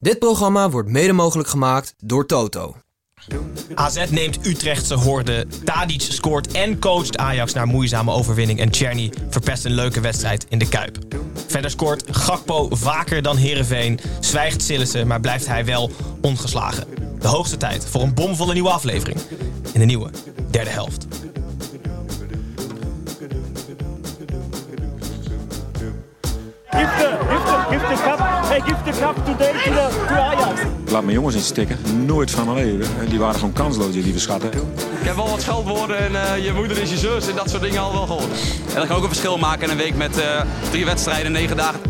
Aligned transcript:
Dit 0.00 0.18
programma 0.18 0.70
wordt 0.70 0.88
mede 0.88 1.12
mogelijk 1.12 1.48
gemaakt 1.48 1.94
door 1.98 2.26
Toto. 2.26 2.76
AZ 3.74 4.10
neemt 4.10 4.46
Utrechtse 4.46 4.94
horde. 4.94 5.46
Tadic 5.64 6.00
scoort 6.00 6.52
en 6.52 6.78
coacht 6.78 7.16
Ajax 7.16 7.52
naar 7.52 7.66
moeizame 7.66 8.10
overwinning. 8.12 8.60
En 8.60 8.70
Czerny 8.70 9.12
verpest 9.30 9.64
een 9.64 9.72
leuke 9.72 10.00
wedstrijd 10.00 10.46
in 10.48 10.58
de 10.58 10.68
Kuip. 10.68 10.98
Verder 11.46 11.70
scoort 11.70 12.04
Gakpo 12.10 12.68
vaker 12.70 13.22
dan 13.22 13.36
Herenveen. 13.36 14.00
Zwijgt 14.20 14.62
Sillissen, 14.62 15.06
maar 15.06 15.20
blijft 15.20 15.46
hij 15.46 15.64
wel 15.64 15.90
ongeslagen. 16.20 16.86
De 17.18 17.28
hoogste 17.28 17.56
tijd 17.56 17.86
voor 17.86 18.02
een 18.02 18.14
bomvolle 18.14 18.52
nieuwe 18.52 18.70
aflevering. 18.70 19.20
In 19.72 19.80
de 19.80 19.86
nieuwe 19.86 20.10
derde 20.50 20.70
helft. 20.70 21.06
Give 26.70 26.80
the, 26.80 27.18
give 27.30 27.44
the, 27.46 27.66
give 27.70 27.80
the 27.88 28.02
cup, 28.02 28.18
hey, 28.20 28.60
give 28.60 28.84
the 28.84 28.92
cup 29.00 29.16
today 29.24 29.52
to, 29.52 29.70
the, 29.70 30.04
to 30.08 30.14
Ajax. 30.14 30.60
Ik 30.84 30.90
laat 30.90 31.02
mijn 31.02 31.14
jongens 31.14 31.34
in 31.34 31.40
stikken. 31.40 31.78
Nooit 32.06 32.30
van 32.30 32.54
mijn 32.54 32.56
leven. 32.66 33.08
Die 33.08 33.18
waren 33.18 33.34
gewoon 33.34 33.52
kansloos, 33.52 33.92
die 33.92 34.02
lieve 34.02 34.18
schatten. 34.18 34.52
Ik 34.52 35.06
heb 35.06 35.16
wel 35.16 35.28
wat 35.28 35.42
scheldwoorden 35.42 35.98
en 35.98 36.14
eh, 36.14 36.44
je 36.44 36.52
moeder 36.52 36.78
is 36.78 36.90
je 36.90 36.96
zus 36.96 37.28
en 37.28 37.36
dat 37.36 37.50
soort 37.50 37.62
dingen 37.62 37.80
al 37.80 37.92
wel 37.92 38.06
gehoord. 38.06 38.30
En 38.68 38.74
dat 38.74 38.86
kan 38.86 38.96
ook 38.96 39.02
een 39.02 39.08
verschil 39.08 39.38
maken 39.38 39.62
in 39.62 39.70
een 39.70 39.76
week 39.76 39.96
met 39.96 40.18
eh, 40.18 40.40
drie 40.70 40.84
wedstrijden, 40.84 41.32
negen 41.32 41.56
dagen. 41.56 41.80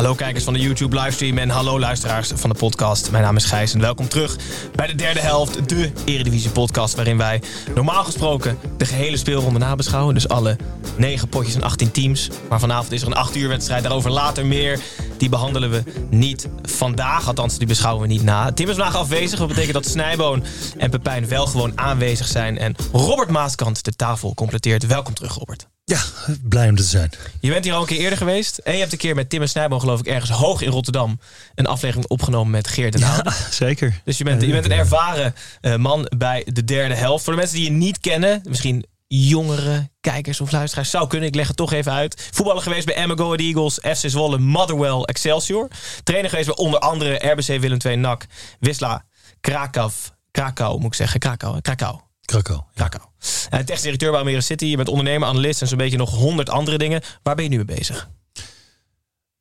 Hallo 0.00 0.14
kijkers 0.14 0.44
van 0.44 0.52
de 0.52 0.60
YouTube 0.60 1.00
livestream 1.00 1.38
en 1.38 1.48
hallo 1.48 1.78
luisteraars 1.78 2.32
van 2.34 2.50
de 2.50 2.56
podcast. 2.56 3.10
Mijn 3.10 3.22
naam 3.22 3.36
is 3.36 3.44
Gijs 3.44 3.74
en 3.74 3.80
welkom 3.80 4.08
terug 4.08 4.36
bij 4.74 4.86
de 4.86 4.94
derde 4.94 5.20
helft, 5.20 5.68
de 5.68 5.90
Eredivisie 6.04 6.50
podcast 6.50 6.94
waarin 6.94 7.16
wij 7.16 7.42
normaal 7.74 8.04
gesproken 8.04 8.58
de 8.76 8.84
gehele 8.84 9.16
speelronde 9.16 9.58
nabeschouwen. 9.58 10.14
Dus 10.14 10.28
alle 10.28 10.56
9 10.96 11.28
potjes 11.28 11.54
en 11.54 11.62
18 11.62 11.90
teams. 11.90 12.30
Maar 12.48 12.60
vanavond 12.60 12.92
is 12.92 13.02
er 13.02 13.06
een 13.06 13.14
8 13.14 13.36
uur 13.36 13.48
wedstrijd, 13.48 13.82
daarover 13.82 14.10
later 14.10 14.46
meer. 14.46 14.80
Die 15.16 15.28
behandelen 15.28 15.70
we 15.70 15.82
niet 16.10 16.48
vandaag, 16.62 17.26
althans 17.26 17.58
die 17.58 17.66
beschouwen 17.66 18.02
we 18.02 18.12
niet 18.12 18.22
na. 18.22 18.52
Tim 18.52 18.68
is 18.68 18.76
vandaag 18.76 18.96
afwezig, 18.96 19.38
wat 19.38 19.48
betekent 19.48 19.74
dat 19.74 19.86
Snijboon 19.86 20.44
en 20.78 20.90
Pepijn 20.90 21.28
wel 21.28 21.46
gewoon 21.46 21.72
aanwezig 21.74 22.26
zijn. 22.26 22.58
En 22.58 22.74
Robert 22.92 23.30
Maaskant 23.30 23.84
de 23.84 23.92
tafel 23.92 24.34
completeert. 24.34 24.86
Welkom 24.86 25.14
terug 25.14 25.34
Robert. 25.34 25.68
Ja, 25.90 26.02
blij 26.42 26.68
om 26.68 26.76
te 26.76 26.82
zijn. 26.82 27.10
Je 27.40 27.50
bent 27.50 27.64
hier 27.64 27.74
al 27.74 27.80
een 27.80 27.86
keer 27.86 27.98
eerder 27.98 28.18
geweest. 28.18 28.58
En 28.58 28.72
je 28.72 28.78
hebt 28.78 28.92
een 28.92 28.98
keer 28.98 29.14
met 29.14 29.30
Tim 29.30 29.40
en 29.42 29.48
Snijboom, 29.48 29.80
geloof 29.80 30.00
ik, 30.00 30.06
ergens 30.06 30.30
hoog 30.30 30.60
in 30.62 30.70
Rotterdam... 30.70 31.20
een 31.54 31.66
aflevering 31.66 32.08
opgenomen 32.08 32.50
met 32.50 32.68
Geert 32.68 32.94
en 32.94 33.02
Oude. 33.02 33.32
Zeker. 33.50 34.00
Dus 34.04 34.18
je 34.18 34.24
bent, 34.24 34.42
je 34.42 34.50
bent 34.50 34.64
een 34.64 34.72
ervaren 34.72 35.34
eh, 35.60 35.76
man 35.76 36.10
bij 36.16 36.46
de 36.52 36.64
derde 36.64 36.94
helft. 36.94 37.24
Voor 37.24 37.32
de 37.32 37.38
mensen 37.38 37.56
die 37.56 37.64
je 37.64 37.70
niet 37.70 38.00
kennen, 38.00 38.40
misschien 38.48 38.86
jongere 39.06 39.90
kijkers 40.00 40.40
of 40.40 40.52
luisteraars 40.52 40.90
zou 40.90 41.06
kunnen. 41.06 41.28
Ik 41.28 41.34
leg 41.34 41.46
het 41.48 41.56
toch 41.56 41.72
even 41.72 41.92
uit. 41.92 42.28
Voetballer 42.30 42.62
geweest 42.62 42.86
bij 42.86 42.94
Emma 42.94 43.14
Go 43.14 43.34
Eagles, 43.34 43.74
FC 43.74 44.10
Zwolle, 44.10 44.38
Motherwell, 44.38 45.00
Excelsior. 45.02 45.68
Trainer 46.02 46.30
geweest 46.30 46.48
bij 46.48 46.56
onder 46.56 46.80
andere 46.80 47.30
RBC 47.30 47.60
Willem 47.60 47.78
II, 47.84 47.96
NAC, 47.96 48.26
Wisla, 48.60 49.04
Krakau, 49.40 49.90
Krakau 50.30 50.78
moet 50.78 50.86
ik 50.86 50.94
zeggen. 50.94 51.20
Krakau? 51.20 51.60
Krakau. 51.60 52.00
Krakau. 52.24 52.62
Krakau. 52.74 53.09
Uh, 53.20 53.58
technisch 53.60 53.80
directeur 53.80 54.10
bij 54.10 54.18
Almere 54.18 54.40
City. 54.40 54.64
Je 54.64 54.76
bent 54.76 54.88
ondernemer, 54.88 55.28
analist 55.28 55.60
en 55.62 55.68
zo'n 55.68 55.78
beetje 55.78 55.96
nog 55.96 56.10
honderd 56.10 56.50
andere 56.50 56.78
dingen. 56.78 57.00
Waar 57.22 57.34
ben 57.34 57.44
je 57.44 57.50
nu 57.50 57.56
mee 57.56 57.76
bezig? 57.76 58.08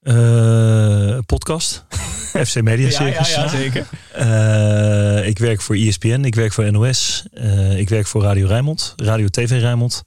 Eh, 0.01 1.17
podcast. 1.25 1.85
FC 2.47 2.61
Media 2.61 2.89
Circus. 2.89 3.33
ja, 3.33 3.41
ja, 3.43 3.47
zeker. 3.49 3.87
Eh, 4.13 5.27
ik 5.27 5.37
werk 5.39 5.61
voor 5.61 5.75
ESPN. 5.75 6.21
Ik 6.23 6.35
werk 6.35 6.53
voor 6.53 6.71
NOS. 6.71 7.23
eh, 7.33 7.77
ik 7.79 7.89
werk 7.89 8.07
voor 8.07 8.21
Radio 8.23 8.47
Rijnmond. 8.47 8.93
Radio 8.95 9.27
TV 9.27 9.49
Rijnmond. 9.49 10.03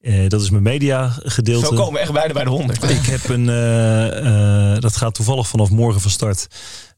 Eh, 0.00 0.28
dat 0.28 0.40
is 0.42 0.50
mijn 0.50 0.62
media 0.62 1.12
gedeelte. 1.22 1.66
Zo 1.66 1.74
komen 1.74 1.92
we 1.92 1.98
echt 1.98 2.12
bijna 2.12 2.32
bij 2.32 2.44
de 2.44 2.50
honderd. 2.50 2.90
Ik 2.90 3.06
heb 3.06 3.28
een, 3.28 3.48
eh, 3.48 4.72
eh, 4.74 4.80
dat 4.80 4.96
gaat 4.96 5.14
toevallig 5.14 5.48
vanaf 5.48 5.70
morgen 5.70 6.00
van 6.00 6.10
start, 6.10 6.46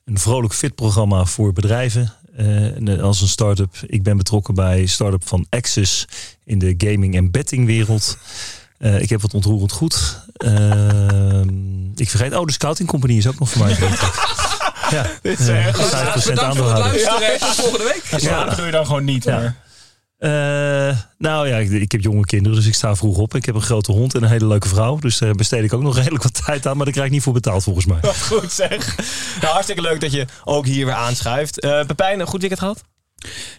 een 0.04 0.18
vrolijk 0.18 0.54
fit 0.54 0.74
programma 0.74 1.24
voor 1.24 1.52
bedrijven. 1.52 2.12
Eh, 2.38 3.00
als 3.02 3.20
een 3.20 3.28
start-up. 3.28 3.76
Ik 3.86 4.02
ben 4.02 4.16
betrokken 4.16 4.54
bij 4.54 4.86
start-up 4.86 5.28
van 5.28 5.46
Access 5.50 6.04
in 6.44 6.58
de 6.58 6.74
gaming 6.78 7.14
en 7.16 7.30
betting 7.30 7.66
wereld. 7.66 8.16
Eh, 8.78 9.00
ik 9.00 9.08
heb 9.08 9.20
wat 9.22 9.34
ontroerend 9.34 9.72
goed. 9.72 10.18
Ehm, 10.36 11.48
ik 11.94 12.08
vergeet, 12.10 12.34
oh, 12.36 12.46
de 12.46 12.52
Scouting 12.52 12.88
Company 12.88 13.16
is 13.16 13.26
ook 13.26 13.38
nog 13.38 13.50
voor 13.50 13.64
mij. 13.64 13.76
ja, 14.90 15.06
Dit 15.22 15.38
is 15.40 15.46
erg. 15.48 15.76
5% 15.76 16.38
aandeelhouder. 16.40 16.78
luisteren. 16.78 17.38
Tot 17.38 17.54
volgende 17.54 17.84
week. 18.10 18.20
Ja. 18.20 18.44
Dat 18.44 18.56
doe 18.56 18.66
je 18.66 18.72
dan 18.72 18.86
gewoon 18.86 19.04
niet. 19.04 19.24
Ja. 19.24 19.36
maar- 19.38 19.56
Eh, 20.18 20.30
nou 21.18 21.48
ja, 21.48 21.56
ik, 21.56 21.70
ik 21.70 21.92
heb 21.92 22.00
jonge 22.00 22.24
kinderen, 22.24 22.56
dus 22.58 22.66
ik 22.66 22.74
sta 22.74 22.94
vroeg 22.96 23.16
op. 23.18 23.34
Ik 23.34 23.44
heb 23.46 23.54
een 23.54 23.60
grote 23.62 23.92
hond 23.92 24.14
en 24.14 24.22
een 24.22 24.28
hele 24.28 24.46
leuke 24.46 24.68
vrouw. 24.68 24.96
Dus 24.98 25.18
daar 25.18 25.34
besteed 25.34 25.64
ik 25.64 25.72
ook 25.72 25.82
nog 25.82 25.96
redelijk 26.02 26.22
wat 26.22 26.44
tijd 26.44 26.66
aan. 26.66 26.76
Maar 26.76 26.84
daar 26.84 26.94
krijg 26.94 27.06
ik 27.08 27.14
niet 27.14 27.22
voor 27.22 27.32
betaald 27.32 27.62
volgens 27.62 27.86
mij. 27.86 27.98
Wat 28.00 28.22
goed 28.22 28.52
zeg. 28.52 28.96
Nou, 29.40 29.52
hartstikke 29.52 29.82
leuk 29.82 30.00
dat 30.00 30.12
je 30.12 30.26
ook 30.44 30.66
hier 30.66 30.84
weer 30.86 30.94
aanschuift. 30.94 31.60
Eh 31.60 31.84
Pepijn, 31.86 32.20
een 32.20 32.26
goed 32.26 32.40
weekend 32.40 32.60
gehad? 32.60 32.82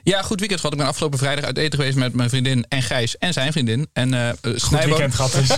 Ja, 0.04 0.22
goed 0.22 0.40
weekend 0.40 0.60
gehad. 0.60 0.74
Ik 0.76 0.82
ben 0.82 0.90
afgelopen 0.90 1.20
vrijdag 1.20 1.46
uit 1.46 1.58
eten 1.58 1.80
geweest 1.80 1.98
met 1.98 2.14
mijn 2.14 2.30
vriendin 2.30 2.66
en 2.70 2.82
Gijs 2.82 3.18
en 3.18 3.34
zijn 3.34 3.52
vriendin. 3.52 3.90
En 3.94 4.14
eh 4.14 4.30
Snijboom- 4.56 4.90
weekend 4.90 5.16
gehad 5.16 5.32
dus. 5.32 5.50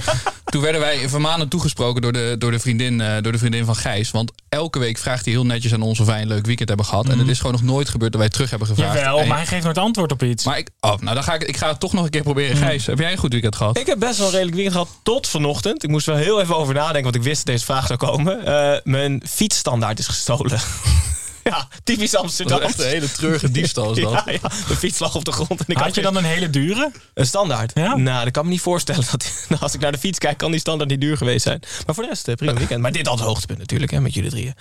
Toen 0.51 0.61
werden 0.61 0.81
wij 0.81 1.09
vermanend 1.09 1.49
toegesproken 1.49 2.01
door 2.01 2.11
de, 2.11 2.35
door, 2.37 2.51
de 2.51 2.59
vriendin, 2.59 3.01
eh, 3.01 3.13
door 3.21 3.31
de 3.31 3.37
vriendin 3.37 3.65
van 3.65 3.75
Gijs. 3.75 4.11
Want 4.11 4.31
elke 4.49 4.79
week 4.79 4.97
vraagt 4.97 5.25
hij 5.25 5.33
heel 5.33 5.45
netjes 5.45 5.73
aan 5.73 5.81
ons 5.81 5.99
of 5.99 6.05
wij 6.05 6.21
een 6.21 6.27
leuk 6.27 6.45
weekend 6.45 6.67
hebben 6.67 6.85
gehad. 6.85 7.09
En 7.09 7.19
het 7.19 7.27
is 7.27 7.37
gewoon 7.37 7.51
nog 7.51 7.61
nooit 7.63 7.89
gebeurd 7.89 8.11
dat 8.11 8.21
wij 8.21 8.29
terug 8.29 8.49
hebben 8.49 8.67
gevraagd. 8.67 8.97
Jawel, 8.97 9.19
En- 9.19 9.27
maar 9.27 9.37
hij 9.37 9.45
geeft 9.45 9.63
nooit 9.63 9.77
antwoord 9.77 10.11
op 10.11 10.23
iets. 10.23 10.45
maar 10.45 10.57
ik, 10.57 10.69
oh, 10.79 10.97
nou 10.99 11.13
dan 11.15 11.23
ga 11.23 11.33
ik, 11.33 11.43
ik 11.43 11.57
ga 11.57 11.67
het 11.67 11.79
toch 11.79 11.93
nog 11.93 12.03
een 12.03 12.09
keer 12.09 12.21
proberen. 12.23 12.57
Gijs, 12.57 12.85
heb 12.85 12.99
jij 12.99 13.11
een 13.11 13.17
goed 13.17 13.31
weekend 13.31 13.55
gehad? 13.55 13.77
Ik 13.77 13.85
heb 13.85 13.99
best 13.99 14.17
wel 14.17 14.25
een 14.27 14.31
redelijk 14.33 14.55
weekend 14.55 14.75
gehad 14.77 14.95
tot 15.03 15.27
vanochtend. 15.27 15.83
Ik 15.83 15.89
moest 15.89 16.05
wel 16.05 16.15
heel 16.15 16.41
even 16.41 16.57
over 16.57 16.73
nadenken, 16.73 17.03
want 17.03 17.15
ik 17.15 17.23
wist 17.23 17.37
dat 17.37 17.45
deze 17.45 17.65
vraag 17.65 17.87
zou 17.87 17.99
komen. 17.99 18.45
Eh, 18.45 18.79
mijn 18.83 19.23
fietsstandaard 19.29 19.99
is 19.99 20.07
gestolen. 20.07 20.59
ja, 21.51 21.67
typisch 21.83 22.15
Amsterdam. 22.15 22.59
Dat 22.59 22.69
is 22.69 22.75
echt 22.75 22.83
een 22.83 22.89
hele 22.91 23.11
treurige 23.11 23.51
diefstal 23.51 23.91
is 23.91 24.01
dat. 24.03 24.11
Ja, 24.11 24.23
ja, 24.25 24.39
mijn 24.41 24.79
fiets 24.79 24.99
lag 24.99 25.15
op 25.15 25.25
de 25.25 25.31
grond. 25.31 25.49
En 25.59 25.65
ik 25.67 25.77
Had 25.77 25.95
je 25.95 26.01
dan 26.01 26.15
een 26.17 26.23
hele 26.23 26.49
dure? 26.49 26.91
Een 27.13 27.25
standaard? 27.25 27.71
Ja? 27.73 27.95
Nou, 27.95 28.23
dat 28.23 28.33
kan 28.33 28.45
me 28.45 28.51
niet 28.51 28.61
voorstellen. 28.61 29.05
Dat, 29.11 29.31
nou, 29.49 29.61
als 29.61 29.73
ik 29.73 29.79
naar 29.79 29.91
de 29.91 29.97
fiets 29.97 30.17
kijk, 30.17 30.37
kan 30.37 30.51
die 30.51 30.59
standaard 30.59 30.89
niet 30.89 31.01
duur 31.01 31.17
geweest 31.17 31.43
zijn. 31.43 31.59
Maar 31.85 31.95
voor 31.95 32.03
de 32.03 32.09
rest, 32.09 32.27
eh, 32.27 32.35
prima 32.35 32.53
weekend. 32.53 32.81
Maar 32.81 32.91
dit 32.91 33.07
al 33.07 33.15
het 33.15 33.23
hoogtepunt 33.25 33.59
natuurlijk, 33.59 33.91
hè, 33.91 34.01
met 34.01 34.13
jullie 34.13 34.29
drieën. 34.29 34.53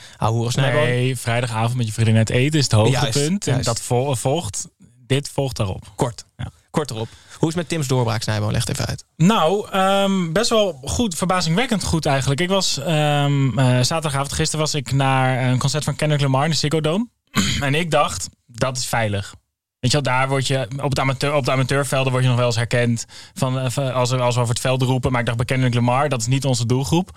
Snijboom. 0.48 0.82
Nee, 0.84 1.16
vrijdagavond 1.16 1.76
met 1.76 1.86
je 1.86 1.92
vriendin 1.92 2.16
uit 2.16 2.30
eten 2.30 2.58
is 2.58 2.64
het 2.64 2.72
hoogtepunt. 2.72 3.44
Juist, 3.44 3.46
En 3.46 3.62
dat 3.62 3.80
vol- 3.80 4.14
volgt, 4.16 4.68
dit 5.06 5.28
volgt 5.28 5.56
daarop. 5.56 5.92
Kort. 5.94 6.24
Ja. 6.36 6.50
Kort 6.70 6.90
erop. 6.90 7.08
Hoe 7.40 7.48
is 7.48 7.54
het 7.54 7.64
met 7.64 7.68
Tim's 7.68 7.86
doorbraak? 7.86 8.26
Leg 8.26 8.60
het 8.60 8.68
even 8.68 8.86
uit. 8.86 9.04
Nou, 9.16 9.68
ehm, 9.70 10.32
best 10.32 10.50
wel 10.50 10.80
goed, 10.84 11.14
verbazingwekkend 11.14 11.84
goed 11.84 12.06
eigenlijk. 12.06 12.40
Ik 12.40 12.48
was 12.48 12.78
ehm, 12.78 13.58
eh, 13.58 13.66
zaterdagavond, 13.66 14.32
gisteren 14.32 14.60
was 14.60 14.74
ik 14.74 14.92
naar 14.92 15.50
een 15.50 15.58
concert 15.58 15.84
van 15.84 15.96
Kendrick 15.96 16.20
Lamar 16.20 16.44
in 16.44 16.50
de 16.50 16.56
Ziggo 16.56 16.80
Dome. 16.80 17.08
en 17.60 17.74
ik 17.74 17.90
dacht, 17.90 18.28
dat 18.46 18.76
is 18.76 18.86
veilig. 18.86 19.34
Weet 19.78 19.90
je 19.90 20.00
wel, 20.00 20.12
daar 20.14 20.28
word 20.28 20.46
je 20.46 20.68
op, 20.76 20.90
het 20.90 20.98
amateur, 20.98 21.34
op 21.34 21.44
de 21.44 21.50
amateurvelden 21.50 22.10
word 22.12 22.22
je 22.24 22.28
nog 22.28 22.38
wel 22.38 22.46
eens 22.48 22.56
herkend 22.56 23.04
van, 23.34 23.58
eh, 23.58 23.70
van- 23.70 23.92
als, 23.92 24.10
we, 24.10 24.16
als 24.20 24.34
we 24.34 24.40
over 24.40 24.54
het 24.54 24.62
veld 24.62 24.82
roepen. 24.82 25.10
Maar 25.10 25.20
ik 25.20 25.26
dacht 25.26 25.38
bij 25.38 25.46
Kendrick 25.46 25.74
Lamar, 25.74 26.08
dat 26.08 26.20
is 26.20 26.26
niet 26.26 26.44
onze 26.44 26.66
doelgroep. 26.66 27.10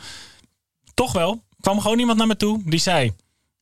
Toch 0.93 1.11
wel, 1.11 1.43
kwam 1.59 1.81
gewoon 1.81 1.99
iemand 1.99 2.17
naar 2.17 2.27
me 2.27 2.37
toe 2.37 2.61
die 2.65 2.79
zei: 2.79 3.13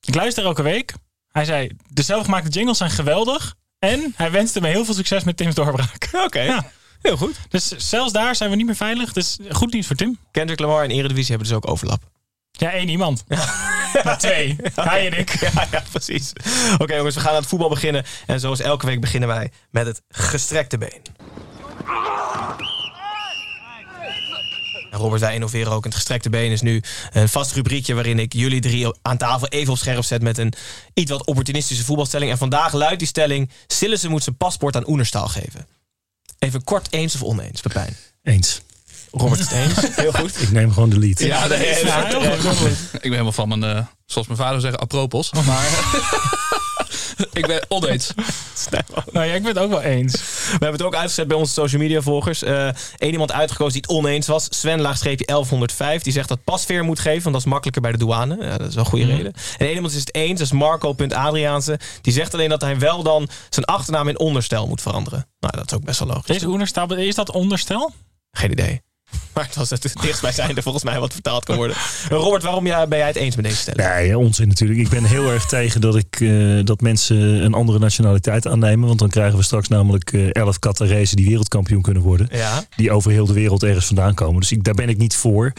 Ik 0.01 0.15
luister 0.15 0.43
elke 0.45 0.61
week. 0.61 0.93
Hij 1.31 1.45
zei: 1.45 1.69
De 1.87 2.01
zelfgemaakte 2.01 2.49
jingles 2.49 2.77
zijn 2.77 2.89
geweldig. 2.89 3.55
En 3.81 4.13
hij 4.15 4.31
wenste 4.31 4.61
me 4.61 4.67
heel 4.67 4.85
veel 4.85 4.93
succes 4.93 5.23
met 5.23 5.37
Tim's 5.37 5.55
doorbraak. 5.55 6.09
Oké. 6.25 6.41
Ja. 6.41 6.71
Heel 7.01 7.17
goed. 7.17 7.35
Dus 7.49 7.67
zelfs 7.77 8.13
daar 8.13 8.35
zijn 8.35 8.49
we 8.49 8.55
niet 8.55 8.65
meer 8.65 8.75
veilig. 8.75 9.13
Dus 9.13 9.37
goed 9.49 9.73
nieuws 9.73 9.87
voor 9.87 9.95
Tim. 9.95 10.17
Kendrick 10.31 10.59
Lamar 10.59 10.83
en 10.83 10.89
Eredivisie 10.89 11.29
hebben 11.29 11.47
dus 11.47 11.57
ook 11.57 11.67
overlap. 11.67 12.01
Ja, 12.51 12.71
één 12.71 12.89
iemand. 12.89 13.23
Maar 14.03 14.17
twee. 14.17 14.55
Hij 14.75 15.11
en 15.11 15.17
ik. 15.17 15.39
Ja, 15.39 15.67
ja 15.71 15.83
precies. 15.91 16.33
Oké 16.77 16.95
jongens, 16.95 17.15
we 17.15 17.21
gaan 17.21 17.29
aan 17.29 17.39
het 17.39 17.47
voetbal 17.47 17.69
beginnen. 17.69 18.05
En 18.27 18.39
zoals 18.39 18.59
elke 18.59 18.85
week 18.85 19.01
beginnen 19.01 19.29
wij 19.29 19.51
met 19.71 19.85
het 19.85 20.01
gestrekte 20.09 20.77
been. 20.77 21.01
Robert, 24.91 25.21
wij 25.21 25.33
innoveren 25.33 25.71
ook 25.71 25.83
in 25.83 25.89
het 25.89 25.95
gestrekte 25.95 26.29
been. 26.29 26.51
is 26.51 26.61
nu 26.61 26.81
een 27.11 27.29
vast 27.29 27.51
rubriekje 27.51 27.93
waarin 27.93 28.19
ik 28.19 28.33
jullie 28.33 28.61
drie 28.61 28.87
aan 29.01 29.17
tafel 29.17 29.47
even 29.47 29.71
op 29.73 29.77
scherp 29.77 30.03
zet 30.03 30.21
met 30.21 30.37
een 30.37 30.53
iets 30.93 31.11
wat 31.11 31.25
opportunistische 31.25 31.83
voetbalstelling. 31.83 32.31
En 32.31 32.37
vandaag 32.37 32.73
luidt 32.73 32.99
die 32.99 33.07
stelling: 33.07 33.49
Sillissen 33.67 34.09
moet 34.09 34.23
zijn 34.23 34.37
paspoort 34.37 34.75
aan 34.75 34.87
Oenerstaal 34.89 35.27
geven. 35.27 35.67
Even 36.39 36.63
kort 36.63 36.87
eens 36.89 37.15
of 37.15 37.23
oneens, 37.23 37.61
Pepijn. 37.61 37.97
Eens. 38.23 38.61
Robert 39.11 39.39
is 39.39 39.49
het 39.49 39.57
eens. 39.57 39.95
Heel 39.95 40.11
goed. 40.11 40.41
Ik 40.41 40.51
neem 40.51 40.73
gewoon 40.73 40.89
de 40.89 40.99
lead. 40.99 41.19
Ja, 41.19 41.41
goed. 41.41 42.71
Ik 42.93 43.01
ben 43.01 43.11
helemaal 43.11 43.31
van 43.31 43.47
mijn, 43.47 43.63
eh, 43.63 43.85
zoals 44.05 44.27
mijn 44.27 44.39
vader 44.39 44.61
zegt, 44.61 44.77
apropos. 44.77 45.31
Maar 45.31 45.69
ik 47.39 47.47
ben 47.47 47.65
oneens. 47.67 48.13
Nou 49.11 49.25
ja, 49.25 49.33
ik 49.33 49.43
ben 49.43 49.53
het 49.53 49.63
ook 49.63 49.69
wel 49.69 49.81
eens. 49.81 50.13
We 50.13 50.51
hebben 50.51 50.71
het 50.71 50.81
ook 50.81 50.95
uitgezet 50.95 51.27
bij 51.27 51.37
onze 51.37 51.53
social 51.53 51.81
media 51.81 52.01
volgers. 52.01 52.41
Eén 52.41 53.11
iemand 53.11 53.31
uitgekozen 53.31 53.73
die 53.73 53.81
het 53.81 53.89
oneens 53.89 54.27
was. 54.27 54.47
Sven 54.49 54.81
laagstreepje 54.81 55.25
1105. 55.25 56.01
Die 56.01 56.13
zegt 56.13 56.27
dat 56.27 56.43
pasveer 56.43 56.83
moet 56.83 56.99
geven, 56.99 57.21
want 57.21 57.33
dat 57.33 57.43
is 57.43 57.51
makkelijker 57.51 57.81
bij 57.81 57.91
de 57.91 57.97
douane. 57.97 58.37
Ja, 58.39 58.57
dat 58.57 58.67
is 58.67 58.75
wel 58.75 58.83
een 58.83 58.89
goede 58.89 59.05
reden. 59.05 59.33
En 59.57 59.65
één 59.65 59.75
iemand 59.75 59.93
is 59.93 59.99
het 59.99 60.15
eens, 60.15 60.39
dat 60.39 60.47
is 60.47 60.53
Marco.Adriaanse. 60.53 61.79
Die 62.01 62.13
zegt 62.13 62.33
alleen 62.33 62.49
dat 62.49 62.61
hij 62.61 62.79
wel 62.79 63.03
dan 63.03 63.29
zijn 63.49 63.65
achternaam 63.65 64.07
in 64.07 64.19
onderstel 64.19 64.67
moet 64.67 64.81
veranderen. 64.81 65.27
Nou, 65.39 65.55
dat 65.55 65.65
is 65.71 65.77
ook 65.77 65.85
best 65.85 65.99
wel 65.99 66.07
logisch. 66.07 66.35
Is, 66.35 67.05
is 67.07 67.15
dat 67.15 67.31
onderstel? 67.31 67.91
Geen 68.31 68.51
idee. 68.51 68.81
Maar 69.33 69.45
het 69.45 69.55
was 69.55 69.69
het 69.69 69.93
dichtstbijzijnde 70.01 70.61
volgens 70.61 70.83
mij 70.83 70.99
wat 70.99 71.13
vertaald 71.13 71.45
kan 71.45 71.55
worden. 71.55 71.75
Robert, 72.09 72.43
waarom 72.43 72.63
ben 72.63 72.97
jij 72.97 73.07
het 73.07 73.15
eens 73.15 73.35
met 73.35 73.45
deze 73.45 73.57
stelling? 73.57 73.93
Nee, 73.93 74.17
onzin 74.17 74.47
natuurlijk. 74.47 74.79
Ik 74.79 74.89
ben 74.89 75.03
heel 75.03 75.31
erg 75.31 75.45
tegen 75.45 75.81
dat, 75.81 75.95
ik, 75.95 76.19
eh, 76.19 76.59
dat 76.63 76.81
mensen 76.81 77.17
een 77.17 77.53
andere 77.53 77.79
nationaliteit 77.79 78.47
aannemen. 78.47 78.87
Want 78.87 78.99
dan 78.99 79.09
krijgen 79.09 79.37
we 79.37 79.43
straks 79.43 79.67
namelijk 79.67 80.13
eh, 80.13 80.33
elf 80.33 80.59
Qatarezen 80.59 81.17
die 81.17 81.27
wereldkampioen 81.27 81.81
kunnen 81.81 82.03
worden. 82.03 82.27
Ja. 82.31 82.63
Die 82.75 82.91
over 82.91 83.11
heel 83.11 83.25
de 83.25 83.33
wereld 83.33 83.63
ergens 83.63 83.85
vandaan 83.85 84.13
komen. 84.13 84.39
Dus 84.39 84.51
ik, 84.51 84.63
daar 84.63 84.73
ben 84.73 84.89
ik 84.89 84.97
niet 84.97 85.15
voor. 85.15 85.53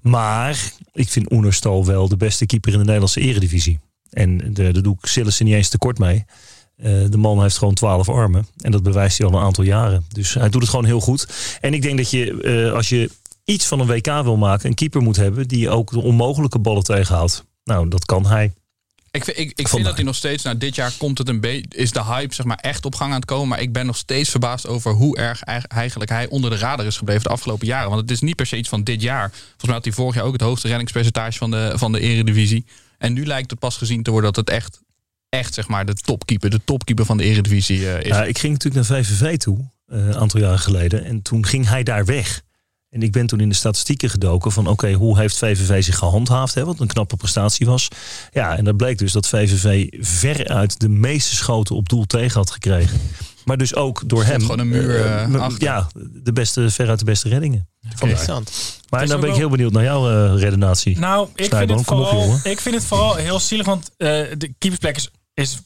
Maar 0.00 0.58
ik 0.92 1.08
vind 1.08 1.32
Oenerstal 1.32 1.86
wel 1.86 2.08
de 2.08 2.16
beste 2.16 2.46
keeper 2.46 2.72
in 2.72 2.78
de 2.78 2.84
Nederlandse 2.84 3.20
eredivisie. 3.20 3.78
En 4.10 4.54
daar 4.54 4.82
doe 4.82 4.96
ik 5.00 5.06
Sillissen 5.06 5.44
niet 5.44 5.54
eens 5.54 5.68
tekort 5.68 5.98
mee. 5.98 6.24
Eh, 6.76 6.92
de 7.10 7.16
man 7.16 7.42
heeft 7.42 7.58
gewoon 7.58 7.74
twaalf 7.74 8.08
armen. 8.08 8.46
En 8.60 8.70
dat 8.70 8.82
bewijst 8.82 9.18
hij 9.18 9.26
al 9.26 9.32
een 9.34 9.44
aantal 9.44 9.64
jaren. 9.64 10.04
Dus 10.08 10.34
hij 10.34 10.48
doet 10.48 10.60
het 10.60 10.70
gewoon 10.70 10.84
heel 10.84 11.00
goed. 11.00 11.26
En 11.60 11.74
ik 11.74 11.82
denk 11.82 11.96
dat 11.96 12.10
je, 12.10 12.42
eh, 12.42 12.72
als 12.72 12.88
je 12.88 13.10
iets 13.44 13.66
van 13.66 13.80
een 13.80 13.86
WK 13.86 14.06
wil 14.22 14.36
maken, 14.36 14.68
een 14.68 14.74
keeper 14.74 15.02
moet 15.02 15.16
hebben 15.16 15.48
die 15.48 15.70
ook 15.70 15.90
de 15.90 16.00
onmogelijke 16.02 16.58
ballen 16.58 16.82
tegenhoudt. 16.82 17.44
Nou, 17.64 17.88
dat 17.88 18.04
kan 18.04 18.26
hij. 18.26 18.52
Ik, 19.10 19.24
vind- 19.24 19.38
ik, 19.38 19.48
ik 19.48 19.54
vind 19.56 19.68
Vandaar. 19.68 19.86
dat 19.88 19.96
hij 19.96 20.04
nog 20.04 20.14
steeds, 20.14 20.42
nou 20.42 20.56
dit 20.58 20.74
jaar 20.74 20.92
komt 20.98 21.18
het 21.18 21.28
een 21.28 21.40
beetje, 21.40 21.66
is 21.76 21.92
de 21.92 22.04
hype 22.04 22.34
zeg 22.34 22.46
maar 22.46 22.56
echt 22.60 22.84
op 22.84 22.94
gang 22.94 23.10
aan 23.10 23.16
het 23.16 23.24
komen. 23.24 23.48
Maar 23.48 23.60
ik 23.60 23.72
ben 23.72 23.86
nog 23.86 23.96
steeds 23.96 24.30
verbaasd 24.30 24.66
over 24.66 24.92
hoe 24.92 25.16
erg 25.16 25.40
eig- 25.42 25.66
eigenlijk 25.66 26.10
hij 26.10 26.28
onder 26.28 26.50
de 26.50 26.56
radar 26.56 26.86
is 26.86 26.96
gebleven 26.96 27.22
de 27.22 27.28
afgelopen 27.28 27.66
jaren. 27.66 27.88
Want 27.88 28.00
het 28.00 28.10
is 28.10 28.20
niet 28.20 28.36
per 28.36 28.46
se 28.46 28.56
iets 28.56 28.68
van 28.68 28.84
dit 28.84 29.02
jaar. 29.02 29.30
Volgens 29.30 29.64
mij 29.64 29.74
had 29.74 29.84
hij 29.84 29.92
vorig 29.92 30.14
jaar 30.14 30.24
ook 30.24 30.32
het 30.32 30.40
hoogste 30.40 30.68
reddingspercentage 30.68 31.38
van 31.38 31.50
de, 31.50 31.72
van 31.74 31.92
de 31.92 32.00
eredivisie. 32.00 32.64
En 32.98 33.12
nu 33.12 33.26
lijkt 33.26 33.50
het 33.50 33.58
pas 33.58 33.76
gezien 33.76 34.02
te 34.02 34.10
worden 34.10 34.32
dat 34.32 34.46
het 34.46 34.54
echt, 34.56 34.80
echt 35.36 35.54
zeg 35.54 35.68
maar 35.68 35.86
de 35.86 35.94
topkeeper, 35.94 36.50
de 36.50 36.60
topkeeper 36.64 37.04
van 37.04 37.16
de 37.16 37.24
eredivisie 37.24 37.90
eh, 37.90 38.00
is. 38.00 38.06
Ja, 38.06 38.24
ik 38.24 38.38
ging 38.38 38.52
natuurlijk 38.52 38.88
naar 38.88 38.98
VVV 38.98 39.36
toe, 39.36 39.58
eh, 39.86 40.06
een 40.06 40.16
aantal 40.16 40.40
jaren 40.40 40.58
geleden. 40.58 41.04
En 41.04 41.22
toen 41.22 41.46
ging 41.46 41.68
hij 41.68 41.82
daar 41.82 42.04
weg. 42.04 42.44
En 42.90 43.02
ik 43.02 43.12
ben 43.12 43.26
toen 43.26 43.40
in 43.40 43.48
de 43.48 43.54
statistieken 43.54 44.10
gedoken 44.10 44.52
van 44.52 44.66
oké, 44.66 44.92
hoe 44.92 45.18
heeft 45.18 45.38
VVV 45.38 45.84
zich 45.84 45.98
gehandhaafd? 45.98 46.54
Hè, 46.54 46.64
wat 46.64 46.80
een 46.80 46.86
knappe 46.86 47.16
prestatie 47.16 47.66
was. 47.66 47.88
Ja, 48.32 48.56
en 48.56 48.64
dat 48.64 48.76
bleek 48.76 48.98
dus 48.98 49.12
dat 49.12 49.28
VVV 49.28 49.86
veruit 49.98 50.80
de 50.80 50.88
meeste 50.88 51.34
schoten 51.34 51.76
op 51.76 51.88
doel 51.88 52.04
tegen 52.04 52.36
had 52.36 52.50
gekregen. 52.50 53.00
Maar 53.44 53.56
dus 53.56 53.74
ook 53.74 54.02
door 54.06 54.24
hem. 54.24 54.40
gewoon 54.40 54.58
een 54.58 54.68
muur, 54.68 55.04
eh, 55.04 55.48
ja, 55.58 55.86
de 56.22 56.32
beste, 56.32 56.70
veruit 56.70 56.98
de 56.98 57.04
beste 57.04 57.28
reddingen. 57.28 57.68
Interessant. 57.90 58.80
Maar 58.88 59.06
dan 59.06 59.16
ook 59.16 59.20
ben 59.20 59.30
ik 59.30 59.36
heel 59.36 59.48
benieuwd 59.48 59.72
naar 59.72 59.82
jouw 59.82 60.34
redenatie. 60.36 60.98
Nou, 60.98 61.28
ik 61.34 61.44
Snijboom, 61.44 61.76
vind, 61.76 61.88
het 61.88 61.98
op, 61.98 62.06
vooral, 62.06 62.38
ik 62.42 62.60
vind 62.60 62.74
het 62.74 62.84
vooral 62.84 63.14
heel 63.14 63.40
zielig, 63.40 63.66
want 63.66 63.90
eh, 63.96 64.08
de 64.36 64.54
keepersplek 64.58 64.96
is, 64.96 65.10
is 65.36 65.58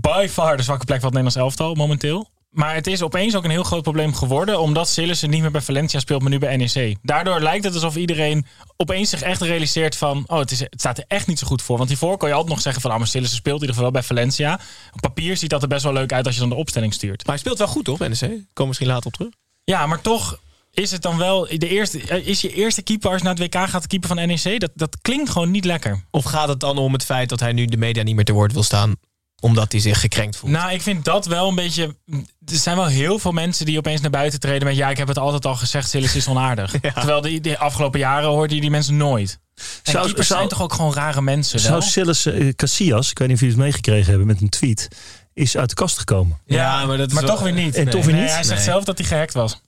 by 0.00 0.26
far 0.30 0.56
de 0.56 0.62
zwakke 0.62 0.84
plek 0.84 1.00
van 1.00 1.08
het 1.08 1.18
Nederlands 1.18 1.56
elftal 1.56 1.74
momenteel. 1.74 2.30
Maar 2.50 2.74
het 2.74 2.86
is 2.86 3.02
opeens 3.02 3.36
ook 3.36 3.44
een 3.44 3.50
heel 3.50 3.62
groot 3.62 3.82
probleem 3.82 4.14
geworden, 4.14 4.60
omdat 4.60 4.88
Sillissen 4.88 5.30
niet 5.30 5.40
meer 5.40 5.50
bij 5.50 5.60
Valencia 5.60 6.00
speelt, 6.00 6.22
maar 6.22 6.30
nu 6.30 6.38
bij 6.38 6.56
NEC. 6.56 6.96
Daardoor 7.02 7.40
lijkt 7.40 7.64
het 7.64 7.74
alsof 7.74 7.96
iedereen 7.96 8.46
opeens 8.76 9.10
zich 9.10 9.22
echt 9.22 9.40
realiseert 9.40 9.96
van, 9.96 10.24
oh, 10.26 10.38
het, 10.38 10.50
is, 10.50 10.60
het 10.60 10.80
staat 10.80 10.98
er 10.98 11.04
echt 11.08 11.26
niet 11.26 11.38
zo 11.38 11.46
goed 11.46 11.62
voor. 11.62 11.76
Want 11.76 11.88
hiervoor 11.88 12.16
kon 12.16 12.28
je 12.28 12.34
altijd 12.34 12.52
nog 12.52 12.62
zeggen 12.62 12.82
van, 12.82 12.90
ah, 12.90 12.98
maar 12.98 13.06
Sillissen 13.06 13.36
speelt 13.36 13.62
in 13.62 13.66
ieder 13.66 13.76
geval 13.76 13.92
wel 13.92 14.00
bij 14.00 14.08
Valencia. 14.08 14.60
Op 14.92 15.00
papier 15.00 15.36
ziet 15.36 15.50
dat 15.50 15.62
er 15.62 15.68
best 15.68 15.82
wel 15.82 15.92
leuk 15.92 16.12
uit 16.12 16.26
als 16.26 16.34
je 16.34 16.40
dan 16.40 16.48
de 16.50 16.54
opstelling 16.54 16.94
stuurt. 16.94 17.26
Maar 17.26 17.34
hij 17.34 17.38
speelt 17.38 17.58
wel 17.58 17.66
goed, 17.66 17.84
toch, 17.84 17.98
NEC? 17.98 18.18
Komen 18.18 18.42
we 18.54 18.66
misschien 18.66 18.88
later 18.88 19.06
op 19.06 19.12
terug. 19.12 19.32
Ja, 19.64 19.86
maar 19.86 20.00
toch 20.00 20.38
is 20.70 20.90
het 20.90 21.02
dan 21.02 21.18
wel 21.18 21.46
de 21.56 21.68
eerste, 21.68 21.98
is 22.22 22.40
je 22.40 22.54
eerste 22.54 22.82
keeper 22.82 23.10
als 23.10 23.18
je 23.18 23.24
naar 23.24 23.34
het 23.34 23.54
WK 23.54 23.68
gaat, 23.68 23.82
de 23.82 23.88
keeper 23.88 24.08
van 24.08 24.26
NEC? 24.26 24.60
Dat, 24.60 24.70
dat 24.74 25.00
klinkt 25.00 25.30
gewoon 25.30 25.50
niet 25.50 25.64
lekker. 25.64 26.04
Of 26.10 26.24
gaat 26.24 26.48
het 26.48 26.60
dan 26.60 26.78
om 26.78 26.92
het 26.92 27.04
feit 27.04 27.28
dat 27.28 27.40
hij 27.40 27.52
nu 27.52 27.64
de 27.64 27.76
media 27.76 28.02
niet 28.02 28.14
meer 28.14 28.24
te 28.24 28.32
woord 28.32 28.52
wil 28.52 28.62
staan, 28.62 28.96
omdat 29.42 29.72
hij 29.72 29.80
zich 29.80 30.00
gekrenkt 30.00 30.36
voelt? 30.36 30.52
Nou, 30.52 30.72
ik 30.72 30.82
vind 30.82 31.04
dat 31.04 31.26
wel 31.26 31.48
een 31.48 31.54
beetje. 31.54 31.96
Er 32.44 32.56
zijn 32.56 32.76
wel 32.76 32.86
heel 32.86 33.18
veel 33.18 33.32
mensen 33.32 33.66
die 33.66 33.78
opeens 33.78 34.00
naar 34.00 34.10
buiten 34.10 34.40
treden 34.40 34.66
met. 34.68 34.76
Ja, 34.76 34.90
ik 34.90 34.96
heb 34.96 35.08
het 35.08 35.18
altijd 35.18 35.46
al 35.46 35.54
gezegd, 35.54 35.88
Sillis 35.90 36.14
is 36.16 36.28
onaardig. 36.28 36.70
Terwijl 36.94 37.20
de, 37.20 37.40
de 37.40 37.58
afgelopen 37.58 38.00
jaren 38.00 38.28
hoorde 38.28 38.54
je 38.54 38.60
die 38.60 38.70
mensen 38.70 38.96
nooit. 38.96 39.40
En 39.54 39.92
Zou- 39.92 40.22
zijn 40.24 40.48
toch 40.48 40.62
ook 40.62 40.72
gewoon 40.72 40.94
rare 40.94 41.22
mensen. 41.22 41.60
Wel? 41.62 41.68
Zou 41.80 41.82
Silas 41.82 42.26
eh, 42.26 42.48
Casillas, 42.56 43.10
ik 43.10 43.18
weet 43.18 43.28
niet 43.28 43.36
of 43.36 43.42
jullie 43.42 43.56
het 43.56 43.64
meegekregen 43.64 44.08
hebben 44.08 44.26
met 44.26 44.40
een 44.40 44.48
tweet, 44.48 44.88
is 45.34 45.56
uit 45.56 45.68
de 45.68 45.74
kast 45.74 45.98
gekomen. 45.98 46.38
Ja, 46.46 46.84
maar 46.86 46.96
dat 46.96 47.08
is 47.08 47.14
maar 47.14 47.22
wel- 47.24 47.32
toch 47.34 47.42
weer 47.42 47.52
niet. 47.52 47.74
En 47.74 47.88
toch 47.90 48.04
weer 48.04 48.14
Nee, 48.14 48.22
niet? 48.22 48.32
hij 48.32 48.42
zegt 48.42 48.56
Nee. 48.56 48.68
zelf 48.68 48.84
dat 48.84 48.98
hij 48.98 49.06
gehackt 49.06 49.34
was. 49.34 49.60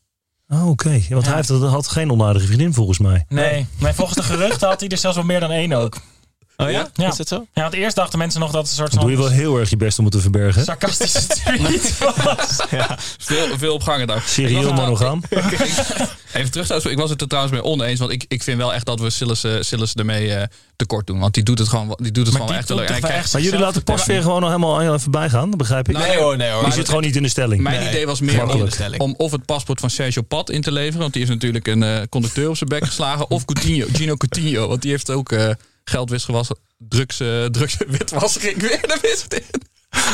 Oh, 0.49 0.69
oké. 0.69 1.01
Want 1.09 1.25
hij 1.27 1.35
heeft, 1.35 1.49
had 1.49 1.89
geen 1.89 2.11
onaardige 2.11 2.47
vriendin 2.47 2.75
volgens 2.75 2.99
mij. 2.99 3.25
Nee, 3.29 3.67
maar 3.79 3.95
volgens 3.95 4.17
de 4.17 4.23
geruchten 4.23 4.69
had 4.69 4.81
hij 4.81 4.89
er 4.89 4.99
zelfs 4.99 5.17
wel 5.17 5.25
meer 5.27 5.41
dan 5.41 5.51
één 5.51 5.73
ook. 5.73 6.01
Oh 6.57 6.71
ja? 6.71 6.89
Ja. 6.95 7.09
Is 7.11 7.17
dat 7.17 7.29
zo? 7.29 7.47
Ja, 7.53 7.63
want 7.63 7.75
eerst 7.75 7.97
dachten 7.97 8.19
mensen 8.19 8.41
nog 8.41 8.51
dat 8.51 8.61
het 8.61 8.71
een 8.71 8.77
soort 8.77 8.91
Dan 8.93 9.01
doe 9.01 9.11
je 9.11 9.17
wel 9.17 9.27
van 9.27 9.35
heel 9.37 9.59
erg 9.59 9.71
je 9.71 9.77
best 9.77 9.99
om 9.99 10.05
het 10.05 10.15
te 10.15 10.21
verbergen. 10.21 10.65
sarcastische 10.65 11.27
tweet 11.45 11.99
was. 11.99 12.57
Veel, 13.19 13.59
veel 13.59 13.75
op 13.75 13.83
gangen 13.83 14.07
daar. 14.07 14.23
Serieel 14.27 14.65
het- 14.65 14.75
monogaam. 14.75 15.23
Even 16.33 16.51
terug, 16.51 16.67
trouwens, 16.67 16.93
ik 16.93 16.99
was 16.99 17.11
het 17.11 17.21
er 17.21 17.29
trouwens 17.29 17.55
mee 17.55 17.65
oneens. 17.65 17.99
Want 17.99 18.13
ik, 18.13 18.25
ik 18.29 18.43
vind 18.43 18.59
wel 18.59 18.75
echt 18.75 18.87
dat 18.87 19.01
we 19.01 19.11
Sillis, 19.11 19.45
eh, 19.45 19.61
ermee 19.95 20.35
eh, 20.35 20.47
tekort 20.77 21.07
doen. 21.07 21.19
Want 21.19 21.35
die 21.35 21.43
doet 21.43 21.59
het 21.59 21.69
gewoon, 21.69 21.99
die 22.03 22.13
doet 22.13 22.27
het 22.27 22.39
Maar 22.39 22.47
gewoon 22.47 22.47
die 22.47 22.57
echt 22.57 22.69
leuk. 22.69 23.01
krijgt- 23.01 23.33
Maar 23.33 23.43
jullie 23.43 23.59
laten 23.59 23.83
Pasveer 23.83 24.23
gewoon 24.23 24.41
nog 24.41 24.49
helemaal 24.51 24.79
aan 24.79 24.93
je 24.93 24.99
voorbij 24.99 25.29
gaan, 25.31 25.49
dat 25.49 25.59
begrijp 25.59 25.89
ik. 25.89 25.95
Nou, 25.97 26.07
Nee 26.09 26.17
hoor, 26.19 26.37
nee 26.37 26.51
hoor. 26.51 26.65
die 26.65 26.73
zit 26.73 26.87
gewoon 26.89 27.03
niet 27.03 27.17
in 27.17 27.23
de 27.23 27.29
stelling. 27.29 27.63
Mijn 27.63 27.81
Nee. 27.81 27.89
idee 27.89 28.07
was 28.07 28.21
meer 28.21 28.49
om, 28.49 28.71
stelling. 28.71 29.03
om 29.03 29.15
of 29.17 29.31
het 29.33 29.45
paspoort 29.45 29.81
van 29.81 29.91
Sergio 29.91 30.23
Pat 30.23 30.51
in 30.51 30.61
te 30.63 30.73
leveren. 30.73 31.01
Want 31.01 31.13
die 31.13 31.23
heeft 31.23 31.35
natuurlijk 31.35 31.67
een 31.67 31.83
eh, 31.83 32.01
conducteur 32.11 32.49
op 32.49 32.57
zijn 32.57 32.69
bek 32.69 32.85
geslagen. 32.85 33.31
Of 33.31 33.45
Coutinho, 33.45 33.87
Gino 33.93 34.17
Coutinho. 34.17 34.69
Want 34.69 34.83
die 34.83 34.91
heeft 34.91 35.11
ook 35.11 35.33
geldwisgewassen, 35.85 36.59
drugs, 36.79 37.21
eh 37.21 37.45
drugs 37.57 37.77
witwassering 37.87 38.61
weer 38.61 38.81
de 38.81 38.99
wist 39.03 39.33
in. 39.33 39.63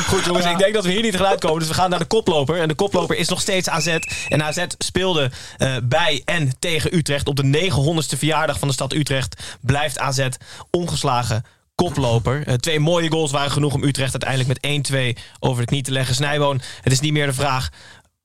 Goed 0.07 0.25
jongens, 0.25 0.47
ik 0.47 0.59
denk 0.59 0.75
dat 0.75 0.85
we 0.85 0.91
hier 0.91 1.03
niet 1.03 1.13
tegenuit 1.13 1.41
komen. 1.41 1.59
Dus 1.59 1.69
we 1.69 1.75
gaan 1.75 1.91
naar 1.91 1.99
de 1.99 2.05
koploper. 2.05 2.61
En 2.61 2.69
de 2.69 2.75
koploper 2.75 3.17
is 3.17 3.29
nog 3.29 3.41
steeds 3.41 3.69
AZ. 3.69 3.99
En 4.29 4.43
AZ 4.43 4.65
speelde 4.79 5.31
eh, 5.57 5.77
bij 5.83 6.23
en 6.25 6.59
tegen 6.59 6.97
Utrecht. 6.97 7.29
Op 7.29 7.37
de 7.37 7.71
900ste 7.71 8.19
verjaardag 8.19 8.59
van 8.59 8.69
de 8.69 8.75
stad 8.75 8.93
Utrecht 8.93 9.59
blijft 9.61 9.99
AZ 9.99 10.29
ongeslagen 10.71 11.45
koploper. 11.75 12.47
Eh, 12.47 12.55
twee 12.55 12.81
mooie 12.81 13.11
goals 13.11 13.31
waren 13.31 13.51
genoeg 13.51 13.75
om 13.75 13.85
Utrecht 13.85 14.13
uiteindelijk 14.13 14.63
met 14.63 15.19
1-2 15.19 15.23
over 15.39 15.61
de 15.61 15.69
knie 15.69 15.83
te 15.83 15.93
leggen. 15.93 16.15
Snijboon, 16.15 16.61
het 16.81 16.93
is 16.93 17.01
niet 17.01 17.13
meer 17.13 17.27
de 17.27 17.33
vraag 17.33 17.69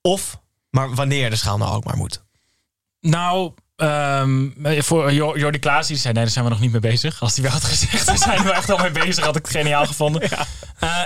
of, 0.01 0.39
maar 0.69 0.95
wanneer 0.95 1.29
de 1.29 1.35
schaal 1.35 1.57
nou 1.57 1.75
ook 1.75 1.83
maar 1.83 1.97
moet. 1.97 2.23
Nou, 2.99 3.53
ehm, 3.75 4.49
voor 4.81 5.13
Jo- 5.13 5.37
Jordi 5.37 5.59
Klaas 5.59 5.87
die 5.87 5.97
zei, 5.97 6.13
nee, 6.13 6.23
daar 6.23 6.31
zijn 6.31 6.45
we 6.45 6.51
nog 6.51 6.59
niet 6.59 6.71
mee 6.71 6.81
bezig. 6.81 7.21
Als 7.21 7.33
hij 7.33 7.43
wel 7.43 7.53
had 7.53 7.63
gezegd, 7.63 8.05
daar 8.07 8.17
zijn 8.17 8.43
we 8.43 8.51
echt 8.51 8.69
al 8.69 8.77
mee 8.77 8.91
bezig, 8.91 9.23
had 9.23 9.35
ik 9.35 9.45
het 9.45 9.55
geniaal 9.55 9.85
gevonden. 9.85 10.21
Eh, 10.79 11.03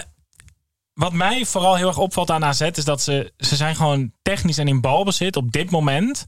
wat 0.93 1.13
mij 1.13 1.45
vooral 1.45 1.75
heel 1.75 1.87
erg 1.87 1.97
opvalt 1.97 2.31
aan 2.31 2.43
AZ 2.45 2.61
is 2.61 2.85
dat 2.85 3.01
ze, 3.01 3.33
ze 3.37 3.55
zijn 3.55 3.75
gewoon 3.75 4.11
technisch 4.21 4.57
en 4.57 4.67
in 4.67 4.81
balbezit 4.81 5.35
op 5.35 5.51
dit 5.51 5.69
moment 5.69 6.25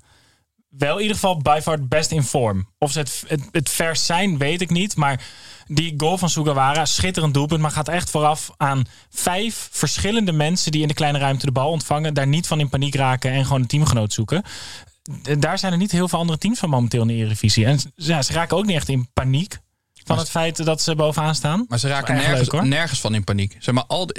wel 0.69 0.95
in 0.95 1.01
ieder 1.01 1.15
geval 1.15 1.37
by 1.37 1.59
far 1.61 1.73
het 1.73 1.89
best 1.89 2.11
in 2.11 2.23
vorm. 2.23 2.67
Of 2.77 2.91
ze 2.91 2.99
het, 2.99 3.23
het, 3.27 3.41
het 3.51 3.69
vers 3.69 4.05
zijn, 4.05 4.37
weet 4.37 4.61
ik 4.61 4.69
niet. 4.69 4.95
Maar 4.95 5.23
die 5.67 5.93
goal 5.97 6.17
van 6.17 6.29
Sugawara, 6.29 6.85
schitterend 6.85 7.33
doelpunt. 7.33 7.61
Maar 7.61 7.71
gaat 7.71 7.87
echt 7.87 8.09
vooraf 8.09 8.51
aan 8.57 8.85
vijf 9.09 9.67
verschillende 9.71 10.31
mensen 10.31 10.71
die 10.71 10.81
in 10.81 10.87
de 10.87 10.93
kleine 10.93 11.19
ruimte 11.19 11.45
de 11.45 11.51
bal 11.51 11.69
ontvangen. 11.69 12.13
Daar 12.13 12.27
niet 12.27 12.47
van 12.47 12.59
in 12.59 12.69
paniek 12.69 12.95
raken 12.95 13.31
en 13.31 13.45
gewoon 13.45 13.61
een 13.61 13.67
teamgenoot 13.67 14.13
zoeken. 14.13 14.43
Daar 15.39 15.59
zijn 15.59 15.71
er 15.71 15.77
niet 15.77 15.91
heel 15.91 16.07
veel 16.07 16.19
andere 16.19 16.37
teams 16.37 16.59
van 16.59 16.69
momenteel 16.69 17.01
in 17.01 17.07
de 17.07 17.13
Eredivisie. 17.13 17.65
En 17.65 17.79
ja, 17.95 18.21
ze 18.21 18.33
raken 18.33 18.57
ook 18.57 18.65
niet 18.65 18.75
echt 18.75 18.89
in 18.89 19.09
paniek 19.13 19.57
van 20.03 20.17
het 20.17 20.29
feit 20.29 20.65
dat 20.65 20.81
ze 20.81 20.95
bovenaan 20.95 21.35
staan. 21.35 21.65
Maar 21.67 21.79
ze 21.79 21.87
raken 21.87 22.13
erg 22.15 22.23
nergens, 22.25 22.51
leuk, 22.51 22.51
hoor. 22.59 22.69
nergens 22.69 22.99
van 22.99 23.15
in 23.15 23.23
paniek. 23.23 23.57
Zeg 23.59 23.73
maar, 23.73 23.85
al 23.85 24.09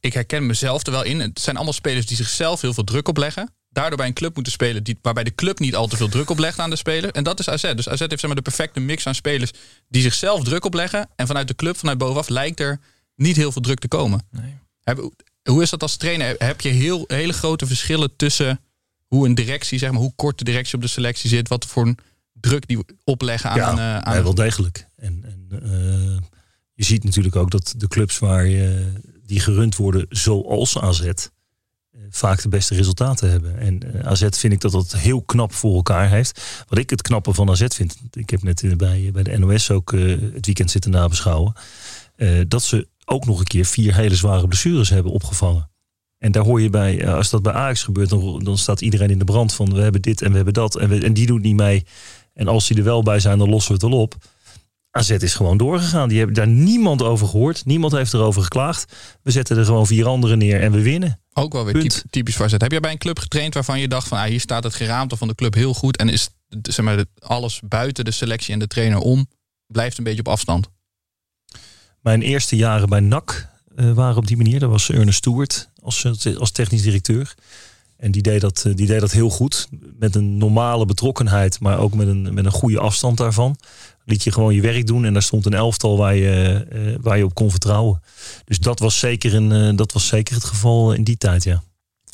ik 0.00 0.12
herken 0.12 0.46
mezelf 0.46 0.86
er 0.86 0.92
wel 0.92 1.02
in. 1.02 1.20
Het 1.20 1.40
zijn 1.40 1.56
allemaal 1.56 1.74
spelers 1.74 2.06
die 2.06 2.16
zichzelf 2.16 2.60
heel 2.60 2.74
veel 2.74 2.84
druk 2.84 3.08
opleggen. 3.08 3.54
Daardoor 3.68 3.96
bij 3.96 4.06
een 4.06 4.12
club 4.12 4.34
moeten 4.34 4.52
spelen 4.52 4.84
die, 4.84 4.98
waarbij 5.02 5.24
de 5.24 5.34
club 5.34 5.58
niet 5.58 5.74
al 5.76 5.86
te 5.86 5.96
veel 5.96 6.08
druk 6.08 6.30
oplegt 6.30 6.58
aan 6.58 6.70
de 6.70 6.76
speler. 6.76 7.10
En 7.10 7.24
dat 7.24 7.38
is 7.38 7.48
AZ. 7.48 7.74
Dus 7.74 7.88
AZ 7.88 7.98
heeft 7.98 8.10
zeg 8.20 8.26
maar, 8.26 8.34
de 8.34 8.42
perfecte 8.42 8.80
mix 8.80 9.06
aan 9.06 9.14
spelers 9.14 9.50
die 9.88 10.02
zichzelf 10.02 10.44
druk 10.44 10.64
opleggen. 10.64 11.08
En 11.16 11.26
vanuit 11.26 11.48
de 11.48 11.54
club, 11.54 11.76
vanuit 11.76 11.98
bovenaf, 11.98 12.28
lijkt 12.28 12.60
er 12.60 12.80
niet 13.16 13.36
heel 13.36 13.52
veel 13.52 13.62
druk 13.62 13.78
te 13.78 13.88
komen. 13.88 14.26
Heb- 14.82 15.10
hoe 15.42 15.62
is 15.62 15.70
dat 15.70 15.82
als 15.82 15.96
trainer? 15.96 16.34
Heb 16.38 16.60
je 16.60 16.68
heel, 16.68 17.04
hele 17.06 17.32
grote 17.32 17.66
verschillen 17.66 18.16
tussen 18.16 18.60
hoe 19.06 19.26
een 19.26 19.34
directie, 19.34 19.78
zeg 19.78 19.90
maar, 19.90 20.00
hoe 20.00 20.12
kort 20.16 20.38
de 20.38 20.44
directie 20.44 20.74
op 20.74 20.80
de 20.80 20.88
selectie 20.88 21.28
zit, 21.28 21.48
wat 21.48 21.66
voor 21.66 21.86
een 21.86 21.98
druk 22.44 22.68
die 22.68 22.78
opleggen 23.04 23.50
aan... 23.50 23.72
een, 23.72 23.78
eh, 23.78 23.98
aan 23.98 24.16
ja, 24.16 24.22
wel 24.22 24.34
degelijk. 24.34 24.86
En, 24.96 25.24
en 25.24 25.62
eh, 25.62 26.28
je 26.74 26.84
ziet 26.84 27.04
natuurlijk 27.04 27.36
ook 27.36 27.50
dat 27.50 27.74
de 27.76 27.88
clubs 27.88 28.18
waar 28.18 28.46
je, 28.46 28.92
die 29.26 29.40
gerund 29.40 29.76
worden 29.76 30.06
zoals 30.08 30.78
AZ... 30.78 31.00
eh, 31.00 31.14
vaak 32.10 32.42
de 32.42 32.48
beste 32.48 32.74
resultaten 32.74 33.30
hebben. 33.30 33.58
En 33.58 34.04
AZ 34.04 34.26
vind 34.30 34.52
ik 34.52 34.60
dat 34.60 34.72
dat 34.72 34.92
heel 34.92 35.22
knap 35.22 35.52
voor 35.52 35.74
elkaar 35.74 36.08
heeft. 36.08 36.64
Wat 36.68 36.78
ik 36.78 36.90
het 36.90 37.02
knappe 37.02 37.34
van 37.34 37.50
AZ 37.50 37.66
vind... 37.68 37.96
Ik 38.10 38.30
heb 38.30 38.42
net 38.42 38.76
bij, 38.76 39.10
bij 39.12 39.22
de 39.22 39.38
NOS 39.38 39.70
ook 39.70 39.92
het 39.92 40.46
weekend 40.46 40.70
zitten 40.70 40.90
nabeschouwen... 40.90 41.52
dat 42.48 42.62
ze 42.62 42.88
ook 43.04 43.26
nog 43.26 43.38
een 43.38 43.44
keer 43.44 43.64
vier 43.64 43.94
hele 43.94 44.14
zware 44.14 44.48
blessures 44.48 44.88
hebben 44.88 45.12
opgevangen. 45.12 45.72
En 46.18 46.32
daar 46.32 46.44
hoor 46.44 46.60
je 46.60 46.70
bij, 46.70 47.00
eh, 47.00 47.14
als 47.14 47.30
dat 47.30 47.42
bij 47.42 47.52
Ajax 47.52 47.82
gebeurt, 47.82 48.08
dan, 48.08 48.44
dan 48.44 48.58
staat 48.58 48.80
iedereen 48.80 49.10
in 49.10 49.18
de 49.18 49.24
brand 49.24 49.54
van 49.54 49.74
we 49.74 49.80
hebben 49.80 50.02
dit 50.02 50.22
en 50.22 50.30
we 50.30 50.36
hebben 50.36 50.54
dat 50.54 50.76
en, 50.76 50.88
we, 50.88 51.04
en 51.04 51.14
die 51.14 51.26
doet 51.26 51.42
niet 51.42 51.56
mee. 51.56 51.84
En 52.34 52.48
als 52.48 52.68
die 52.68 52.76
er 52.76 52.84
wel 52.84 53.02
bij 53.02 53.20
zijn, 53.20 53.38
dan 53.38 53.48
lossen 53.48 53.74
we 53.74 53.84
het 53.84 53.92
wel 53.92 54.00
op. 54.00 54.14
AZ 54.90 55.10
is 55.10 55.34
gewoon 55.34 55.56
doorgegaan. 55.56 56.08
Die 56.08 56.18
hebben 56.18 56.36
daar 56.36 56.46
niemand 56.46 57.02
over 57.02 57.26
gehoord. 57.26 57.64
Niemand 57.64 57.92
heeft 57.92 58.14
erover 58.14 58.42
geklaagd. 58.42 58.92
We 59.22 59.30
zetten 59.30 59.56
er 59.56 59.64
gewoon 59.64 59.86
vier 59.86 60.06
anderen 60.06 60.38
neer 60.38 60.60
en 60.60 60.72
we 60.72 60.82
winnen. 60.82 61.20
Ook 61.32 61.52
wel 61.52 61.64
weer 61.64 62.02
typisch 62.10 62.36
voor 62.36 62.44
AZ. 62.44 62.52
Heb 62.56 62.70
jij 62.70 62.80
bij 62.80 62.90
een 62.90 62.98
club 62.98 63.18
getraind 63.18 63.54
waarvan 63.54 63.80
je 63.80 63.88
dacht 63.88 64.08
van... 64.08 64.18
Ah, 64.18 64.24
hier 64.24 64.40
staat 64.40 64.64
het 64.64 64.74
geraamte 64.74 65.16
van 65.16 65.28
de 65.28 65.34
club 65.34 65.54
heel 65.54 65.74
goed... 65.74 65.96
en 65.96 66.08
is 66.08 66.28
zeg 66.62 66.84
maar, 66.84 67.04
alles 67.18 67.60
buiten 67.64 68.04
de 68.04 68.10
selectie 68.10 68.52
en 68.52 68.58
de 68.58 68.66
trainer 68.66 68.98
om... 68.98 69.26
blijft 69.66 69.98
een 69.98 70.04
beetje 70.04 70.20
op 70.20 70.28
afstand? 70.28 70.68
Mijn 72.00 72.22
eerste 72.22 72.56
jaren 72.56 72.88
bij 72.88 73.00
NAC 73.00 73.48
waren 73.74 74.16
op 74.16 74.26
die 74.26 74.36
manier. 74.36 74.60
Dat 74.60 74.70
was 74.70 74.90
Ernest 74.90 75.18
Stewart 75.18 75.68
als, 75.82 76.04
eh, 76.04 76.36
als 76.36 76.50
technisch 76.50 76.82
directeur. 76.82 77.34
En 77.96 78.10
die 78.10 78.22
deed, 78.22 78.40
dat, 78.40 78.62
eh, 78.66 78.74
die 78.74 78.86
deed 78.86 79.00
dat 79.00 79.10
heel 79.12 79.30
goed. 79.30 79.68
Met 79.98 80.14
een 80.14 80.36
normale 80.38 80.86
betrokkenheid, 80.86 81.60
maar 81.60 81.78
ook 81.78 81.94
met 81.94 82.06
een, 82.08 82.34
met 82.34 82.44
een 82.44 82.50
goede 82.52 82.78
afstand 82.80 83.16
daarvan. 83.16 83.56
Liet 84.04 84.22
je 84.24 84.32
gewoon 84.32 84.54
je 84.54 84.60
werk 84.60 84.86
doen 84.86 85.04
en 85.04 85.12
daar 85.12 85.22
stond 85.22 85.46
een 85.46 85.54
elftal 85.54 85.96
waar 85.96 86.14
je, 86.14 86.66
eh, 86.70 86.80
waar 87.00 87.16
je 87.18 87.24
op 87.24 87.34
kon 87.34 87.50
vertrouwen. 87.50 88.02
Dus 88.44 88.58
dat 88.58 88.78
was, 88.78 88.98
zeker 88.98 89.34
een, 89.34 89.52
eh, 89.52 89.76
dat 89.76 89.92
was 89.92 90.06
zeker 90.06 90.34
het 90.34 90.44
geval 90.44 90.92
in 90.92 91.04
die 91.04 91.16
tijd, 91.16 91.44
ja. 91.44 91.62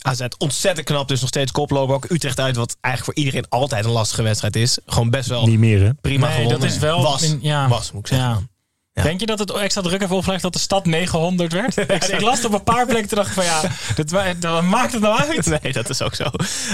AZ 0.03 0.21
ontzettend 0.39 0.87
knap, 0.87 1.09
dus 1.09 1.21
nog 1.21 1.29
steeds 1.29 1.53
koploper. 1.53 1.95
Ook 1.95 2.11
Utrecht 2.11 2.41
uit, 2.41 2.57
wat 2.57 2.77
eigenlijk 2.81 3.15
voor 3.17 3.25
iedereen 3.25 3.49
altijd 3.49 3.85
een 3.85 3.91
lastige 3.91 4.23
wedstrijd 4.23 4.57
is. 4.57 4.79
Gewoon 4.87 5.11
best 5.11 5.29
wel 5.29 5.47
Niet 5.47 5.59
meer, 5.59 5.83
hè? 5.85 5.95
prima 5.95 6.27
Nee, 6.27 6.37
gewonnen. 6.37 6.61
dat 6.61 6.71
is 6.71 6.79
wel- 6.79 7.03
Was, 7.03 7.23
in- 7.23 7.39
ja. 7.43 7.69
was 7.69 7.93
moet 7.93 8.01
ik 8.01 8.07
zeggen. 8.07 8.29
Ja. 8.31 8.49
Ja. 9.03 9.07
Denk 9.07 9.21
je 9.21 9.27
dat 9.27 9.39
het 9.39 9.51
extra 9.53 9.83
druk 9.83 10.01
heeft 10.01 10.13
opgelegd 10.13 10.43
dat 10.43 10.53
de 10.53 10.59
stad 10.59 10.87
900 10.87 11.53
werd? 11.53 11.77
ik, 11.77 12.05
ik 12.15 12.21
las 12.21 12.37
het 12.37 12.47
op 12.47 12.53
een 12.53 12.63
paar 12.65 12.87
plekken 12.87 13.09
toen 13.09 13.17
dacht 13.19 13.29
ik 13.29 13.35
van 13.35 13.45
ja, 13.45 13.61
dat, 13.95 14.41
dat 14.41 14.63
maakt 14.63 14.93
het 14.93 15.03
nou 15.03 15.19
uit? 15.21 15.47
Nee, 15.63 15.73
dat 15.73 15.89
is 15.89 16.03
ook 16.03 16.15
zo. 16.15 16.25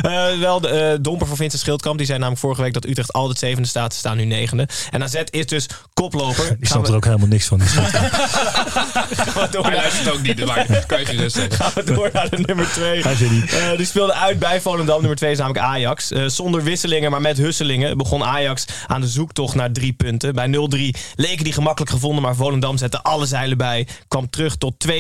Eh, 0.03 0.39
wel 0.39 0.61
de 0.61 0.69
eh, 0.69 0.99
domper 1.01 1.27
voor 1.27 1.37
Vincent 1.37 1.61
Schildkamp. 1.63 1.97
Die 1.99 2.07
zei 2.07 2.19
namelijk 2.19 2.43
vorige 2.43 2.63
week 2.63 2.73
dat 2.73 2.87
Utrecht 2.87 3.13
altijd 3.13 3.39
zevende 3.39 3.69
staat. 3.69 3.93
Ze 3.93 3.99
staan 3.99 4.17
nu 4.17 4.25
negende. 4.25 4.69
En 4.91 5.03
AZ 5.03 5.15
is 5.31 5.47
dus 5.47 5.67
koploper. 5.95 6.57
Die 6.59 6.67
snapt 6.69 6.83
we- 6.87 6.91
er 6.91 6.97
ook 6.97 7.05
helemaal 7.05 7.27
niks 7.27 7.47
van. 7.47 7.61
Gaan 7.67 9.43
we 9.43 9.49
door 9.51 9.63
Hij 9.63 9.71
naar- 9.73 9.81
luistert 9.81 10.11
ook 10.15 10.23
niet, 10.23 10.45
maar 10.45 10.85
kan 10.87 10.99
je 11.01 11.07
gerust 11.07 11.37
zeggen. 11.37 11.53
gaan 11.55 11.71
we 11.75 11.85
door 11.85 12.11
naar 12.13 12.31
de 12.31 12.39
nummer 12.47 12.69
2. 12.73 13.03
Hij 13.03 13.15
zei 13.15 13.31
niet. 13.31 13.57
die 13.77 13.87
speelde 13.87 14.15
uit 14.15 14.39
bij 14.39 14.61
Volendam. 14.61 14.99
Nummer 14.99 15.17
2 15.17 15.31
is 15.31 15.39
namelijk 15.39 15.65
Ajax. 15.65 16.11
Eh, 16.11 16.25
zonder 16.27 16.63
wisselingen, 16.63 17.11
maar 17.11 17.21
met 17.21 17.37
husselingen 17.37 17.97
begon 17.97 18.25
Ajax 18.25 18.65
aan 18.87 19.01
de 19.01 19.09
zoektocht 19.09 19.55
naar 19.55 19.73
drie 19.73 19.93
punten. 19.93 20.35
Bij 20.35 20.47
0-3 20.47 20.95
leken 21.17 21.45
die 21.45 21.53
gemakkelijk 21.53 21.91
gevonden, 21.91 22.16
maar 22.23 22.37
Volendam 22.37 22.77
zette 22.77 23.03
alle 23.03 23.27
zeilen 23.27 23.57
bij. 23.59 23.87
Kwam 24.09 24.31
terug 24.31 24.57
tot 24.57 24.75
2-3. 24.89 24.93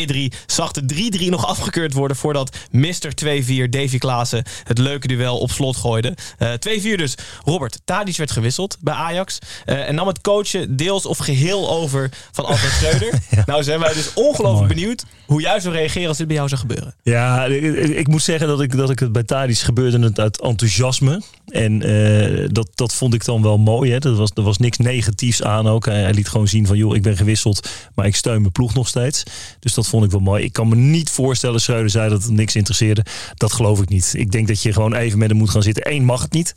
Zag 0.46 0.70
de 0.72 1.10
3-3 1.18 1.28
nog 1.28 1.46
afgekeurd 1.46 1.92
worden 1.92 2.16
voordat 2.16 2.56
Mr. 2.70 3.12
2-4 3.24 3.68
Davy 3.70 3.98
Klaassen 3.98 4.44
het 4.64 4.78
leuke 4.78 5.06
duel 5.08 5.38
op 5.38 5.50
slot 5.50 5.76
gooide. 5.76 6.14
Eh 6.38 6.52
2-4 6.52 6.96
dus. 6.96 7.14
Robert, 7.44 7.80
Tadic 7.84 8.16
werd 8.16 8.30
gewisseld 8.30 8.76
bij 8.80 8.94
Ajax. 8.94 9.38
eh, 9.64 9.88
en 9.88 9.94
nam 9.94 10.06
het 10.06 10.20
coachen 10.20 10.76
deels 10.76 11.06
of 11.06 11.18
geheel 11.18 11.70
over 11.70 12.10
van 12.32 12.44
Alfred 12.44 12.72
Schreuder. 12.80 13.20
Nou 13.46 13.62
zijn 13.62 13.80
wij 13.80 13.92
dus 13.92 14.14
ongelooflijk 14.14 14.68
benieuwd 14.74 15.04
hoe 15.26 15.40
jij 15.40 15.60
zou 15.60 15.74
reageren 15.74 16.08
als 16.08 16.16
dit 16.18 16.26
bij 16.26 16.36
jou 16.36 16.48
zou 16.48 16.60
gebeuren. 16.60 16.94
Ja, 17.02 17.44
ik, 17.44 17.62
ik- 17.62 17.96
ik 17.96 18.08
moet 18.08 18.22
zeggen 18.22 18.48
dat 18.48 18.60
ik, 18.60 18.76
dat 18.76 18.90
ik 18.90 18.98
het 18.98 19.12
bij 19.12 19.22
Tadic 19.22 19.58
gebeurde 19.58 19.98
het 19.98 20.20
uit 20.20 20.40
enthousiasme. 20.40 21.22
En 21.46 21.82
eh, 21.82 22.48
dat, 22.48 22.68
dat 22.74 22.94
vond 22.94 23.14
ik 23.14 23.24
dan 23.24 23.42
wel 23.42 23.58
mooi. 23.58 23.90
Hè. 23.92 23.98
Er, 23.98 24.14
was, 24.14 24.30
er 24.34 24.42
was 24.42 24.58
niks 24.58 24.76
negatiefs 24.78 25.42
aan 25.42 25.68
ook. 25.68 25.84
Hij, 25.86 26.00
hij 26.00 26.12
liet 26.12 26.28
gewoon 26.28 26.48
zien 26.48 26.66
van, 26.66 26.76
joh, 26.76 26.94
ik 26.96 27.02
ben 27.02 27.16
gewisseld, 27.16 27.68
maar 27.94 28.06
ik 28.06 28.16
steun 28.16 28.40
mijn 28.40 28.52
ploeg 28.52 28.74
nog 28.74 28.88
steeds. 28.88 29.22
Dus 29.60 29.74
dat 29.74 29.86
vond 29.86 30.04
ik 30.04 30.10
wel 30.10 30.20
mooi. 30.20 30.44
Ik 30.44 30.52
kan 30.52 30.68
me 30.68 30.76
niet 30.76 31.10
voorstellen, 31.10 31.60
Schreuder 31.60 31.90
zei 31.90 32.08
dat 32.10 32.22
het 32.22 32.32
niks 32.32 32.56
interesseerde. 32.56 33.04
Dat 33.34 33.52
geloof 33.52 33.80
ik 33.80 33.88
niet. 33.88 34.12
Ik 34.16 34.30
denk 34.32 34.48
dat 34.48 34.62
je 34.62 34.72
gewoon 34.72 34.94
even 34.94 35.18
met 35.18 35.28
hem 35.28 35.38
moet 35.38 35.50
gaan 35.50 35.62
zitten. 35.62 35.92
Eén 35.92 36.04
mag 36.04 36.22
het 36.22 36.32
niet. 36.32 36.54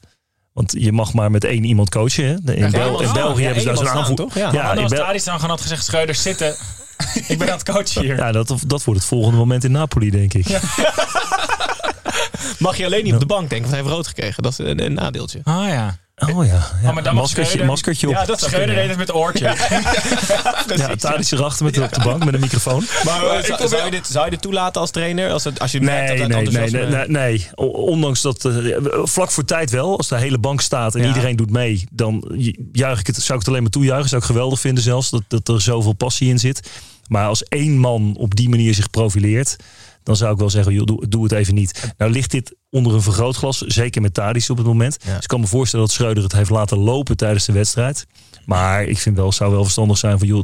Want 0.54 0.74
je 0.78 0.92
mag 0.92 1.14
maar 1.14 1.32
met 1.32 1.44
één 1.44 1.64
iemand 1.64 1.90
coachen. 1.90 2.26
Hè. 2.26 2.54
In, 2.54 2.60
Ja, 2.62 2.70
Bel- 2.70 3.02
in 3.02 3.08
ja, 3.08 3.14
België 3.14 3.40
ja, 3.40 3.46
hebben 3.46 3.62
ze 3.64 3.68
daar 3.68 3.78
zo'n 3.78 3.88
aanvoer. 3.88 4.32
Ja. 4.34 4.52
Ja, 4.52 4.72
in 4.72 4.78
als 4.84 4.92
Bel- 4.92 5.06
dan 5.06 5.20
gewoon 5.36 5.50
had 5.50 5.62
gezegd, 5.62 5.86
Schreuder 5.86 6.16
zitten. 6.16 6.56
Ik 7.28 7.38
ben 7.38 7.48
aan 7.48 7.58
het 7.58 7.64
coachen 7.64 8.02
hier. 8.02 8.16
ja 8.16 8.32
dat, 8.32 8.48
dat 8.68 8.84
wordt 8.84 9.00
het 9.00 9.10
volgende 9.10 9.38
moment 9.38 9.64
in 9.64 9.72
Napoli, 9.72 10.10
denk 10.10 10.34
ik. 10.34 10.48
Mag 12.60 12.78
je 12.78 12.86
alleen 12.86 13.04
niet 13.04 13.14
op 13.14 13.20
de 13.20 13.26
bank 13.26 13.50
denken, 13.50 13.70
want 13.70 13.72
hij 13.72 13.80
heeft 13.80 13.94
rood 13.96 14.08
gekregen. 14.08 14.44
Dat 14.44 14.52
is 14.52 14.58
een, 14.58 14.86
een 14.86 14.94
nadeeltje. 14.94 15.42
Ah 15.44 15.68
ja. 15.68 15.98
Oh 16.28 16.46
ja, 16.46 16.54
ja. 16.82 16.88
Oh, 16.88 16.94
maar 16.94 17.04
dan 17.04 17.14
mag 17.14 17.24
maskertje, 17.24 17.64
maskertje 17.64 18.08
op. 18.08 18.14
Ja, 18.14 18.26
dat 18.26 18.42
Schreuder 18.42 18.76
deed 18.76 18.90
het 18.90 18.98
met 18.98 19.14
oortje. 19.14 19.56
Ja, 20.76 20.96
Tadic 20.96 21.32
erachter 21.32 21.66
met, 21.66 21.80
op 21.80 21.94
de 21.94 22.02
bank 22.04 22.26
met 22.26 22.34
een 22.34 22.40
microfoon. 22.40 22.86
Maar 23.06 23.24
eh, 23.26 23.44
zou, 23.44 23.68
zou 23.68 23.86
je 23.86 23.92
dit, 23.92 24.08
zou 24.08 24.26
je 24.26 24.32
dit 24.32 24.42
toelaten 24.42 24.82
als 24.82 24.92
trainer? 24.92 25.32
Als, 25.32 25.44
het, 25.44 25.60
als 25.60 25.72
je 25.72 25.82
merkt 25.82 26.10
Nee, 26.10 26.18
dat 26.18 26.28
nee, 26.28 26.70
nee, 26.70 26.70
nee, 26.72 26.86
nee, 26.86 27.08
nee. 27.08 27.48
Ondanks 27.72 28.22
dat 28.22 28.46
eh, 28.46 28.54
vlak 29.04 29.32
voor 29.32 29.46
tijd 29.46 29.70
wel, 29.70 29.98
als 29.98 30.08
de 30.08 30.18
hele 30.18 30.38
bank 30.38 30.62
staat 30.62 30.96
en 30.96 31.02
Ja. 31.02 31.08
iedereen 31.08 31.36
doet 31.36 31.52
mee, 31.52 31.88
dan 31.92 32.32
juich 32.72 33.00
ik 33.00 33.08
het, 33.08 33.16
zou 33.16 33.32
ik 33.34 33.40
het 33.40 33.48
alleen 33.48 33.62
maar 33.62 33.72
toejuichen. 33.72 34.10
Zou 34.10 34.22
ik 34.22 34.28
geweldig 34.28 34.60
vinden 34.60 34.84
zelfs, 34.84 35.10
dat, 35.10 35.24
dat 35.28 35.48
er 35.48 35.62
zoveel 35.62 35.94
passie 35.94 36.30
in 36.30 36.40
zit. 36.40 36.70
Maar 37.08 37.28
als 37.28 37.44
één 37.44 37.78
man 37.78 38.16
op 38.18 38.36
die 38.36 38.50
manier 38.50 38.74
zich 38.74 38.90
profileert, 38.90 39.56
dan 40.04 40.16
zou 40.16 40.34
ik 40.34 40.40
wel 40.40 40.50
zeggen, 40.50 40.74
joh, 40.74 40.86
doe, 40.86 41.08
doe 41.08 41.24
het 41.24 41.32
even 41.32 41.54
niet. 41.56 41.94
Nou 41.98 42.12
ligt 42.12 42.32
dit 42.32 42.56
onder 42.70 42.94
een 42.94 43.02
vergrootglas, 43.02 43.58
zeker 43.58 44.02
met 44.02 44.14
Tadic 44.14 44.50
op 44.50 44.58
het 44.58 44.66
moment. 44.66 44.98
Ja. 45.04 45.14
Dus 45.14 45.22
ik 45.22 45.28
kan 45.28 45.40
me 45.40 45.48
voorstellen 45.48 45.86
dat 45.86 45.96
Schreuder 45.96 46.24
het 46.24 46.32
heeft 46.32 46.50
laten 46.50 46.78
lopen 46.78 47.18
tijdens 47.18 47.46
de 47.46 47.52
wedstrijd. 47.52 48.06
Maar 48.46 48.84
ik 48.84 48.98
vind 48.98 49.16
wel, 49.16 49.32
zou 49.32 49.52
wel 49.52 49.64
verstandig 49.64 49.98
zijn 49.98 50.20
van, 50.20 50.28
joh, 50.28 50.44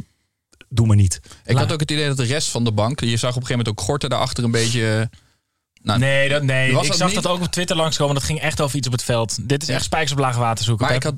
doe 0.69 0.87
maar 0.87 0.95
niet. 0.95 1.19
Ik 1.45 1.57
had 1.57 1.71
ook 1.73 1.79
het 1.79 1.91
idee 1.91 2.07
dat 2.07 2.17
de 2.17 2.23
rest 2.23 2.47
van 2.49 2.63
de 2.63 2.71
bank... 2.71 2.99
Je 2.99 3.07
zag 3.07 3.15
op 3.15 3.23
een 3.41 3.41
gegeven 3.47 3.49
moment 3.57 3.67
ook 3.67 3.81
Gorten 3.81 4.09
daarachter 4.09 4.43
een 4.43 4.51
beetje... 4.51 5.07
eh, 5.11 5.17
Nou, 5.81 5.99
Nee, 5.99 6.29
dat, 6.29 6.43
nee. 6.43 6.73
Was 6.73 6.81
ik 6.83 6.87
dat 6.89 6.97
zag 6.97 7.07
niet? 7.13 7.23
dat 7.23 7.27
ook 7.31 7.41
op 7.41 7.51
Twitter 7.51 7.75
langskomen. 7.75 8.15
Dat 8.15 8.23
ging 8.23 8.39
echt 8.39 8.61
over 8.61 8.77
iets 8.77 8.87
op 8.87 8.93
het 8.93 9.03
veld. 9.03 9.37
Dit 9.49 9.61
is 9.63 9.69
echt 9.69 9.83
spijkers 9.83 10.11
op 10.11 10.17
lage 10.19 10.39
water 10.39 10.65
zoeken. 10.65 10.85
Maar 10.85 10.95
ik 10.95 11.03
had. 11.03 11.15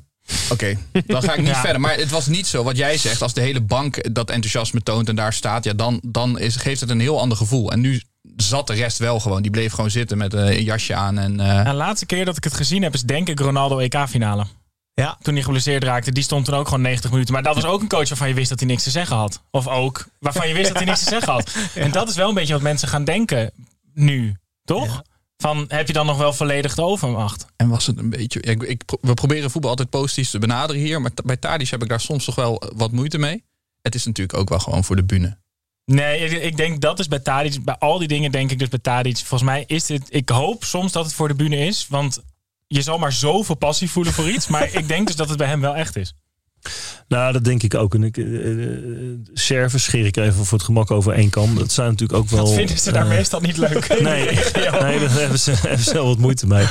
Oké, 0.51 0.77
dan 1.05 1.23
ga 1.23 1.33
ik 1.33 1.39
niet 1.39 1.47
Ja. 1.55 1.61
verder. 1.61 1.81
Maar 1.81 1.95
het 1.97 2.09
was 2.09 2.27
niet 2.27 2.47
zo 2.47 2.63
wat 2.63 2.77
jij 2.77 2.97
zegt. 2.97 3.21
Als 3.21 3.33
de 3.33 3.41
hele 3.41 3.61
bank 3.61 4.13
dat 4.13 4.29
enthousiasme 4.29 4.81
toont 4.83 5.09
en 5.09 5.15
daar 5.15 5.33
staat, 5.33 5.63
ja, 5.63 5.73
dan, 5.73 6.01
dan 6.07 6.39
is, 6.39 6.55
geeft 6.55 6.81
het 6.81 6.89
een 6.89 6.99
heel 6.99 7.19
ander 7.19 7.37
gevoel. 7.37 7.71
En 7.71 7.79
nu 7.79 8.01
zat 8.35 8.67
de 8.67 8.73
rest 8.73 8.97
wel 8.97 9.19
gewoon. 9.19 9.41
Die 9.41 9.51
bleef 9.51 9.73
gewoon 9.73 9.91
zitten 9.91 10.17
met 10.17 10.33
eh, 10.33 10.57
een 10.57 10.63
jasje 10.63 10.95
aan. 10.95 11.17
En, 11.17 11.39
eh, 11.39 11.65
De 11.65 11.73
laatste 11.73 12.05
keer 12.05 12.25
dat 12.25 12.37
ik 12.37 12.43
het 12.43 12.53
gezien 12.53 12.83
heb 12.83 12.93
is 12.93 13.01
denk 13.01 13.29
ik 13.29 13.39
Ronaldo 13.39 13.79
EK-finale. 13.79 14.45
Ja. 14.93 15.17
Toen 15.21 15.33
hij 15.33 15.43
geblesseerd 15.43 15.83
raakte, 15.83 16.11
die 16.11 16.23
stond 16.23 16.45
toen 16.45 16.55
ook 16.55 16.65
gewoon 16.65 16.81
90 16.81 17.11
minuten. 17.11 17.33
Maar 17.33 17.43
dat 17.43 17.55
was 17.55 17.65
ook 17.65 17.81
een 17.81 17.87
coach 17.87 18.09
waarvan 18.09 18.27
je 18.27 18.33
wist 18.33 18.49
dat 18.49 18.59
hij 18.59 18.67
niks 18.67 18.83
te 18.83 18.89
zeggen 18.89 19.15
had. 19.15 19.41
Of 19.51 19.67
ook 19.67 20.05
waarvan 20.19 20.47
je 20.47 20.53
wist 20.53 20.67
dat 20.67 20.77
hij 20.77 20.85
niks 20.85 21.03
te 21.03 21.09
zeggen 21.09 21.31
had. 21.33 21.55
En 21.75 21.91
dat 21.91 22.09
is 22.09 22.15
wel 22.15 22.29
een 22.29 22.35
beetje 22.35 22.53
wat 22.53 22.61
mensen 22.61 22.87
gaan 22.87 23.03
denken 23.03 23.51
nu, 23.93 24.35
toch? 24.63 25.01
Van, 25.37 25.65
heb 25.67 25.87
je 25.87 25.93
dan 25.93 26.05
nog 26.05 26.17
wel 26.17 26.33
volledig 26.33 26.75
de 26.75 26.81
overmacht? 26.81 27.45
en 27.55 27.69
was 27.69 27.87
het 27.87 27.97
een 27.97 28.09
beetje. 28.09 28.39
Ik, 28.41 28.83
we 29.01 29.13
proberen 29.13 29.51
voetbal 29.51 29.69
altijd 29.69 29.89
positief 29.89 30.29
te 30.29 30.39
benaderen 30.39 30.81
hier. 30.81 31.01
Maar 31.01 31.11
bij 31.25 31.37
Tadic 31.37 31.69
heb 31.69 31.83
ik 31.83 31.89
daar 31.89 31.99
soms 31.99 32.25
toch 32.25 32.35
wel 32.35 32.61
eh, 32.61 32.69
wat 32.75 32.91
moeite 32.91 33.17
mee. 33.17 33.43
Het 33.81 33.95
is 33.95 34.05
natuurlijk 34.05 34.37
ook 34.37 34.49
wel 34.49 34.59
gewoon 34.59 34.83
voor 34.83 34.95
de 34.95 35.03
bühne. 35.03 35.37
Nee, 35.91 36.19
ik, 36.19 36.31
ik 36.43 36.57
denk 36.57 36.81
dat 36.81 36.99
is 36.99 37.07
bij 37.07 37.19
Tadic. 37.19 37.63
Bij 37.63 37.77
al 37.77 37.97
die 37.97 38.07
dingen 38.07 38.31
denk 38.31 38.51
ik 38.51 38.59
dus 38.59 38.67
bij 38.67 38.79
Tadic. 38.79 39.17
Volgens 39.17 39.49
mij 39.49 39.63
is 39.67 39.85
dit... 39.85 40.01
Ik 40.09 40.29
hoop 40.29 40.63
soms 40.63 40.91
dat 40.91 41.05
het 41.05 41.13
voor 41.13 41.27
de 41.27 41.35
bühne 41.35 41.57
is. 41.57 41.87
Want 41.89 42.23
je 42.67 42.81
zal 42.81 42.97
maar 42.97 43.13
zoveel 43.13 43.55
passie 43.55 43.89
voelen 43.89 44.13
voor 44.13 44.29
iets. 44.29 44.47
Maar 44.47 44.73
ik 44.79 44.87
denk 44.87 45.07
dus 45.07 45.15
dat 45.15 45.29
het 45.29 45.37
bij 45.37 45.47
hem 45.47 45.61
wel 45.61 45.75
echt 45.75 45.95
is. 45.95 46.13
Nou, 47.07 47.33
dat 47.33 47.43
denk 47.43 47.63
ik 47.63 47.73
ook. 47.75 47.95
En 47.95 48.03
ik, 48.03 48.17
eh, 48.17 48.51
eh, 48.51 48.69
Serven 49.33 49.79
scheer 49.79 50.05
ik 50.05 50.17
even 50.17 50.45
voor 50.45 50.57
het 50.57 50.65
gemak 50.65 50.91
over 50.91 51.13
één 51.13 51.29
kam. 51.29 51.55
Dat 51.55 51.71
zijn 51.71 51.89
natuurlijk 51.89 52.19
ook 52.19 52.29
wel. 52.29 52.45
Dat 52.45 52.53
vinden 52.53 52.77
ze 52.77 52.91
daar 52.91 53.03
eh, 53.03 53.09
meestal 53.09 53.39
niet 53.39 53.57
leuk. 53.57 53.87
Nee, 54.01 54.25
nee, 54.83 54.99
daar 54.99 55.11
hebben 55.11 55.39
ze, 55.39 55.51
hebben 55.51 55.79
ze 55.79 55.93
wel 55.93 56.07
wat 56.07 56.17
moeite 56.17 56.47
mee. 56.47 56.65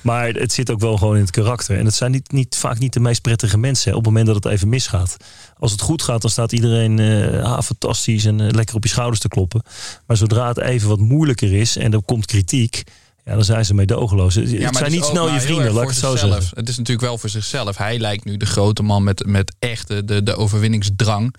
Maar 0.00 0.28
het 0.28 0.52
zit 0.52 0.70
ook 0.70 0.80
wel 0.80 0.96
gewoon 0.96 1.14
in 1.14 1.20
het 1.20 1.30
karakter. 1.30 1.78
En 1.78 1.84
het 1.84 1.94
zijn 1.94 2.10
niet, 2.10 2.32
niet, 2.32 2.56
vaak 2.56 2.78
niet 2.78 2.92
de 2.92 3.00
meest 3.00 3.22
prettige 3.22 3.58
mensen 3.58 3.90
op 3.90 3.96
het 3.98 4.06
moment 4.06 4.26
dat 4.26 4.34
het 4.34 4.52
even 4.52 4.68
misgaat. 4.68 5.16
Als 5.58 5.72
het 5.72 5.80
goed 5.80 6.02
gaat, 6.02 6.22
dan 6.22 6.30
staat 6.30 6.52
iedereen 6.52 7.00
ah, 7.42 7.60
fantastisch 7.60 8.24
en 8.24 8.50
lekker 8.50 8.76
op 8.76 8.82
je 8.82 8.88
schouders 8.88 9.20
te 9.20 9.28
kloppen. 9.28 9.62
Maar 10.06 10.16
zodra 10.16 10.48
het 10.48 10.58
even 10.58 10.88
wat 10.88 10.98
moeilijker 10.98 11.52
is 11.52 11.76
en 11.76 11.92
er 11.92 12.02
komt 12.02 12.26
kritiek, 12.26 12.84
ja, 13.28 13.34
dan 13.34 13.44
zijn 13.44 13.64
ze 13.64 13.74
meedogenloos. 13.74 14.34
het 14.34 14.48
zijn 14.48 14.62
het 14.62 14.80
is 14.80 14.92
niet 14.92 15.04
snel 15.04 15.32
je 15.32 15.40
vrienden, 15.40 15.72
laat 15.72 15.82
ik 15.82 15.88
het 15.88 15.98
zo 15.98 16.10
zichzelf. 16.10 16.32
zeggen. 16.32 16.58
Het 16.58 16.68
is 16.68 16.76
natuurlijk 16.76 17.06
wel 17.06 17.18
voor 17.18 17.28
zichzelf. 17.28 17.76
Hij 17.76 17.98
lijkt 17.98 18.24
nu 18.24 18.36
de 18.36 18.46
grote 18.46 18.82
man 18.82 19.04
met, 19.04 19.26
met 19.26 19.54
echt 19.58 19.88
de, 19.88 20.04
de, 20.04 20.22
de 20.22 20.36
overwinningsdrang. 20.36 21.34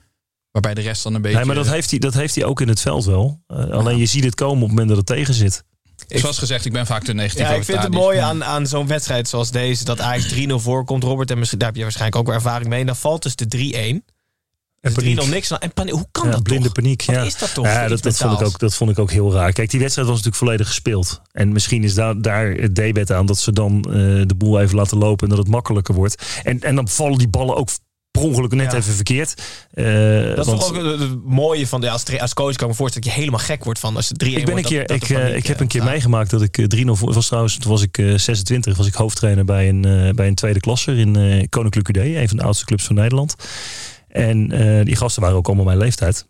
Waarbij 0.51 0.73
de 0.73 0.81
rest 0.81 1.03
dan 1.03 1.13
een 1.13 1.21
beetje. 1.21 1.37
Nee, 1.37 1.45
maar 1.45 1.55
dat 1.55 1.69
heeft, 1.69 1.89
hij, 1.89 1.99
dat 1.99 2.13
heeft 2.13 2.35
hij 2.35 2.43
ook 2.43 2.61
in 2.61 2.67
het 2.67 2.81
veld 2.81 3.05
wel. 3.05 3.41
Eh, 3.47 3.69
alleen 3.69 3.97
je 3.97 4.05
ziet 4.05 4.23
het 4.23 4.35
komen 4.35 4.55
op 4.55 4.59
het 4.61 4.69
moment 4.69 4.87
dat 4.87 4.97
het 4.97 5.05
tegen 5.05 5.33
zit. 5.33 5.63
Zoals 6.07 6.37
gezegd, 6.37 6.65
ik 6.65 6.71
ben 6.71 6.85
vaak 6.85 7.03
te 7.03 7.13
negatief 7.13 7.47
Ja, 7.47 7.53
ik 7.53 7.63
vind 7.63 7.81
het 7.81 7.93
mooie 7.93 8.21
aan, 8.21 8.43
aan 8.43 8.67
zo'n 8.67 8.87
wedstrijd 8.87 9.27
zoals 9.27 9.51
deze... 9.51 9.83
dat 9.83 9.99
Ajax 9.99 10.33
3-0 10.33 10.37
voorkomt, 10.55 11.03
Robert. 11.03 11.31
En 11.31 11.37
misschien, 11.37 11.59
daar 11.59 11.67
heb 11.67 11.77
je 11.77 11.83
waarschijnlijk 11.83 12.19
ook 12.19 12.27
wel 12.27 12.35
ervaring 12.35 12.69
mee. 12.69 12.79
En 12.79 12.85
dan 12.85 12.95
valt 12.95 13.23
dus 13.23 13.35
de 13.35 14.01
3-1. 14.01 14.13
En 14.81 14.93
Dus 14.93 15.03
3-0 15.03 15.15
paniek. 15.15 15.29
niks. 15.33 15.51
En 15.57 15.73
paniek, 15.73 15.93
hoe 15.93 16.07
kan 16.11 16.25
Ja, 16.25 16.31
dat 16.31 16.43
blinde 16.43 16.63
toch? 16.63 16.73
paniek. 16.73 17.03
Wat 17.05 17.15
ja. 17.15 17.21
is 17.23 17.37
dat 17.37 17.53
toch? 17.53 17.65
Ja, 17.65 17.87
dat, 17.87 18.01
dat, 18.03 18.17
vond 18.17 18.39
ik 18.39 18.45
ook, 18.47 18.59
dat 18.59 18.75
vond 18.75 18.91
ik 18.91 18.99
ook 18.99 19.11
heel 19.11 19.33
raar. 19.33 19.51
Kijk, 19.51 19.69
die 19.69 19.79
wedstrijd 19.79 20.07
was 20.07 20.17
natuurlijk 20.17 20.43
volledig 20.43 20.67
gespeeld. 20.67 21.21
En 21.31 21.51
misschien 21.51 21.83
is 21.83 21.93
daar, 21.93 22.21
daar 22.21 22.51
het 22.51 22.75
debet 22.75 23.11
aan 23.11 23.25
dat 23.25 23.37
ze 23.37 23.51
dan 23.51 23.77
eh, 23.87 23.93
de 24.25 24.35
boel 24.37 24.59
even 24.59 24.75
laten 24.75 24.97
lopen 24.97 25.23
en 25.23 25.29
dat 25.35 25.43
het 25.43 25.53
makkelijker 25.53 25.93
wordt. 25.95 26.23
En, 26.43 26.59
en 26.59 26.75
dan 26.75 26.87
vallen 26.87 27.17
die 27.17 27.27
ballen 27.29 27.55
ook 27.55 27.69
per 28.11 28.21
ongeluk 28.21 28.51
net 28.51 28.71
Ja. 28.71 28.77
even 28.77 28.93
verkeerd. 28.93 29.33
Eh, 29.73 29.85
Dat 30.35 30.37
is 30.37 30.45
toch 30.53 30.69
ook 30.69 30.83
het, 30.99 31.23
mooie 31.25 31.67
van... 31.67 31.81
Ja, 31.81 31.91
als, 31.91 32.19
als 32.19 32.33
coach 32.33 32.55
kan 32.55 32.63
ik 32.63 32.69
me 32.71 32.77
voorstellen 32.77 33.07
dat 33.07 33.15
je 33.15 33.19
helemaal 33.19 33.45
gek 33.45 33.63
wordt 33.63 33.79
van... 33.79 33.95
als 33.95 34.09
het 34.09 34.23
3-1 34.23 34.27
ik 34.27 34.33
ben 34.33 34.43
een 34.43 34.51
wordt, 34.51 34.67
keer, 34.67 34.87
dat- 34.87 34.91
ik, 34.95 34.99
dat 34.99 35.07
de 35.09 35.15
eh, 35.15 35.21
paniek, 35.21 35.37
ik 35.37 35.47
heb 35.47 35.59
een 35.59 35.67
keer 35.67 35.83
meegemaakt 35.83 36.29
dat 36.29 36.41
ik 36.41 36.57
eh, 36.57 36.85
3-0 36.85 36.89
voor 36.91 37.13
was 37.13 37.27
trouwens, 37.27 37.57
toen 37.57 37.71
was 37.71 37.81
ik 37.81 37.97
eh, 37.97 38.13
26, 38.17 38.77
was 38.77 38.87
ik 38.87 38.93
hoofdtrainer 38.93 39.45
bij 39.45 39.69
een, 39.69 40.15
bij 40.15 40.27
een 40.27 40.35
tweede 40.35 40.59
klasser 40.59 40.97
in 40.97 41.47
Koninklijke 41.49 41.99
UD, 41.99 42.05
een 42.21 42.27
van 42.27 42.37
de 42.37 42.43
oudste 42.43 42.65
clubs 42.65 42.83
van 42.85 42.95
Nederland. 42.95 43.35
En 44.09 44.51
eh, 44.51 44.85
die 44.85 44.95
gasten 44.95 45.21
waren 45.21 45.37
ook 45.37 45.47
allemaal 45.47 45.65
mijn 45.65 45.77
leeftijd. 45.77 46.25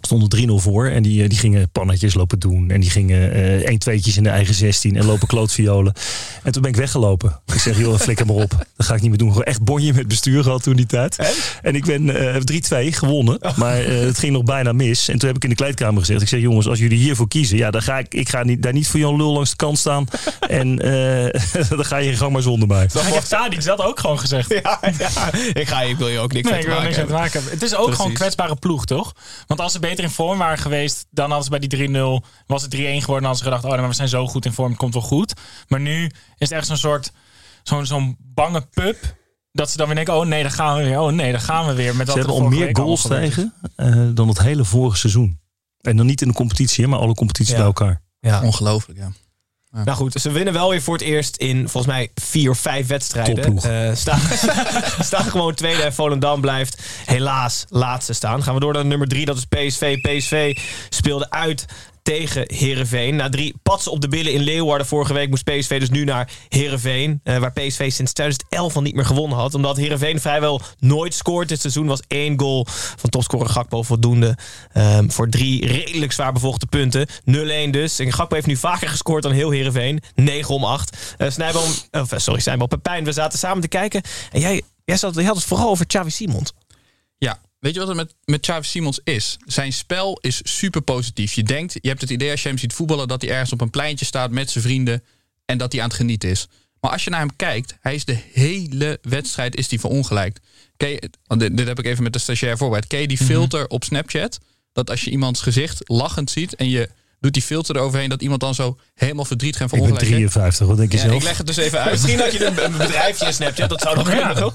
Stonden 0.00 0.28
3-0 0.28 0.52
voor 0.54 0.86
en 0.86 1.02
die, 1.02 1.22
eh, 1.22 1.28
die 1.28 1.38
gingen 1.38 1.70
pannetjes 1.70 2.14
lopen 2.14 2.38
doen. 2.38 2.70
En 2.70 2.80
die 2.80 2.90
gingen 2.90 3.32
eh 3.32 3.68
1 3.68 3.78
tweetjes 3.78 4.16
in 4.16 4.22
de 4.22 4.28
eigen 4.28 4.54
16 4.54 4.96
en 4.96 5.04
lopen 5.04 5.26
klootviolen. 5.26 5.92
En 6.42 6.52
toen 6.52 6.62
ben 6.62 6.70
ik 6.70 6.76
weggelopen. 6.76 7.40
Ik 7.46 7.60
zeg, 7.60 7.78
joh, 7.78 7.98
flikker 7.98 8.26
maar 8.26 8.36
op. 8.36 8.66
Dat 8.76 8.86
ga 8.86 8.94
ik 8.94 9.00
niet 9.00 9.10
meer 9.10 9.18
doen. 9.18 9.28
Gewoon 9.28 9.44
echt 9.44 9.62
bonje 9.62 9.92
met 9.92 10.08
bestuur 10.08 10.42
gehad 10.42 10.62
toen 10.62 10.76
die 10.76 10.86
tijd. 10.86 11.18
En, 11.62 11.74
ik 11.74 11.84
ben 11.84 12.34
eh 12.34 12.86
3-2 12.90 12.92
gewonnen. 12.92 13.38
Maar 13.56 13.78
eh, 13.78 14.00
het 14.00 14.18
ging 14.18 14.32
nog 14.32 14.42
bijna 14.42 14.72
mis. 14.72 15.08
En 15.08 15.18
toen 15.18 15.28
heb 15.28 15.36
ik 15.36 15.42
in 15.42 15.48
de 15.48 15.54
kleedkamer 15.54 16.00
gezegd. 16.00 16.22
Ik 16.22 16.28
zeg, 16.28 16.40
jongens, 16.40 16.68
als 16.68 16.78
jullie 16.78 16.98
hiervoor 16.98 17.28
kiezen. 17.28 17.56
Ja, 17.56 17.70
dan 17.70 17.82
ga 17.82 17.98
ik, 17.98 18.14
ik 18.14 18.28
ga 18.28 18.42
niet, 18.42 18.62
daar 18.62 18.72
niet 18.72 18.88
voor 18.88 19.00
Jan 19.00 19.16
Lul 19.16 19.32
langs 19.32 19.50
de 19.50 19.56
kant 19.56 19.78
staan. 19.78 20.06
en 20.48 20.78
eh, 20.78 21.68
dan 21.76 21.84
ga 21.84 21.96
je 21.96 22.16
gang 22.16 22.32
maar 22.32 22.42
zonder 22.42 22.68
mij. 22.68 22.84
Ik 22.84 22.92
heb 22.92 23.22
Tadic 23.22 23.64
dat 23.64 23.80
ook 23.80 24.00
gewoon 24.00 24.18
gezegd. 24.18 24.48
Ja, 24.62 24.80
ja. 24.98 25.32
Ik, 25.52 25.68
ga, 25.68 25.82
ik 25.82 25.96
wil 25.96 26.08
je 26.08 26.18
ook 26.18 26.32
niks 26.32 26.50
Nee, 26.50 26.60
ik 26.60 26.66
wil 26.66 26.74
maken 26.74 26.96
niks 26.96 27.10
maken. 27.10 27.42
Het 27.50 27.62
is 27.62 27.70
ook 27.70 27.78
Precies. 27.78 27.96
gewoon 27.96 28.10
een 28.10 28.16
kwetsbare 28.16 28.56
ploeg, 28.56 28.84
toch? 28.84 29.14
Want 29.46 29.60
als 29.60 29.72
ze 29.72 29.78
beter 29.88 30.04
in 30.04 30.10
vorm 30.10 30.38
waren 30.38 30.58
geweest, 30.58 31.06
dan 31.10 31.30
hadden 31.30 31.44
ze 31.44 31.50
bij 31.50 31.68
die 31.68 31.88
3-0, 32.22 32.26
was 32.46 32.62
het 32.62 32.74
3-1 32.74 32.78
geworden. 32.78 33.04
Dan 33.06 33.12
hadden 33.12 33.36
ze 33.36 33.44
gedacht, 33.44 33.64
oh, 33.64 33.70
maar 33.70 33.88
we 33.88 33.94
zijn 33.94 34.08
zo 34.08 34.26
goed 34.26 34.44
in 34.44 34.52
vorm, 34.52 34.68
het 34.68 34.78
komt 34.78 34.94
wel 34.94 35.02
goed. 35.02 35.32
Maar 35.68 35.80
nu 35.80 36.04
is 36.04 36.12
het 36.48 36.52
echt 36.52 36.66
zo'n 36.66 36.76
soort, 36.76 37.12
zo'n 37.62 37.86
zo'n 37.86 38.16
bange 38.20 38.60
pup. 38.60 39.16
Dat 39.52 39.70
ze 39.70 39.76
dan 39.76 39.86
weer 39.86 39.94
denken, 39.96 40.14
oh 40.14 40.26
nee, 40.26 40.42
dan 40.42 40.50
gaan 40.52 40.76
we 40.76 40.84
weer. 40.84 41.00
Oh 41.00 41.12
nee, 41.12 41.32
dan 41.32 41.40
gaan 41.40 41.66
we 41.66 41.72
weer. 41.74 41.96
Met 41.96 42.08
Ze 42.08 42.18
hebben 42.18 42.34
al 42.34 42.48
meer 42.48 42.76
goals 42.76 43.02
tegen 43.02 43.54
eh, 43.76 44.08
dan 44.14 44.28
het 44.28 44.38
hele 44.38 44.64
vorige 44.64 44.96
seizoen. 44.96 45.40
En 45.80 45.96
dan 45.96 46.06
niet 46.06 46.22
in 46.22 46.28
de 46.28 46.34
competitie, 46.34 46.84
hè, 46.84 46.90
maar 46.90 46.98
alle 46.98 47.14
competities 47.14 47.52
Ja. 47.52 47.56
bij 47.58 47.66
elkaar. 47.66 48.02
Ja. 48.20 48.42
Ongelooflijk, 48.42 48.98
ja. 48.98 49.12
Nou 49.70 49.96
goed, 49.96 50.12
ze 50.12 50.30
winnen 50.30 50.52
wel 50.52 50.70
weer 50.70 50.82
voor 50.82 50.94
het 50.94 51.02
eerst 51.02 51.36
in 51.36 51.68
volgens 51.68 51.92
mij 51.92 52.10
vier 52.14 52.50
of 52.50 52.58
vijf 52.58 52.86
wedstrijden. 52.86 53.34
Topploeg. 53.34 53.64
Eh, 53.64 53.94
staan, 53.94 54.20
staan 55.00 55.24
gewoon 55.24 55.54
tweede 55.54 55.82
en 55.82 55.94
Volendam 55.94 56.40
blijft 56.40 56.82
helaas 57.04 57.64
laatste 57.68 58.12
staan. 58.12 58.42
Gaan 58.42 58.54
we 58.54 58.60
door 58.60 58.72
naar 58.72 58.86
nummer 58.86 59.08
drie, 59.08 59.24
dat 59.24 59.36
is 59.36 59.44
PSV. 59.44 60.00
PSV 60.00 60.58
speelde 60.88 61.30
uit 61.30 61.66
tegen 62.08 62.44
Herenveen. 62.54 63.16
Na 63.16 63.28
drie 63.28 63.54
patsen 63.62 63.92
op 63.92 64.00
de 64.00 64.08
billen 64.08 64.32
in 64.32 64.40
Leeuwarden 64.40 64.86
vorige 64.86 65.12
week 65.12 65.28
moest 65.28 65.44
PSV 65.44 65.78
dus 65.78 65.90
nu 65.90 66.04
naar 66.04 66.30
Herenveen. 66.48 67.20
waar 67.24 67.52
PSV 67.52 67.92
sinds 67.92 68.12
2011 68.12 68.76
al 68.76 68.82
niet 68.82 68.94
meer 68.94 69.04
gewonnen 69.04 69.38
had. 69.38 69.54
Omdat 69.54 69.76
Herenveen 69.76 70.20
vrijwel 70.20 70.60
nooit 70.78 71.14
scoort. 71.14 71.48
Dit 71.48 71.60
seizoen 71.60 71.86
was 71.86 72.02
één 72.06 72.40
goal 72.40 72.66
van 72.96 73.10
topscorer 73.10 73.48
Gakpo 73.48 73.82
voldoende. 73.82 74.36
ehm, 74.72 75.08
voor 75.08 75.28
drie 75.28 75.66
redelijk 75.66 76.12
zwaar 76.12 76.32
bevochten 76.32 76.68
punten. 76.68 77.06
0-1 77.24 77.70
dus. 77.70 77.98
En 77.98 78.12
Gakpo 78.12 78.34
heeft 78.34 78.46
nu 78.46 78.56
vaker 78.56 78.88
gescoord 78.88 79.22
dan 79.22 79.32
heel 79.32 79.50
Herenveen. 79.50 80.02
9 80.14 80.54
om 80.54 80.64
8. 80.64 81.14
Uh, 81.18 81.30
Snijboom, 81.30 81.70
of, 81.90 82.12
eh, 82.12 82.18
sorry, 82.18 82.40
Snijboom 82.40 82.68
Pepijn. 82.68 83.04
We 83.04 83.12
zaten 83.12 83.38
samen 83.38 83.62
te 83.62 83.68
kijken. 83.68 84.02
En 84.32 84.40
jij, 84.40 84.62
jij 84.84 84.96
zat, 84.96 85.14
je 85.14 85.24
had 85.24 85.36
het 85.36 85.44
vooral 85.44 85.70
over 85.70 85.86
Xavi 85.86 86.10
Simons. 86.10 86.52
Ja, 87.18 87.38
weet 87.58 87.74
je 87.74 87.80
wat 87.80 87.88
er 87.88 87.94
met, 87.94 88.14
met 88.24 88.40
Xavi 88.40 88.66
Simons 88.66 89.00
is? 89.04 89.36
Zijn 89.46 89.72
spel 89.72 90.18
is 90.20 90.40
super 90.42 90.82
positief. 90.82 91.32
Je 91.32 91.42
denkt, 91.42 91.72
je 91.72 91.88
hebt 91.88 92.00
het 92.00 92.10
idee 92.10 92.30
als 92.30 92.42
je 92.42 92.48
hem 92.48 92.58
ziet 92.58 92.72
voetballen... 92.72 93.08
dat 93.08 93.22
hij 93.22 93.30
ergens 93.30 93.52
op 93.52 93.60
een 93.60 93.70
pleintje 93.70 94.04
staat 94.04 94.30
met 94.30 94.50
zijn 94.50 94.64
vrienden... 94.64 95.04
en 95.44 95.58
dat 95.58 95.72
hij 95.72 95.80
aan 95.82 95.88
het 95.88 95.96
genieten 95.96 96.30
is. 96.30 96.46
Maar 96.80 96.90
als 96.90 97.04
je 97.04 97.10
naar 97.10 97.20
hem 97.20 97.36
kijkt, 97.36 97.76
hij 97.80 97.94
is 97.94 98.04
de 98.04 98.18
hele 98.32 98.98
wedstrijd 99.02 99.56
is 99.56 99.68
die 99.68 99.80
verongelijkt. 99.80 100.40
Ken 100.76 101.10
dit, 101.26 101.56
dit 101.56 101.66
heb 101.66 101.78
ik 101.78 101.86
even 101.86 102.02
met 102.02 102.12
de 102.12 102.18
stagiair 102.18 102.56
voorbereid. 102.56 102.86
Ken 102.86 103.00
je 103.00 103.08
die 103.08 103.16
filter 103.16 103.68
op 103.68 103.84
Snapchat? 103.84 104.38
Dat 104.72 104.90
als 104.90 105.04
je 105.04 105.10
iemands 105.10 105.42
gezicht 105.42 105.88
lachend 105.88 106.30
ziet... 106.30 106.54
en 106.54 106.68
je 106.68 106.88
doet 107.20 107.32
die 107.32 107.42
filter 107.42 107.76
eroverheen... 107.76 108.08
dat 108.08 108.22
iemand 108.22 108.40
dan 108.40 108.54
zo 108.54 108.78
helemaal 108.94 109.24
verdrietig 109.24 109.60
en 109.60 109.66
Ik 109.66 109.72
ben 109.72 109.80
verongelijkt 109.80 110.12
is? 110.12 110.30
53, 110.32 110.66
wat 110.66 110.76
denk 110.76 110.92
je 110.92 110.96
Ja, 110.98 111.02
zelf? 111.02 111.16
ik 111.16 111.22
leg 111.22 111.36
het 111.36 111.46
dus 111.46 111.56
even 111.56 111.80
uit. 111.80 111.90
Misschien 111.90 112.20
had 112.20 112.32
je 112.32 112.44
een, 112.46 112.64
een 112.64 112.76
bedrijfje 112.76 113.26
in 113.26 113.32
Snapchat. 113.32 113.68
Dat 113.68 113.80
zou 113.80 113.96
nog 113.96 114.08
kunnen, 114.08 114.36
toch? 114.36 114.54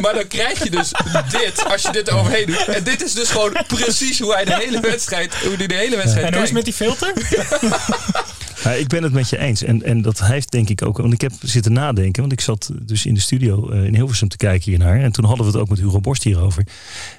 Maar 0.00 0.14
dan 0.14 0.26
krijg 0.28 0.62
je 0.64 0.70
dus 0.70 0.92
dit 1.30 1.64
als 1.70 1.82
je 1.82 1.92
dit 1.92 2.08
eroverheen 2.08 2.46
doet. 2.46 2.64
En 2.68 2.84
dit 2.84 3.02
is 3.02 3.14
dus 3.14 3.30
gewoon 3.30 3.56
precies 3.66 4.20
hoe 4.20 4.34
hij 4.34 4.44
de 4.44 4.54
hele 4.54 4.80
wedstrijd, 4.80 5.34
hoe 5.34 5.56
hij 5.56 5.66
de 5.66 5.74
hele 5.74 5.96
wedstrijd 5.96 6.26
En 6.26 6.34
hoe 6.34 6.42
is 6.42 6.52
met 6.52 6.64
die 6.64 6.74
filter? 6.74 7.12
Ja, 8.64 8.70
ik 8.72 8.88
ben 8.88 9.02
het 9.02 9.12
met 9.12 9.28
je 9.28 9.38
eens. 9.38 9.62
En, 9.62 9.82
en 9.82 10.02
dat 10.02 10.20
heeft 10.26 10.50
denk 10.50 10.68
ik 10.68 10.82
ook... 10.82 10.96
Want 10.98 11.12
ik 11.12 11.20
heb 11.20 11.32
zitten 11.42 11.72
nadenken. 11.72 12.20
Want 12.20 12.32
ik 12.32 12.40
zat 12.40 12.70
dus 12.82 13.06
in 13.06 13.14
de 13.14 13.20
studio 13.20 13.70
eh, 13.70 13.84
in 13.84 13.94
Hilversum 13.94 14.28
te 14.28 14.36
kijken 14.36 14.70
hiernaar. 14.70 15.00
En 15.00 15.12
toen 15.12 15.24
hadden 15.24 15.46
we 15.46 15.52
het 15.52 15.60
ook 15.60 15.68
met 15.68 15.78
Hugo 15.78 16.00
Borst 16.00 16.22
hierover. 16.22 16.66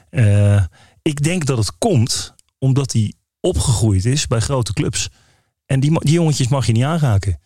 Eh, 0.10 0.63
ik 1.01 1.23
denk 1.23 1.45
dat 1.45 1.58
het 1.58 1.71
komt 1.78 2.34
omdat 2.60 2.93
hij 2.93 3.13
opgegroeid 3.46 4.06
is 4.06 4.28
bij 4.28 4.40
grote 4.40 4.74
clubs. 4.74 5.10
En 5.66 5.80
die, 5.80 6.00
die 6.00 6.14
jongetjes 6.14 6.48
mag 6.48 6.66
je 6.66 6.72
niet 6.72 6.84
aanraken. 6.84 7.40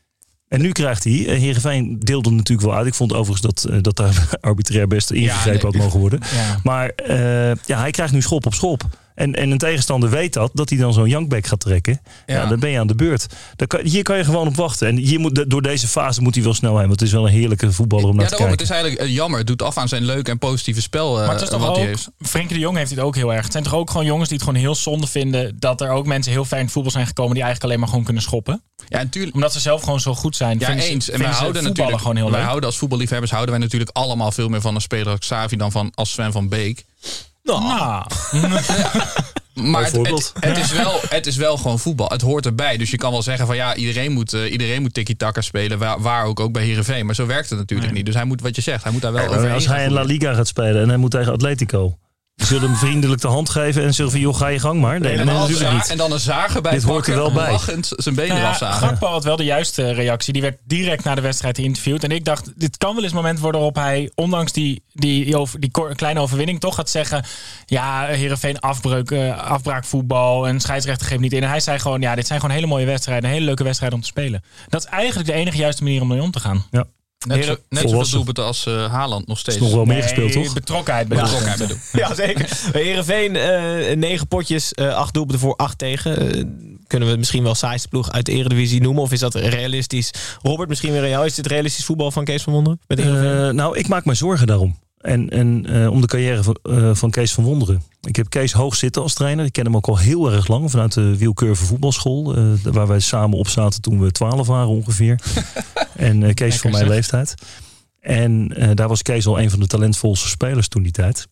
En 0.47 0.61
nu 0.61 0.71
krijgt 0.71 1.03
hij... 1.03 1.27
eh, 1.27 1.39
Heerenveen 1.39 1.99
deelde 1.99 2.31
natuurlijk 2.31 2.67
wel 2.67 2.77
uit. 2.77 2.87
Ik 2.87 2.93
vond 2.93 3.13
overigens 3.13 3.41
dat, 3.41 3.73
eh, 3.73 3.81
dat 3.81 3.95
daar 3.95 4.29
arbitrair 4.41 4.87
best 4.87 5.11
ingegrepen 5.11 5.51
nee. 5.53 5.71
had 5.71 5.75
mogen 5.75 5.99
worden. 5.99 6.19
Ja. 6.33 6.59
Maar 6.63 6.89
eh, 6.89 7.55
ja, 7.65 7.79
hij 7.79 7.91
krijgt 7.91 8.13
nu 8.13 8.21
schop 8.21 8.45
op 8.45 8.53
schop. 8.53 8.83
En, 9.19 9.35
en 9.35 9.51
een 9.51 9.57
tegenstander 9.57 10.09
weet 10.09 10.33
dat, 10.33 10.51
dat 10.53 10.69
hij 10.69 10.77
dan 10.77 10.93
zo'n 10.93 11.07
jankback 11.09 11.47
gaat 11.47 11.59
trekken. 11.59 12.01
Ja. 12.25 12.35
Ja. 12.35 12.45
dan 12.45 12.59
ben 12.59 12.69
je 12.69 12.79
aan 12.79 12.87
de 12.87 12.95
beurt. 12.95 13.25
Daar 13.55 13.67
kan, 13.67 13.79
hier 13.83 14.03
kan 14.03 14.17
je 14.17 14.23
gewoon 14.23 14.47
op 14.47 14.55
wachten. 14.55 14.87
En 14.87 14.95
hier 14.97 15.19
moet, 15.19 15.49
door 15.49 15.61
deze 15.61 15.87
fase 15.87 16.21
moet 16.21 16.35
hij 16.35 16.43
wel 16.43 16.53
snel 16.53 16.77
heen. 16.77 16.87
Want 16.87 16.99
het 16.99 17.07
is 17.09 17.13
wel 17.15 17.25
een 17.27 17.31
heerlijke 17.33 17.71
voetballer 17.71 18.05
om 18.09 18.15
naar 18.15 18.23
Ja, 18.23 18.29
te 18.29 18.35
daarom, 18.37 18.57
het 18.57 18.67
kijken. 18.67 18.75
is 18.75 18.81
eigenlijk 18.83 19.11
eh, 19.11 19.15
jammer. 19.17 19.37
Het 19.39 19.47
doet 19.47 19.61
af 19.61 19.77
aan 19.77 19.87
zijn 19.87 20.05
leuke 20.05 20.31
en 20.31 20.37
positieve 20.39 20.81
spel. 20.81 21.19
eh, 21.19 21.23
Maar 21.25 21.33
het 21.33 21.41
is 21.43 21.49
toch 21.49 21.59
wat 21.61 21.75
hij 21.75 21.83
ook, 21.85 21.89
heeft. 21.89 22.09
Frenkie 22.21 22.53
de 22.55 22.61
Jong 22.61 22.77
heeft 22.77 22.89
dit 22.89 22.99
ook 22.99 23.15
heel 23.15 23.33
erg. 23.33 23.43
Het 23.43 23.51
zijn 23.51 23.63
toch 23.63 23.75
ook 23.75 23.89
gewoon 23.89 24.05
jongens 24.05 24.29
die 24.29 24.37
het 24.37 24.45
gewoon 24.47 24.61
heel 24.61 24.75
zonde 24.75 25.07
vinden... 25.07 25.55
dat 25.59 25.81
er 25.81 25.89
ook 25.89 26.05
mensen 26.05 26.31
heel 26.31 26.45
fijn 26.45 26.59
in 26.59 26.65
het 26.65 26.73
voetbal 26.73 26.91
zijn 26.91 27.07
gekomen... 27.07 27.33
die 27.33 27.43
eigenlijk 27.43 27.63
alleen 27.71 27.79
maar 27.79 27.89
gewoon 27.89 28.05
kunnen 28.05 28.23
schoppen. 28.23 28.61
Ja, 28.89 28.97
natuurlijk. 28.97 29.35
Omdat 29.35 29.53
ze 29.53 29.59
zelf 29.59 29.81
gewoon 29.83 29.99
zo 29.99 30.15
goed 30.15 30.35
zijn. 30.35 30.59
Ja, 30.59 30.65
vinden 30.65 30.85
ze- 30.85 30.91
eens. 30.91 31.09
En 31.09 31.19
wij 31.19 31.27
houden 31.27 31.45
voetballen 31.45 31.69
natuurlijk, 31.69 32.01
gewoon 32.01 32.15
heel 32.15 32.25
wij 32.29 32.35
leuk. 32.37 32.47
houden 32.47 32.69
als 32.69 32.77
voetballiefhebbers 32.77 33.31
houden 33.31 33.51
wij 33.51 33.63
natuurlijk 33.63 33.91
allemaal 33.93 34.31
veel 34.31 34.49
meer 34.49 34.61
van 34.61 34.75
een 34.75 34.81
speler 34.81 35.07
als 35.07 35.19
Xavi 35.19 35.55
dan 35.55 35.71
van 35.71 35.91
als 35.95 36.11
Sven 36.11 36.31
van 36.31 36.49
Beek. 36.49 36.85
Nou, 37.57 38.03
Maar 39.63 39.83
het, 39.83 39.95
het, 39.95 40.33
het 40.39 40.57
is 40.57 40.71
wel, 40.71 40.99
het 41.09 41.27
is 41.27 41.35
wel 41.35 41.57
gewoon 41.57 41.79
voetbal. 41.79 42.07
Het 42.09 42.21
hoort 42.21 42.45
erbij. 42.45 42.77
Dus 42.77 42.91
je 42.91 42.97
kan 42.97 43.11
wel 43.11 43.21
zeggen 43.21 43.47
van 43.47 43.55
ja, 43.55 43.75
iedereen 43.75 44.11
moet, 44.11 44.33
eh, 44.33 44.51
iedereen 44.51 44.81
moet 44.81 44.93
tiki-taka 44.93 45.41
spelen. 45.41 45.77
Waar, 45.77 46.01
waar 46.01 46.25
ook, 46.25 46.39
ook 46.39 46.51
bij 46.51 46.63
Heerenveen. 46.63 47.05
Maar 47.05 47.15
zo 47.15 47.25
werkt 47.25 47.49
het 47.49 47.59
natuurlijk 47.59 47.91
niet. 47.91 48.05
Dus 48.05 48.15
hij 48.15 48.23
moet, 48.23 48.41
wat 48.41 48.55
je 48.55 48.61
zegt, 48.61 48.83
hij 48.83 48.91
moet 48.91 49.01
daar 49.01 49.13
wel 49.13 49.27
overheen 49.27 49.53
als 49.53 49.67
hij 49.67 49.83
in 49.83 49.91
La. 49.91 50.01
Liga 50.01 50.33
gaat 50.33 50.47
spelen 50.47 50.81
en 50.81 50.87
hij 50.87 50.97
moet 50.97 51.11
tegen 51.11 51.31
Atletico. 51.31 51.97
Zullen 52.39 52.69
hem 52.69 52.77
vriendelijk 52.77 53.21
de 53.21 53.27
hand 53.27 53.49
geven 53.49 53.83
en 53.83 53.93
zeggen 53.93 54.11
van 54.11 54.19
joh, 54.19 54.35
ga 54.35 54.47
je 54.47 54.59
gang 54.59 54.81
maar. 54.81 54.99
Nee, 54.99 55.11
En 55.11 55.17
nee, 55.17 55.25
dan, 55.25 55.35
natuurlijk 55.35 55.71
niet. 55.71 55.89
en 55.89 55.97
dan 55.97 56.11
een 56.11 56.19
zager 56.19 56.61
bij 56.61 56.71
Dit 56.71 56.83
hoort 56.83 57.07
er 57.07 57.15
wel 57.15 57.31
bij. 57.31 57.51
lachend 57.51 57.91
zijn 57.95 58.15
benen 58.15 58.29
Nou 58.29 58.39
ja, 58.41 58.45
eraf 58.47 58.57
zagen. 58.57 58.87
Gakpo 58.87 59.07
had 59.07 59.23
wel 59.23 59.35
de 59.35 59.43
juiste 59.43 59.91
reactie. 59.91 60.33
Die 60.33 60.41
werd 60.41 60.57
direct 60.63 61.03
na 61.03 61.15
de 61.15 61.21
wedstrijd 61.21 61.57
geïnterviewd. 61.57 62.03
En 62.03 62.11
ik 62.11 62.25
dacht, 62.25 62.51
dit 62.55 62.77
kan 62.77 62.93
wel 62.93 63.03
eens 63.03 63.11
een 63.11 63.17
moment 63.17 63.39
worden 63.39 63.61
waarop 63.61 63.77
hij, 63.77 64.11
ondanks 64.15 64.51
die, 64.51 64.83
die, 64.93 65.25
die, 65.25 65.37
over, 65.37 65.59
die 65.59 65.71
kleine 65.95 66.19
overwinning, 66.19 66.59
toch 66.59 66.75
gaat 66.75 66.89
zeggen: 66.89 67.23
Ja, 67.65 68.05
Herenveen 68.05 68.59
afbreuk, 68.59 69.11
eh, 69.11 69.37
afbraakvoetbal 69.37 70.47
en 70.47 70.59
scheidsrechter 70.59 71.07
geeft 71.07 71.21
niet 71.21 71.33
in. 71.33 71.43
En 71.43 71.49
hij 71.49 71.59
zei 71.59 71.79
gewoon: 71.79 72.01
Ja, 72.01 72.15
dit 72.15 72.27
zijn 72.27 72.39
gewoon 72.39 72.55
hele 72.55 72.67
mooie 72.67 72.85
wedstrijden, 72.85 73.23
een 73.25 73.33
hele 73.35 73.45
leuke 73.45 73.63
wedstrijden 73.63 73.97
om 73.97 74.03
te 74.03 74.09
spelen. 74.11 74.43
Dat 74.69 74.81
is 74.83 74.89
eigenlijk 74.89 75.27
de 75.29 75.35
enige 75.35 75.57
juiste 75.57 75.83
manier 75.83 76.01
om 76.01 76.07
mee 76.07 76.21
om 76.21 76.31
te 76.31 76.39
gaan. 76.39 76.65
Ja. 76.71 76.85
Net, 77.27 77.45
zo, 77.45 77.55
net 77.69 77.89
zoveel 77.89 78.09
doelpunten 78.09 78.43
als 78.43 78.65
eh, 78.65 78.91
Haaland 78.91 79.27
nog 79.27 79.39
steeds. 79.39 79.57
is 79.57 79.63
nog 79.63 79.73
wel 79.73 79.85
meer 79.85 79.93
Nee, 79.93 80.03
gespeeld, 80.03 80.31
toch? 80.31 80.53
Betrokkenheid 80.53 81.07
bij 81.07 81.17
betrokkenheid 81.21 81.59
bedoel. 81.59 81.77
Ja, 82.01 82.13
zeker. 82.15 82.49
Bij 82.71 82.81
Heerenveen, 82.81 83.35
eh 83.35 83.95
negen 83.95 84.27
potjes, 84.27 84.73
eh 84.73 84.95
acht 84.95 85.13
doelpunten 85.13 85.39
voor 85.41 85.55
acht 85.55 85.77
tegen. 85.77 86.17
Eh, 86.17 86.43
kunnen 86.87 87.07
we 87.07 87.13
het 87.13 87.17
misschien 87.17 87.43
wel 87.43 87.55
saaiste 87.55 87.87
ploeg 87.87 88.11
uit 88.11 88.25
de 88.25 88.31
Eredivisie 88.31 88.81
noemen? 88.81 89.01
Of 89.03 89.11
is 89.11 89.19
dat 89.19 89.35
realistisch? 89.35 90.11
Robert, 90.41 90.69
misschien 90.69 90.91
weer 90.91 91.01
aan 91.01 91.09
jou. 91.09 91.25
Is 91.25 91.35
dit 91.35 91.47
realistisch 91.47 91.85
voetbal 91.85 92.11
van 92.11 92.23
Kees 92.23 92.43
van 92.43 92.53
Wonderen? 92.53 92.79
Met? 92.87 92.99
Eh, 92.99 93.05
nou, 93.49 93.77
ik 93.77 93.87
maak 93.87 94.05
me 94.05 94.13
zorgen 94.13 94.47
daarom. 94.47 94.79
En, 94.99 95.29
en 95.29 95.65
eh, 95.65 95.91
om 95.91 96.01
de 96.01 96.07
carrière 96.07 96.43
van, 96.43 96.57
eh, 96.63 96.89
van 96.93 97.09
Kees 97.09 97.33
van 97.33 97.43
Wonderen. 97.43 97.81
Ik 98.01 98.15
heb 98.15 98.29
Kees 98.29 98.51
hoog 98.51 98.75
zitten 98.75 99.01
als 99.01 99.13
trainer. 99.13 99.45
Ik 99.45 99.53
ken 99.53 99.65
hem 99.65 99.75
ook 99.75 99.87
al 99.87 99.97
heel 99.97 100.31
erg 100.31 100.47
lang 100.47 100.71
vanuit 100.71 100.93
de 100.93 101.17
Wielcurve 101.17 101.65
voetbalschool. 101.65 102.35
eh, 102.35 102.43
waar 102.63 102.87
wij 102.87 102.99
samen 102.99 103.37
op 103.37 103.47
zaten 103.47 103.81
toen 103.81 103.99
we 103.99 104.11
12 104.11 104.47
waren 104.47 104.67
ongeveer. 104.67 105.19
en 105.95 106.33
Kees 106.33 106.57
van 106.57 106.71
mijn 106.71 106.83
zeg. 106.83 106.93
leeftijd. 106.93 107.33
En 107.99 108.47
daar 108.73 108.87
was 108.87 109.01
Kees 109.01 109.27
al 109.27 109.39
een 109.39 109.49
van 109.49 109.59
de 109.59 109.67
talentvolste 109.67 110.27
spelers 110.27 110.67
toen 110.67 110.83
die 110.83 110.91
tijd. 110.91 111.27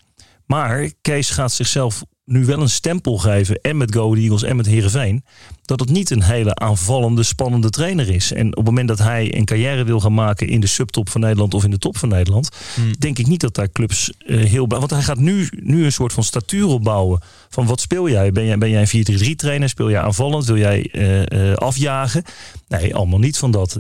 Maar 0.46 0.92
Kees 1.02 1.30
gaat 1.30 1.52
zichzelf 1.52 2.04
nu 2.26 2.46
wel 2.46 2.62
een 2.62 2.70
stempel 2.70 3.18
geven. 3.18 3.62
En 3.62 3.78
met 3.78 3.94
Go 3.94 4.14
Eagles 4.14 4.44
en 4.44 4.56
met 4.56 4.66
Heerenveen. 4.66 5.24
Dat 5.68 5.80
het 5.80 5.90
niet 5.90 6.10
een 6.10 6.24
hele 6.24 6.56
aanvallende, 6.56 7.24
spannende 7.24 7.70
trainer 7.70 8.10
is. 8.10 8.32
En 8.32 8.48
op 8.48 8.56
het 8.56 8.66
moment 8.66 8.88
dat 8.88 8.98
hij 9.00 9.36
een 9.36 9.46
carrière 9.46 9.84
wil 9.84 10.00
gaan 10.00 10.14
maken 10.14 10.48
in 10.48 10.60
de 10.60 10.68
subtop 10.68 11.10
van 11.10 11.22
Nederland 11.22 11.54
of 11.54 11.64
in 11.64 11.72
de 11.72 11.78
top 11.78 11.98
van 11.98 12.10
Nederland. 12.10 12.50
Denk 13.00 13.18
ik 13.20 13.28
niet 13.28 13.42
dat 13.42 13.56
daar 13.56 13.72
clubs 13.72 14.12
eh, 14.26 14.40
heel. 14.40 14.68
Want 14.68 14.90
hij 14.90 15.02
gaat 15.02 15.20
nu, 15.20 15.50
nu 15.62 15.86
een 15.86 15.92
soort 15.92 16.14
van 16.14 16.24
statuur 16.24 16.66
opbouwen. 16.68 17.20
Van 17.50 17.66
wat 17.66 17.82
speel 17.82 18.10
jij? 18.10 18.32
Ben 18.32 18.46
jij, 18.46 18.58
ben 18.58 18.70
jij 18.70 18.88
een 18.92 19.32
4-3-3 19.32 19.36
trainer? 19.36 19.70
Speel 19.70 19.90
jij 19.90 20.02
aanvallend? 20.02 20.46
Wil 20.46 20.58
jij 20.58 20.90
eh, 20.92 21.52
eh, 21.52 21.56
afjagen? 21.58 22.24
Nee, 22.68 22.96
allemaal 22.96 23.20
niet 23.20 23.38
van 23.38 23.52
dat. 23.52 23.80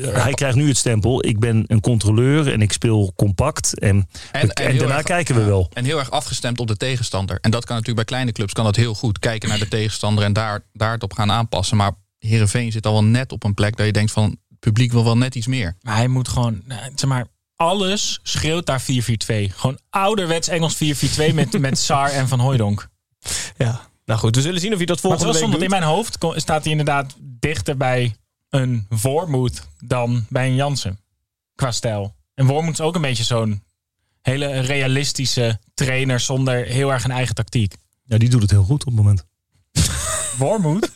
Hij 0.00 0.32
krijgt 0.32 0.56
nu 0.56 0.68
het 0.68 0.76
stempel. 0.76 1.26
Ik 1.26 1.38
ben 1.38 1.64
een 1.66 1.80
controleur 1.80 2.52
en 2.52 2.62
ik 2.62 2.72
speel 2.72 3.12
compact. 3.16 3.78
En, 3.78 4.08
en, 4.32 4.50
daarna 4.54 4.96
erg- 4.96 5.02
kijken 5.02 5.34
we 5.34 5.44
wel. 5.44 5.68
En 5.72 5.84
heel 5.84 5.98
erg 5.98 6.10
afgestemd 6.10 6.60
op 6.60 6.66
de 6.66 6.76
tegenstander. 6.76 7.38
En 7.40 7.50
dat 7.50 7.64
kan 7.64 7.76
natuurlijk 7.76 8.06
bij 8.06 8.16
kleine 8.16 8.32
clubs 8.32 8.52
kan 8.52 8.64
dat 8.64 8.76
heel 8.76 8.94
goed. 8.94 9.18
Kijken 9.18 9.48
naar 9.48 9.58
de 9.58 9.68
tegenstander 9.68 10.24
en 10.24 10.32
daar, 10.32 10.62
daar 10.72 10.92
het 10.92 11.02
op 11.02 11.12
gaan 11.12 11.21
aanpassen. 11.30 11.76
Maar 11.76 11.92
Heerenveen 12.18 12.72
zit 12.72 12.86
al 12.86 12.92
wel 12.92 13.04
net 13.04 13.32
op 13.32 13.44
een 13.44 13.54
plek 13.54 13.76
dat 13.76 13.86
je 13.86 13.92
denkt 13.92 14.12
van... 14.12 14.24
het 14.24 14.58
publiek 14.58 14.92
wil 14.92 15.04
wel 15.04 15.16
net 15.16 15.34
iets 15.34 15.46
meer. 15.46 15.76
Maar 15.80 15.96
hij 15.96 16.08
moet 16.08 16.28
gewoon, 16.28 16.62
nou, 16.64 16.92
zeg 16.94 17.08
maar, 17.08 17.26
alles 17.56 18.20
schreeuwt 18.22 18.66
daar 18.66 18.82
4-4-2. 18.82 18.84
Gewoon 19.26 19.78
ouderwets 19.90 20.48
Engels 20.48 20.74
4-4-2 20.74 21.34
met, 21.34 21.58
met 21.60 21.78
Sar 21.78 22.10
en 22.10 22.28
Van 22.28 22.40
Hooijdonk. 22.40 22.88
Ja. 23.56 23.90
Nou 24.04 24.20
goed, 24.20 24.36
we 24.36 24.42
zullen 24.42 24.60
zien 24.60 24.70
of 24.70 24.76
hij 24.76 24.86
dat 24.86 25.02
Maar 25.02 25.12
het 25.12 25.20
volgende 25.20 25.40
was 25.40 25.50
week 25.50 25.60
doet. 25.60 25.72
in 25.72 25.80
mijn 25.80 25.94
hoofd 25.94 26.18
staat 26.40 26.62
hij 26.62 26.70
inderdaad 26.70 27.14
dichter 27.20 27.76
bij 27.76 28.16
een 28.48 28.86
Wormoed 28.88 29.68
dan 29.78 30.26
bij 30.28 30.46
een 30.46 30.54
Jansen. 30.54 30.98
Qua 31.54 31.70
stijl. 31.70 32.14
En 32.34 32.46
Wormoed 32.46 32.72
is 32.72 32.80
ook 32.80 32.94
een 32.94 33.00
beetje 33.00 33.24
zo'n 33.24 33.62
hele 34.20 34.60
realistische 34.60 35.60
trainer 35.74 36.20
zonder 36.20 36.64
heel 36.64 36.92
erg 36.92 37.04
een 37.04 37.10
eigen 37.10 37.34
tactiek. 37.34 37.74
Ja, 38.04 38.18
die 38.18 38.28
doet 38.28 38.42
het 38.42 38.50
heel 38.50 38.64
goed 38.64 38.80
op 38.80 38.86
het 38.86 39.02
moment. 39.02 39.24
Wormoed? 40.38 40.90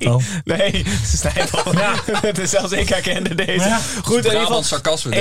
Oh. 0.00 0.16
Nee, 0.44 0.84
Stijfel. 1.04 1.60
Ja. 1.82 1.94
Het 2.28 2.38
is 2.38 2.50
zelfs 2.50 2.72
ik 2.72 2.88
herkende 2.88 3.34
deze. 3.34 3.68
Ja. 3.68 3.80
Goed, 4.02 4.24
in 4.24 4.32
ieder 4.40 4.64
sarcasme 4.64 5.14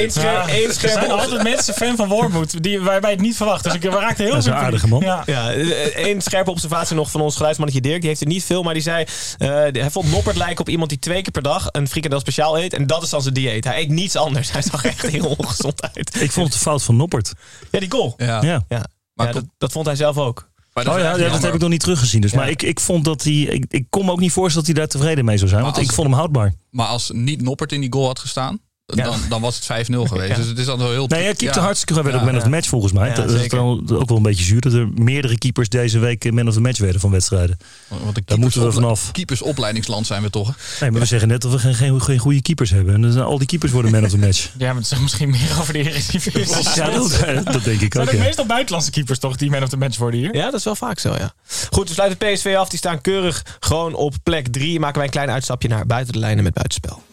Er 0.90 0.90
zijn 0.90 1.12
op- 1.12 1.20
altijd 1.20 1.44
mensen 1.44 1.74
fan 1.74 1.96
van 1.96 2.08
Wormoed, 2.08 2.64
die, 2.64 2.82
waarbij 2.82 3.10
je 3.10 3.16
het 3.16 3.26
niet 3.26 3.36
verwacht. 3.36 3.64
Dus 3.64 3.74
ik 3.74 3.84
raakte 3.84 4.24
heel 4.24 4.42
veel- 4.42 4.54
aardige 4.54 4.88
man. 4.88 5.00
Ja. 5.02 5.24
Ja, 5.26 5.52
één 5.96 6.22
scherpe 6.22 6.50
observatie 6.50 6.96
nog 6.96 7.12
van 7.12 7.22
ons 7.22 7.36
geluidsmannetje 7.36 7.82
Dirk. 7.82 8.00
Die 8.00 8.10
heeft 8.10 8.22
er 8.22 8.28
niet 8.28 8.44
veel, 8.44 8.64
maar 8.64 8.74
die 8.74 8.84
zei... 8.84 9.06
eh, 9.38 9.48
hij 9.50 9.90
vond 9.92 10.12
Noppert 10.12 10.36
lijken 10.38 10.60
op 10.60 10.70
iemand 10.70 10.90
die 10.90 11.00
twee 11.00 11.22
keer 11.22 11.32
per 11.32 11.42
dag 11.42 11.68
een 11.72 11.88
frikandel 11.88 12.20
speciaal 12.20 12.60
eet. 12.60 12.74
En 12.74 12.88
dat 12.88 13.04
is 13.04 13.10
dan 13.10 13.22
zijn 13.22 13.34
dieet. 13.34 13.64
Hij 13.64 13.80
eet 13.82 13.90
niets 13.90 14.16
anders. 14.16 14.52
Hij 14.52 14.62
zag 14.62 14.86
echt 14.86 15.02
heel 15.02 15.36
ongezond 15.38 15.82
uit. 15.96 16.22
Ik 16.22 16.32
vond 16.32 16.46
het 16.46 16.56
de 16.56 16.62
fout 16.62 16.84
van 16.84 16.96
Noppert. 16.96 17.34
Ja, 17.72 17.80
die 17.80 17.92
goal. 17.92 18.14
Ja. 18.18 18.42
Ja. 18.42 18.64
Ja, 18.70 18.84
Maar 19.14 19.26
ja 19.28 19.32
kom- 19.32 19.42
dat, 19.42 19.50
dat 19.58 19.72
vond 19.72 19.86
hij 19.86 19.96
zelf 19.96 20.18
ook. 20.18 20.50
Maar 20.74 20.88
Oh 20.88 21.00
ja, 21.00 21.18
dat 21.18 21.42
heb 21.42 21.54
ik 21.54 21.60
nog 21.60 21.70
niet 21.70 21.80
teruggezien. 21.80 22.22
Dus. 22.22 22.32
Ja. 22.32 22.38
Maar 22.38 22.50
ik, 22.50 22.62
ik 22.62 22.80
vond 22.80 23.06
dat 23.06 23.24
hij. 23.24 23.34
Ik, 23.34 23.66
ik 23.68 23.86
kon 23.90 24.06
me 24.06 24.12
ook 24.12 24.20
niet 24.20 24.32
voorstellen 24.32 24.68
dat 24.68 24.76
hij 24.76 24.86
daar 24.86 24.94
tevreden 24.94 25.26
mee 25.26 25.38
zou 25.38 25.50
zijn. 25.50 25.62
Maar 25.62 25.72
Want 25.72 25.84
ik 25.84 25.92
vond 25.94 26.08
hem 26.08 26.18
houdbaar. 26.18 26.54
Maar 26.70 26.88
als 26.88 27.12
niet 27.14 27.42
Noppert 27.42 27.72
in 27.72 27.82
die 27.82 27.94
goal 27.94 28.06
had 28.08 28.20
gestaan... 28.20 28.60
Ja. 28.94 29.04
Dan, 29.04 29.20
dan 29.30 29.42
was 29.42 29.68
het 29.68 29.88
5-0 29.88 29.96
geweest. 30.12 30.28
Ja. 30.28 30.36
Dus 30.36 30.48
het 30.48 30.58
is 30.58 30.66
dan 30.66 30.78
wel 30.78 30.90
heel... 30.90 31.08
Nee, 31.08 31.24
hij 31.24 31.34
keepte 31.34 31.60
ja. 31.60 31.66
hartstikke 31.66 31.94
goed. 31.94 32.04
Werd 32.04 32.16
ook 32.16 32.22
Ja, 32.22 32.28
man 32.28 32.38
of 32.38 32.44
the 32.44 32.50
match 32.50 32.68
volgens 32.68 32.94
mij. 32.94 33.10
Ja, 33.10 33.16
dat 33.16 33.30
is 33.30 33.54
ook 33.54 34.08
wel 34.08 34.18
een 34.18 34.22
beetje 34.22 34.44
zuur 34.44 34.62
dat 34.62 34.74
er 34.74 34.88
meerdere 34.96 35.38
keepers 35.38 35.70
deze 35.70 36.00
week 36.00 36.26
eh, 36.26 36.32
man 36.32 36.48
of 36.48 36.54
the 36.54 36.62
match 36.62 36.80
werden 36.80 37.02
van 37.02 37.12
wedstrijden. 37.12 37.58
Want 37.88 38.16
de 38.16 38.22
Daar 38.26 38.40
moeten 38.40 38.66
we 38.66 38.72
vanaf. 38.72 39.12
Keepersopleidingsland 39.12 40.08
zijn 40.08 40.22
we 40.22 40.30
toch? 40.30 40.56
Nee, 40.80 40.92
maar 40.92 41.00
we 41.00 41.06
zeggen 41.06 41.28
net 41.28 41.42
dat 41.42 41.52
we 41.52 41.60
geen, 41.60 41.76
geen, 41.76 42.02
geen 42.02 42.18
goede 42.18 42.42
keepers 42.42 42.70
hebben. 42.70 42.94
En 42.94 43.02
dan 43.02 43.12
zijn 43.12 43.26
al 43.26 43.38
die 43.38 43.48
keepers 43.48 43.72
worden 43.72 43.92
man 43.92 44.04
of 44.04 44.10
the 44.10 44.18
match. 44.18 44.50
Ja, 44.58 44.68
maar 44.68 44.76
het 44.76 44.88
zegt 44.88 45.02
misschien 45.02 45.30
meer 45.30 45.58
over 45.60 45.74
de 45.74 45.80
Eredivisie. 45.80 46.70
Ja, 46.82 46.90
dat, 46.90 47.46
dat 47.46 47.64
denk 47.64 47.82
ik 47.82 47.94
zijn 47.94 48.08
ook. 48.08 48.14
Ja. 48.14 48.24
meestal 48.24 48.46
buitenlandse 48.46 48.92
keepers 48.92 49.20
toch 49.20 49.36
die 49.36 49.50
man 49.50 49.64
of 49.64 49.70
the 49.70 49.78
match 49.78 49.98
worden 49.98 50.20
hier? 50.20 50.36
Ja, 50.36 50.46
dat 50.46 50.54
is 50.54 50.64
wel 50.64 50.76
vaak 50.76 51.00
zo, 51.00 51.16
ja. 51.18 51.34
Goed, 51.72 51.88
we 51.88 51.94
sluiten 51.94 52.34
PSV 52.34 52.56
af. 52.58 52.70
Die 52.70 52.78
staan 52.78 53.02
keurig 53.02 53.46
gewoon 53.60 53.94
op 53.94 54.16
plek 54.24 54.48
3. 54.48 54.80
Maken 54.80 54.96
wij 54.96 55.06
een 55.06 55.12
klein 55.12 55.30
uitstapje 55.30 55.68
naar 55.68 55.86
buiten 55.86 56.14
de 56.14 56.20
lijnen 56.20 56.44
met 56.44 56.54
buitenspel. 56.54 57.04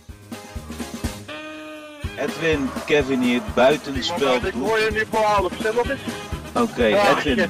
Edwin, 2.18 2.68
Kevin 2.86 3.22
hier, 3.22 3.40
buitenspel. 3.54 4.34
Ik 4.34 4.52
hoor 4.52 4.78
je 4.78 4.88
nu 4.92 5.04
voor 5.10 5.24
half, 5.24 5.52
dat 5.56 5.74
eens? 5.88 6.00
Oké, 6.52 6.84
Edwin, 6.84 7.48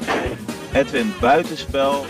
Edwin, 0.73 1.15
buitenspel. 1.21 2.07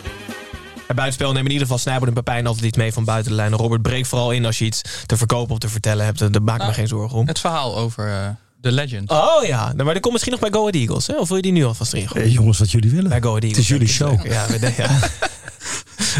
Bij 0.87 0.97
buitenspel 0.97 1.29
nemen 1.29 1.45
in 1.45 1.51
ieder 1.53 1.63
geval 1.67 1.79
Snijboord 1.79 2.09
en 2.09 2.15
Pepijn 2.15 2.47
altijd 2.47 2.65
iets 2.65 2.77
mee 2.77 2.93
van 2.93 3.05
buiten 3.05 3.37
de. 3.37 3.57
Robert, 3.57 3.83
breek 3.83 4.07
vooral 4.07 4.31
in 4.33 4.45
als 4.45 4.59
je 4.59 4.65
iets 4.65 4.83
te 5.07 5.17
verkopen 5.17 5.53
of 5.53 5.59
te 5.59 5.69
vertellen 5.69 6.05
hebt. 6.05 6.19
Daar 6.19 6.43
maak 6.43 6.55
ik 6.55 6.59
me 6.61 6.65
Nou, 6.65 6.73
geen 6.73 6.89
zorgen 6.89 7.19
om. 7.19 7.27
Het 7.27 7.39
verhaal 7.39 7.77
over 7.77 8.09
eh, 8.09 8.29
de 8.61 8.73
legend. 8.73 9.11
Oh 9.11 9.45
ja, 9.45 9.65
nou, 9.73 9.85
maar 9.85 9.93
dat 9.93 10.01
komt 10.03 10.13
misschien 10.13 10.33
nog 10.33 10.41
bij 10.43 10.51
Go 10.51 10.59
Ahead 10.61 10.75
Eagles. 10.75 11.07
Hè? 11.07 11.17
Of 11.19 11.29
wil 11.29 11.37
je 11.37 11.43
die 11.43 11.53
nu 11.53 11.65
alvast 11.65 11.93
erin 11.93 12.09
gooien? 12.09 12.27
Eh, 12.27 12.33
jongens, 12.33 12.59
wat 12.59 12.71
jullie 12.71 12.91
willen. 12.91 13.09
Bij 13.09 13.21
Go 13.21 13.29
Ahead 13.29 13.43
Het 13.43 13.51
Eagles. 13.57 13.65
is 13.65 13.69
jullie 13.69 13.89
show. 13.89 14.27
Ja, 14.33 14.47
we 14.47 14.73
ja. 14.77 14.89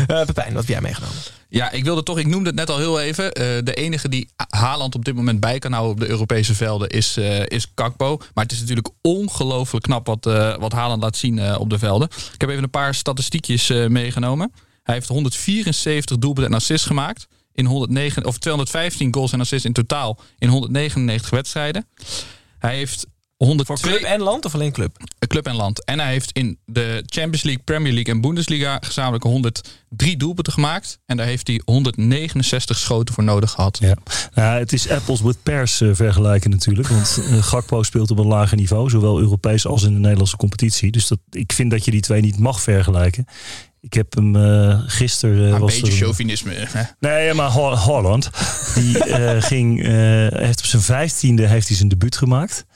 Eh, 0.07 0.25
Pepijn, 0.27 0.53
wat 0.53 0.63
heb 0.63 0.69
jij 0.69 0.81
meegenomen? 0.81 1.17
Ja, 1.51 1.71
ik 1.71 1.85
wilde 1.85 2.03
toch, 2.03 2.19
ik 2.19 2.27
noemde 2.27 2.47
het 2.47 2.59
net 2.59 2.71
al 2.71 2.79
heel 2.79 3.01
even. 3.01 3.33
eh, 3.33 3.45
de 3.65 3.75
enige 3.75 4.09
die 4.09 4.29
Haaland 4.49 4.95
op 4.95 5.05
dit 5.05 5.15
moment 5.15 5.41
bij 5.41 5.59
kan 5.59 5.73
houden 5.73 5.95
op 5.95 6.01
de 6.01 6.09
Europese 6.09 6.55
velden 6.55 6.89
is, 6.89 7.17
eh 7.17 7.47
is 7.47 7.75
Kakpo. 7.75 8.17
Maar 8.35 8.45
het 8.45 8.53
is 8.53 8.61
natuurlijk 8.61 8.89
ongelooflijk 9.03 9.85
knap 9.85 10.07
wat, 10.07 10.27
eh 10.27 10.57
wat 10.57 10.73
Haaland 10.73 11.03
laat 11.03 11.17
zien 11.17 11.57
op 11.59 11.71
de 11.71 11.79
velden. 11.79 12.09
Ik 12.33 12.41
heb 12.41 12.51
even 12.51 12.63
een 12.63 12.71
paar 12.71 12.95
statistiekjes 12.95 13.69
meegenomen. 13.89 14.53
Hij 14.83 14.95
heeft 14.95 15.09
174 15.09 16.19
doelpunten 16.19 16.53
en 16.53 16.59
assists 16.59 16.87
gemaakt. 16.87 17.27
In 17.53 17.67
109, 17.67 18.25
of 18.27 18.39
215 18.39 19.15
goals 19.15 19.33
en 19.33 19.41
assists 19.41 19.67
in 19.67 19.73
totaal 19.73 20.21
in 20.39 20.49
199 20.49 21.31
wedstrijden. 21.31 21.87
Hij 22.59 22.77
heeft 22.77 23.07
102 23.39 23.77
Voor 23.77 23.89
club 23.89 24.01
en 24.03 24.21
land 24.21 24.45
of 24.45 24.55
alleen 24.55 24.73
club? 24.73 24.97
club 25.27 25.47
en 25.47 25.55
land. 25.55 25.85
En 25.85 26.01
hij 26.01 26.11
heeft 26.13 26.31
in 26.33 26.59
de 26.65 27.03
Champions 27.07 27.43
League, 27.43 27.63
Premier 27.65 27.93
League 27.93 28.15
en 28.15 28.21
Bundesliga 28.21 28.79
gezamenlijk 28.81 29.25
103 29.25 30.17
doelpunten 30.17 30.53
gemaakt. 30.53 30.99
En 31.07 31.17
daar 31.17 31.27
heeft 31.27 31.47
hij 31.47 31.61
169 31.65 32.79
schoten 32.79 33.15
voor 33.15 33.25
nodig 33.25 33.51
gehad. 33.51 33.79
Ja. 33.81 33.95
Nou, 34.35 34.59
het 34.59 34.73
is 34.73 34.91
apples 34.91 35.21
with 35.21 35.43
pears 35.43 35.81
eh, 35.81 35.89
vergelijken 35.93 36.51
natuurlijk. 36.51 36.89
Want 36.89 37.21
eh, 37.31 37.43
Gakpo 37.43 37.83
speelt 37.83 38.11
op 38.11 38.19
een 38.19 38.27
lager 38.27 38.57
niveau. 38.57 38.91
Zowel 38.91 39.19
Europees 39.21 39.67
als 39.67 39.83
in 39.83 39.93
de 39.93 39.99
Nederlandse 39.99 40.37
competitie. 40.37 40.91
Dus 40.91 41.09
dat, 41.09 41.19
ik 41.31 41.53
vind 41.53 41.71
dat 41.71 41.85
je 41.85 41.91
die 41.91 42.01
twee 42.01 42.21
niet 42.21 42.39
mag 42.39 42.61
vergelijken. 42.61 43.25
Ik 43.81 43.93
heb 43.95 44.15
hem 44.15 44.37
eh 44.37 44.81
gisteren... 44.87 45.47
eh, 45.47 45.53
een 45.53 45.59
was 45.61 45.75
beetje 45.81 45.93
er- 45.93 45.99
chauvinisme. 45.99 46.53
hè. 46.55 46.83
Nee, 47.01 47.35
maar 47.35 47.51
Ho- 47.51 47.75
Holland. 47.77 48.31
Die 48.75 49.05
eh, 49.05 49.43
ging, 49.51 49.83
eh, 49.83 49.89
heeft 50.29 50.59
op 50.59 50.65
zijn 50.65 50.83
vijftiende 50.83 51.47
heeft 51.47 51.69
hij 51.69 51.77
zijn 51.77 51.89
debuut 51.89 52.17
gemaakt. 52.17 52.67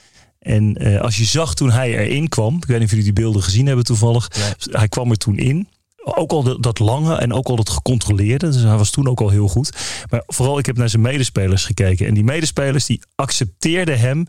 En 0.43 0.75
eh, 0.75 1.01
als 1.01 1.17
je 1.17 1.25
zag 1.25 1.53
toen 1.55 1.71
hij 1.71 1.97
erin 1.97 2.29
kwam, 2.29 2.55
ik 2.55 2.65
weet 2.65 2.75
niet 2.77 2.85
of 2.85 2.89
jullie 2.89 3.13
die 3.13 3.23
beelden 3.23 3.43
gezien 3.43 3.65
hebben 3.65 3.85
toevallig. 3.85 4.31
Hij 4.71 4.87
kwam 4.87 5.09
er 5.11 5.17
toen 5.17 5.37
in. 5.37 5.67
Ook 6.03 6.31
al 6.31 6.43
dat- 6.43 6.63
dat 6.63 6.79
lange 6.79 7.15
en 7.15 7.33
ook 7.33 7.47
al 7.47 7.55
dat 7.55 7.69
gecontroleerde. 7.69 8.49
Dus 8.49 8.61
hij 8.61 8.77
was 8.77 8.89
toen 8.89 9.07
ook 9.07 9.21
al 9.21 9.29
heel 9.29 9.47
goed. 9.47 9.71
Maar 10.09 10.23
vooral, 10.27 10.57
ik 10.57 10.65
heb 10.65 10.77
naar 10.77 10.89
zijn 10.89 11.01
medespelers 11.01 11.65
gekeken. 11.65 12.07
En 12.07 12.13
die 12.13 12.23
medespelers 12.23 12.85
die 12.85 13.01
accepteerden 13.15 13.99
hem 13.99 14.25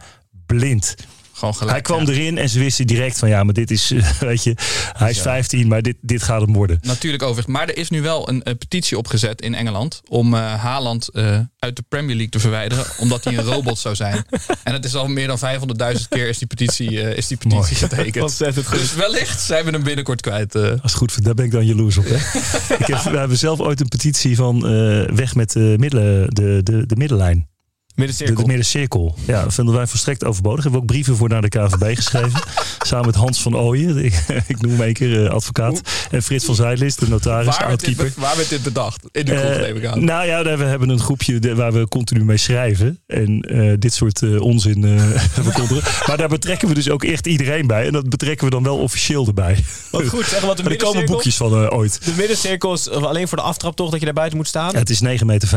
blind. 0.47 0.95
Gewoon 1.35 1.55
gelijk. 1.55 1.73
Hij 1.73 1.81
kwam 1.81 2.07
ja. 2.07 2.13
erin 2.13 2.39
en 2.39 2.49
ze 2.49 2.59
wisten 2.59 2.87
direct 2.87 3.19
van 3.19 3.29
ja, 3.29 3.45
maar 3.45 3.55
dit 3.55 3.71
is, 3.71 3.93
weet 4.21 4.45
je, 4.45 4.57
hij 4.93 5.11
is 5.11 5.21
15, 5.21 5.69
maar 5.69 5.83
dit, 5.83 5.97
dit 6.01 6.23
gaat 6.23 6.41
hem 6.41 6.53
worden. 6.53 6.79
Natuurlijk 6.83 7.23
overigens. 7.23 7.57
Maar 7.57 7.69
er 7.69 7.77
is 7.77 7.91
nu 7.91 8.03
wel 8.03 8.29
een, 8.29 8.43
petitie 8.43 8.99
opgezet 8.99 9.41
in 9.41 9.55
Engeland 9.55 10.01
om 10.09 10.35
eh, 10.35 10.55
Haaland 10.55 11.09
eh, 11.09 11.39
uit 11.59 11.77
de 11.77 11.85
Premier 11.89 12.15
League 12.15 12.29
te 12.29 12.41
verwijderen. 12.41 12.85
omdat 13.05 13.25
hij 13.25 13.37
een 13.37 13.45
robot 13.45 13.79
zou 13.79 13.95
zijn. 13.95 14.25
En 14.63 14.73
het 14.73 14.85
is 14.85 14.95
al 14.95 15.07
meer 15.07 15.27
dan 15.27 15.39
500.000 15.39 16.09
keer 16.09 16.29
is 16.29 16.39
die 16.39 16.47
petitie, 16.47 17.03
eh, 17.03 17.17
is 17.17 17.27
die 17.27 17.37
petitie 17.37 17.77
getekend. 17.77 18.23
Ontzettend 18.25 18.67
goed. 18.67 18.79
Dus 18.79 18.95
wellicht 18.95 19.41
zijn 19.41 19.65
we 19.65 19.71
hem 19.71 19.83
binnenkort 19.83 20.21
kwijt. 20.21 20.55
Als 20.55 20.81
het 20.83 20.95
goed 20.95 21.13
vindt, 21.13 21.27
daar 21.27 21.35
ben 21.35 21.45
ik 21.45 21.51
dan 21.51 21.67
jaloers 21.67 21.97
op. 21.97 22.05
Hè? 22.09 22.17
ik 22.83 22.87
heb, 22.87 23.03
we 23.03 23.19
hebben 23.19 23.39
zelf 23.39 23.61
ooit 23.61 23.81
een 23.81 23.89
petitie 23.89 24.37
van 24.37 24.67
eh, 24.67 25.15
weg 25.15 25.35
met 25.35 25.53
de, 25.53 25.75
middelen, 25.79 26.35
de, 26.35 26.61
de, 26.63 26.87
de 26.87 26.97
middenlijn. 26.97 27.49
De, 27.95 28.01
Middencirkel. 28.01 28.43
de 28.43 28.49
middencirkel. 28.49 29.15
Ja, 29.27 29.43
dat 29.43 29.55
vinden 29.55 29.75
wij 29.75 29.87
volstrekt 29.87 30.25
overbodig. 30.25 30.63
Hebben 30.63 30.81
we 30.81 30.87
ook 30.87 30.93
brieven 30.93 31.17
voor 31.17 31.29
naar 31.29 31.41
de 31.43 31.49
KVB 31.49 31.97
geschreven. 31.97 32.41
samen 32.87 33.07
met 33.07 33.15
Hans 33.15 33.43
van 33.43 33.57
Ooyen, 33.57 33.97
ik, 34.05 34.25
ik 34.47 34.61
noem 34.61 34.71
hem 34.71 34.81
een 34.81 34.93
keer 34.93 35.25
eh, 35.25 35.31
advocaat. 35.31 35.81
En 36.11 36.23
Frits 36.23 36.45
van 36.45 36.55
Zijlis, 36.55 36.97
de 36.97 37.09
notaris, 37.09 37.47
waar, 37.47 37.59
werd 37.59 37.69
oudkeeper. 37.69 38.05
dit, 38.05 38.15
waar 38.15 38.37
werd 38.37 38.49
dit 38.49 38.63
bedacht? 38.63 39.03
In 39.13 39.25
de 39.25 39.33
neem 39.61 39.77
ik 39.77 39.87
aan. 39.87 40.05
nou 40.05 40.27
ja, 40.27 40.43
we 40.57 40.65
hebben 40.65 40.89
een 40.89 40.99
groepje 40.99 41.55
waar 41.55 41.73
we 41.73 41.89
continu 41.89 42.25
mee 42.25 42.37
schrijven. 42.37 42.99
En 43.07 43.41
eh, 43.41 43.73
dit 43.79 43.95
soort 43.95 44.23
eh, 44.23 44.41
onzin 44.41 44.83
verkondigen. 45.43 46.07
Maar 46.07 46.17
daar 46.17 46.29
betrekken 46.29 46.69
we 46.69 46.75
dus 46.75 46.91
ook 46.91 47.05
echt 47.05 47.27
iedereen 47.27 47.67
bij. 47.67 47.87
En 47.87 47.93
dat 47.93 48.09
betrekken 48.09 48.45
we 48.45 48.51
dan 48.51 48.63
wel 48.63 48.79
officieel 48.79 49.27
erbij. 49.27 49.65
Wat 49.91 50.09
goed, 50.09 50.31
de 50.31 50.63
Maar 50.63 50.73
er 50.73 50.77
komen 50.77 51.07
boekjes 51.07 51.37
van 51.37 51.71
ooit. 51.71 52.05
De 52.05 52.15
middencirkel 52.17 52.73
is 52.73 52.91
alleen 52.91 53.29
voor 53.29 53.39
de 53.39 53.45
aftrap 53.45 53.77
toch 53.77 53.91
dat 53.91 53.99
je 53.99 54.05
daar 54.05 54.15
buiten 54.15 54.37
moet 54.37 54.49
staan? 54.49 54.71
Ja, 54.73 54.79
het 54.79 54.91
is 54.91 55.03
9,15 55.03 55.25
meter 55.25 55.49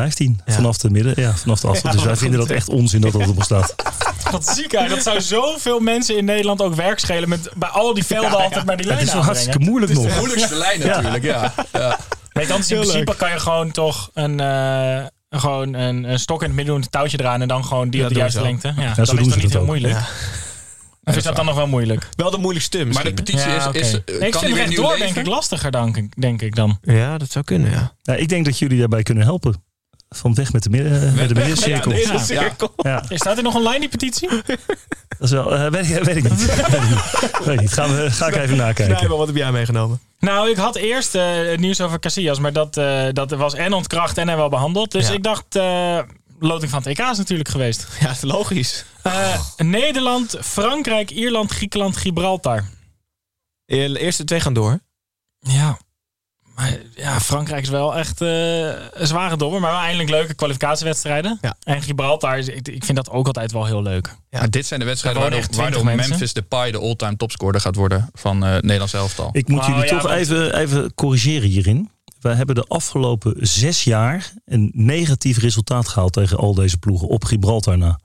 Ja. 0.46 0.54
vanaf 0.54 0.78
de 0.78 0.90
midden. 0.90 1.14
Ja, 1.16 1.36
vanaf 1.38 1.60
de. 1.60 1.80
Ja, 1.84 1.92
dus 1.92 2.27
vinden 2.30 2.48
dat 2.48 2.58
echt 2.58 2.70
onzin 2.70 3.02
dat 3.02 3.12
dat 3.12 3.22
erop 3.22 3.44
staat. 3.44 3.76
Wat 4.32 4.46
ziek 4.56 4.74
eigenlijk. 4.74 5.04
Dat 5.04 5.14
zou 5.14 5.22
zoveel 5.42 5.80
mensen 5.80 6.18
in 6.18 6.26
Nederland 6.26 6.62
ook 6.62 6.76
werk 6.76 7.00
schelen 7.00 7.30
met 7.30 7.50
bij 7.56 7.70
al 7.70 7.94
die 7.94 8.06
velden 8.06 8.38
altijd 8.44 8.66
maar 8.66 8.78
die 8.78 8.86
Het 8.86 8.96
lijn 8.96 9.08
is 9.08 9.14
wel 9.14 9.24
hartstikke 9.24 9.60
moeilijk 9.60 9.94
De 9.94 10.00
nog. 10.02 10.18
moeilijkste 10.18 10.56
lijn 10.56 10.80
natuurlijk, 10.80 11.24
ja. 11.24 11.54
ja. 11.74 12.00
Nee, 12.34 12.48
dan 12.48 12.60
is 12.60 12.70
in 12.72 12.76
Heel 12.76 12.86
principe 12.86 13.10
leuk. 13.12 13.18
kan 13.20 13.30
je 13.32 13.40
gewoon 13.40 13.72
toch 13.72 14.10
een, 14.14 14.40
eh, 14.40 15.06
gewoon 15.30 15.74
een, 15.74 16.04
een 16.04 16.20
stok 16.20 16.42
in 16.42 16.48
het 16.48 16.56
midden 16.56 16.74
doen, 16.74 16.84
een 16.84 16.90
touwtje 16.90 17.20
eraan 17.20 17.42
en 17.42 17.48
dan 17.48 17.66
gewoon 17.66 17.90
die 17.90 18.00
Ja, 18.00 18.08
op 18.08 18.14
de 18.14 18.20
juiste 18.20 18.42
lengte. 18.42 18.68
Ja, 18.68 18.74
doen 18.74 18.90
is 18.90 18.96
dat 18.96 19.20
niet 19.20 19.42
dat 19.42 19.52
heel 19.52 19.66
moeilijk. 19.66 19.94
Ja. 19.94 20.06
Of 21.04 21.16
is 21.16 21.24
dat 21.24 21.36
dan 21.36 21.46
nog 21.46 21.56
wel 21.56 21.68
moeilijk? 21.68 22.10
Wel 22.16 22.32
de 22.32 22.38
moeilijkste 22.38 22.78
Maar 22.78 22.88
misschien. 22.88 23.16
de 23.16 23.24
petitie 23.24 23.50
Ja, 23.50 23.70
is, 23.74 23.82
is 23.82 23.94
eh, 23.94 24.20
Nee, 24.20 24.20
ik 24.28 24.32
kan 24.32 24.42
vind 24.42 24.56
rechtdoor 24.56 24.98
denk 24.98 25.16
ik 25.16 25.26
lastiger, 25.26 25.72
dan, 25.72 26.12
denk 26.18 26.42
ik 26.42 26.56
dan. 26.56 26.78
Ja, 26.82 27.18
dat 27.18 27.32
zou 27.32 27.46
kunnen, 27.46 27.72
ja. 27.72 27.96
Ja, 28.02 28.14
ik 28.14 28.28
denk 28.30 28.46
dat 28.46 28.60
jullie 28.60 28.80
daarbij 28.80 29.04
kunnen 29.04 29.24
helpen. 29.24 29.64
Van 30.10 30.34
weg 30.34 30.54
met 30.54 30.64
de, 30.64 30.70
midden, 30.70 31.14
met 31.16 31.30
de 31.30 31.36
middencirkel. 31.36 31.92
Ja, 31.92 31.98
Ja, 31.98 32.12
deze 32.12 32.26
cirkel. 32.26 32.74
Staat 33.10 33.38
er 33.38 33.44
nog 33.44 33.56
online 33.56 33.80
die 33.80 33.90
petitie? 33.90 34.30
dat 34.30 34.58
is 35.20 35.32
wel, 35.32 35.56
eh, 35.56 35.72
weet, 35.72 35.90
ik- 35.90 36.04
weet 36.14 36.16
ik 36.16 36.24
niet. 36.30 36.46
weet 37.44 37.54
ik 37.54 37.60
niet. 37.62 37.74
Gaan 37.74 37.96
we, 37.96 38.12
ga 38.12 38.28
ik 38.28 38.36
even 38.36 38.58
nakijken. 38.58 38.96
Nee, 39.00 39.08
maar 39.08 39.18
wat 39.18 39.28
heb 39.28 39.36
jij 39.36 39.52
meegenomen? 39.52 40.00
Nou, 40.20 40.50
ik 40.50 40.56
had 40.58 40.76
eerst 40.76 41.16
eh, 41.16 41.36
het 41.36 41.60
nieuws 41.60 41.82
over 41.82 42.00
Casillas, 42.00 42.40
maar 42.40 42.54
dat, 42.54 42.78
eh, 42.78 43.08
dat 43.12 43.32
was 43.32 43.54
en 43.54 43.74
ontkracht 43.74 44.18
en 44.18 44.28
hij 44.28 44.38
wel 44.38 44.50
behandeld. 44.50 44.92
Dus 44.92 45.08
Ja. 45.08 45.14
ik 45.14 45.24
dacht, 45.24 45.56
eh 45.56 46.00
loting 46.40 46.72
van 46.72 46.80
het 46.84 46.88
EK 47.00 47.00
is 47.12 47.18
natuurlijk 47.18 47.50
geweest. 47.50 47.88
Ja, 48.00 48.14
logisch. 48.22 48.86
Eh, 49.04 49.42
Nederland, 49.58 50.38
Frankrijk, 50.42 51.12
Ierland, 51.12 51.52
Griekenland, 51.52 51.98
Gibraltar. 51.98 52.64
De 53.66 54.00
eerste 54.00 54.24
twee 54.24 54.40
gaan 54.40 54.54
door. 54.54 54.80
Ja. 55.40 55.78
Maar 56.58 56.78
ja, 56.96 57.20
Frankrijk 57.20 57.64
is 57.64 57.70
wel 57.70 57.96
echt 57.96 58.22
eh, 58.22 58.28
een 58.94 59.08
zware 59.08 59.38
dobber, 59.38 59.60
maar 59.60 59.72
wel 59.72 59.80
eindelijk 59.80 60.10
leuke 60.10 60.34
kwalificatiewedstrijden. 60.34 61.38
Ja. 61.42 61.56
En 61.64 61.82
Gibraltar, 61.82 62.38
ik, 62.38 62.68
ik 62.68 62.84
vind 62.86 62.98
dat 62.98 63.10
ook 63.10 63.28
altijd 63.28 63.52
wel 63.52 63.66
heel 63.66 63.82
leuk. 63.82 64.16
Ja. 64.30 64.40
Maar 64.40 64.50
dit 64.50 64.66
zijn 64.66 64.80
de 64.80 64.86
wedstrijden 64.86 65.22
waardoor, 65.22 65.40
wonen 65.42 65.56
echt 65.58 65.72
20 65.72 65.84
waardoor. 65.84 66.08
Memphis 66.10 66.34
Depay 66.34 66.72
de 66.72 66.80
all-time 66.80 67.16
topscorer 67.16 67.62
gaat 67.62 67.76
worden 67.76 68.10
van 68.14 68.46
eh 68.46 68.52
Nederlands 68.52 68.94
elftal. 68.94 69.30
Ik 69.32 69.48
moet 69.48 69.60
Oh, 69.60 69.68
jullie 69.68 69.84
ja, 69.84 69.90
toch 69.90 70.02
want- 70.02 70.16
even, 70.20 70.56
even 70.58 70.94
corrigeren 70.94 71.50
hierin. 71.50 71.90
Wij 72.22 72.34
hebben 72.36 72.56
de 72.56 72.66
afgelopen 72.68 73.34
zes 73.40 73.84
jaar 73.84 74.32
een 74.46 74.72
negatief 74.74 75.38
resultaat 75.38 75.88
gehaald 75.88 76.14
tegen 76.14 76.38
al 76.38 76.54
deze 76.54 76.78
ploegen 76.78 77.08
op 77.08 77.26
Gibraltar 77.26 77.78
na. 77.78 78.00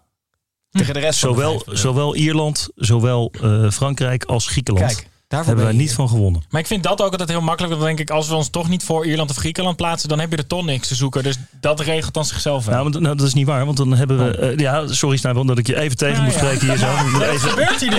Tegen 0.70 0.94
de 0.94 1.00
rest 1.00 1.18
van 1.18 1.28
de 1.28 1.34
Zowel, 1.34 1.50
vijf, 1.50 1.64
bedoel. 1.64 1.80
zowel 1.80 2.14
Ierland, 2.16 2.68
zowel 2.74 3.32
eh, 3.42 3.70
Frankrijk 3.70 4.24
als 4.24 4.46
Griekenland. 4.46 4.94
Kijk, 4.94 5.08
daarvoor 5.32 5.54
hebben 5.56 5.74
je 5.74 5.80
niet 5.80 5.92
van 5.94 6.08
gewonnen. 6.08 6.42
Maar 6.50 6.60
ik 6.60 6.66
vind 6.66 6.82
dat 6.82 7.02
ook 7.02 7.10
altijd 7.10 7.28
heel 7.28 7.40
makkelijk. 7.40 7.74
Dan 7.74 7.82
denk 7.84 7.98
ik, 7.98 8.10
als 8.10 8.28
we 8.28 8.34
ons 8.34 8.48
toch 8.48 8.68
niet 8.68 8.84
voor 8.84 9.06
Ierland 9.06 9.30
of 9.30 9.36
Griekenland 9.36 9.76
plaatsen, 9.76 10.08
dan 10.08 10.18
heb 10.20 10.30
je 10.30 10.36
er 10.36 10.46
toch 10.46 10.64
niks 10.64 10.88
te 10.88 10.94
zoeken. 10.94 11.22
Dus 11.22 11.36
dat 11.60 11.80
regelt 11.80 12.14
dan 12.14 12.24
zichzelf 12.24 12.64
wel. 12.64 12.74
Nou, 12.74 12.90
maar, 12.90 13.00
nou, 13.00 13.16
dat 13.16 13.26
is 13.26 13.34
niet 13.34 13.46
waar, 13.46 13.64
want 13.64 13.76
dan 13.76 13.94
hebben 13.94 14.18
we. 14.18 14.36
eh, 14.36 14.58
ja, 14.58 14.86
sorry 14.86 15.16
Snijboom 15.16 15.46
dat 15.46 15.58
ik 15.58 15.66
je 15.66 15.80
even 15.80 15.96
tegen 15.96 16.16
Ja, 16.16 16.22
moet 16.22 16.32
ja. 16.32 16.38
spreken 16.38 16.68
hier 16.68 16.76
zo. 16.78 16.86
Dat 17.18 17.28
even- 17.28 17.48
gebeurt 17.48 17.80
hier 17.80 17.90
dus 17.90 17.98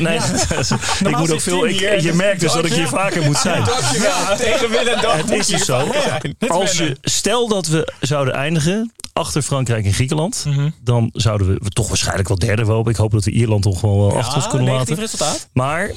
Nee, 0.00 0.20
Ja. 1.02 1.08
ik 1.10 1.16
moet 1.18 1.32
ook 1.32 1.40
veel. 1.40 1.66
Ik, 1.66 2.00
je 2.00 2.12
merkt 2.12 2.40
dus 2.40 2.52
dat 2.52 2.64
ik 2.64 2.72
hier 2.72 2.88
vaker 2.88 3.22
moet 3.24 3.36
zijn. 3.48 3.62
Ja, 4.02 4.36
tegen 4.36 5.16
Het 5.16 5.30
is 5.30 5.46
dus 5.46 5.64
zo. 5.64 5.90
Als 6.48 6.72
je, 6.78 6.96
stel 7.02 7.48
dat 7.48 7.66
we 7.66 7.92
zouden 8.00 8.34
eindigen 8.34 8.92
achter 9.12 9.42
Frankrijk 9.42 9.84
en 9.84 9.92
Griekenland, 9.92 10.44
Mhm. 10.48 10.68
dan 10.82 11.10
zouden 11.12 11.46
we 11.46 11.68
toch 11.70 11.88
waarschijnlijk 11.88 12.28
wel 12.28 12.38
derde 12.38 12.64
worden. 12.64 12.92
Ik 12.92 12.98
hoop 12.98 13.10
dat 13.10 13.24
we 13.24 13.30
Ierland 13.30 13.62
toch 13.62 13.80
wel 13.80 13.96
wel 13.98 14.16
achter 14.16 14.34
ons 14.34 14.44
Ja, 14.44 14.50
kunnen 14.50 14.74
laten. 14.74 14.96
resultaat. 14.96 15.48
Maar 15.52 15.90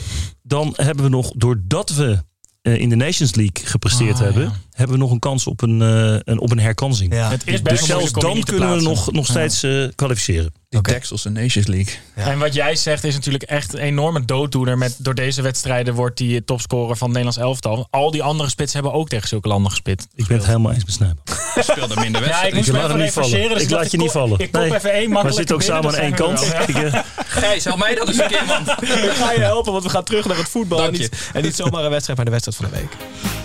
dan 0.43 0.60
hebben 0.75 1.03
we 1.03 1.09
nog, 1.09 1.31
doordat 1.35 1.89
we 1.89 2.23
eh, 2.61 2.79
in 2.79 2.89
de 2.89 2.95
Nations 2.95 3.35
League 3.35 3.65
gepresteerd 3.65 4.15
Ah, 4.15 4.21
hebben, 4.21 4.43
ja. 4.43 4.53
Hebben 4.73 4.95
we 4.95 5.01
nog 5.01 5.11
een 5.11 5.19
kans 5.19 5.47
op 5.47 5.61
een, 5.61 5.81
eh, 5.81 6.15
een, 6.23 6.39
op 6.39 6.51
een 6.51 6.59
herkansing. 6.59 7.13
Ja. 7.13 7.29
Het 7.29 7.41
is 7.47 7.61
best 7.61 7.77
Dus 7.77 7.85
zelfs 7.87 8.11
dan 8.11 8.43
kunnen 8.43 8.75
we 8.75 8.81
nog, 8.81 9.11
nog 9.11 9.27
Ja. 9.27 9.31
steeds 9.33 9.63
eh, 9.63 9.95
kwalificeren. 9.95 10.53
Die 10.69 10.79
Oké. 10.79 10.91
Dekselse 10.91 11.29
Nations 11.29 11.67
League. 11.67 11.93
En 12.15 12.39
wat 12.39 12.53
jij 12.53 12.75
zegt 12.75 13.03
is 13.03 13.13
natuurlijk 13.13 13.43
echt 13.43 13.73
een 13.73 13.79
enorme 13.79 14.25
dooddoener. 14.25 14.77
Met, 14.77 14.95
door 14.97 15.15
deze 15.15 15.41
wedstrijden 15.41 15.93
wordt 15.93 16.17
die 16.17 16.43
topscorer 16.43 16.97
van 16.97 17.07
het 17.09 17.17
Nederlands 17.17 17.37
elftal. 17.37 17.87
Al 17.89 18.11
die 18.11 18.23
andere 18.23 18.49
spits 18.49 18.73
hebben 18.73 18.93
ook 18.93 19.09
tegen 19.09 19.27
zulke 19.27 19.47
landen 19.47 19.71
gespit. 19.71 20.07
Ik 20.15 20.27
ben 20.27 20.37
het 20.37 20.45
helemaal 20.45 20.71
eens 20.71 20.85
met 20.85 20.93
Snijboom. 20.93 21.23
Speelde 21.59 21.95
minder 21.99 22.21
Ja, 22.27 22.27
ik 22.43 22.53
wedstrijden. 22.53 22.55
moest 22.55 22.67
Ik 22.67 22.73
me 22.73 22.79
laat 22.79 22.89
hem 22.89 22.99
niet 23.01 23.11
vallen. 23.11 23.29
dus 23.31 23.61
Ik 23.61 23.69
dacht, 23.69 23.81
laat 23.81 23.91
je 23.91 23.97
niet 23.97 24.11
vallen. 24.11 24.39
Ik 24.39 24.51
Nee. 24.51 24.73
even 24.75 24.91
één 24.91 25.03
We 25.03 25.09
makkelijk 25.09 25.37
zitten 25.37 25.55
ook 25.55 25.61
samen 25.61 25.89
aan 25.91 25.95
één 25.99 26.13
kant. 26.13 26.41
Ik, 26.67 26.75
eh, 26.75 26.99
Gijs, 27.27 27.63
help 27.63 27.77
mij 27.77 27.95
dat 27.95 28.07
eens 28.07 28.17
een 28.19 28.27
keer, 28.27 28.45
man. 28.45 28.63
We 28.79 29.13
gaan 29.17 29.33
je 29.33 29.41
helpen, 29.41 29.71
want 29.71 29.83
we 29.83 29.89
gaan 29.89 30.03
terug 30.03 30.25
naar 30.25 30.37
het 30.37 30.49
voetbal. 30.49 30.83
En 30.83 30.91
niet, 30.91 31.29
en 31.33 31.41
niet 31.43 31.55
zomaar 31.55 31.83
een 31.83 31.89
wedstrijd, 31.89 32.17
maar 32.17 32.25
de 32.25 32.31
wedstrijd 32.31 32.57
van 32.57 32.69
de 32.69 32.75
week. 32.87 33.40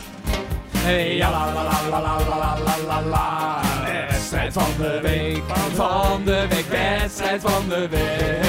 Hey, 0.87 1.19
ja, 1.19 1.31
la, 1.31 1.47
la, 1.47 1.63
la, 1.65 1.81
la, 1.91 2.01
la, 2.01 2.15
la, 2.29 2.59
la, 2.65 2.77
la, 2.87 3.01
la. 3.01 3.61
Wedstrijd 4.09 4.53
van 4.53 4.71
de 4.79 5.01
week, 5.03 5.43
van 5.75 6.25
de 6.25 6.47
week, 6.49 6.67
wedstrijd 6.69 7.41
van 7.41 7.69
de 7.69 7.89
week. 7.89 8.46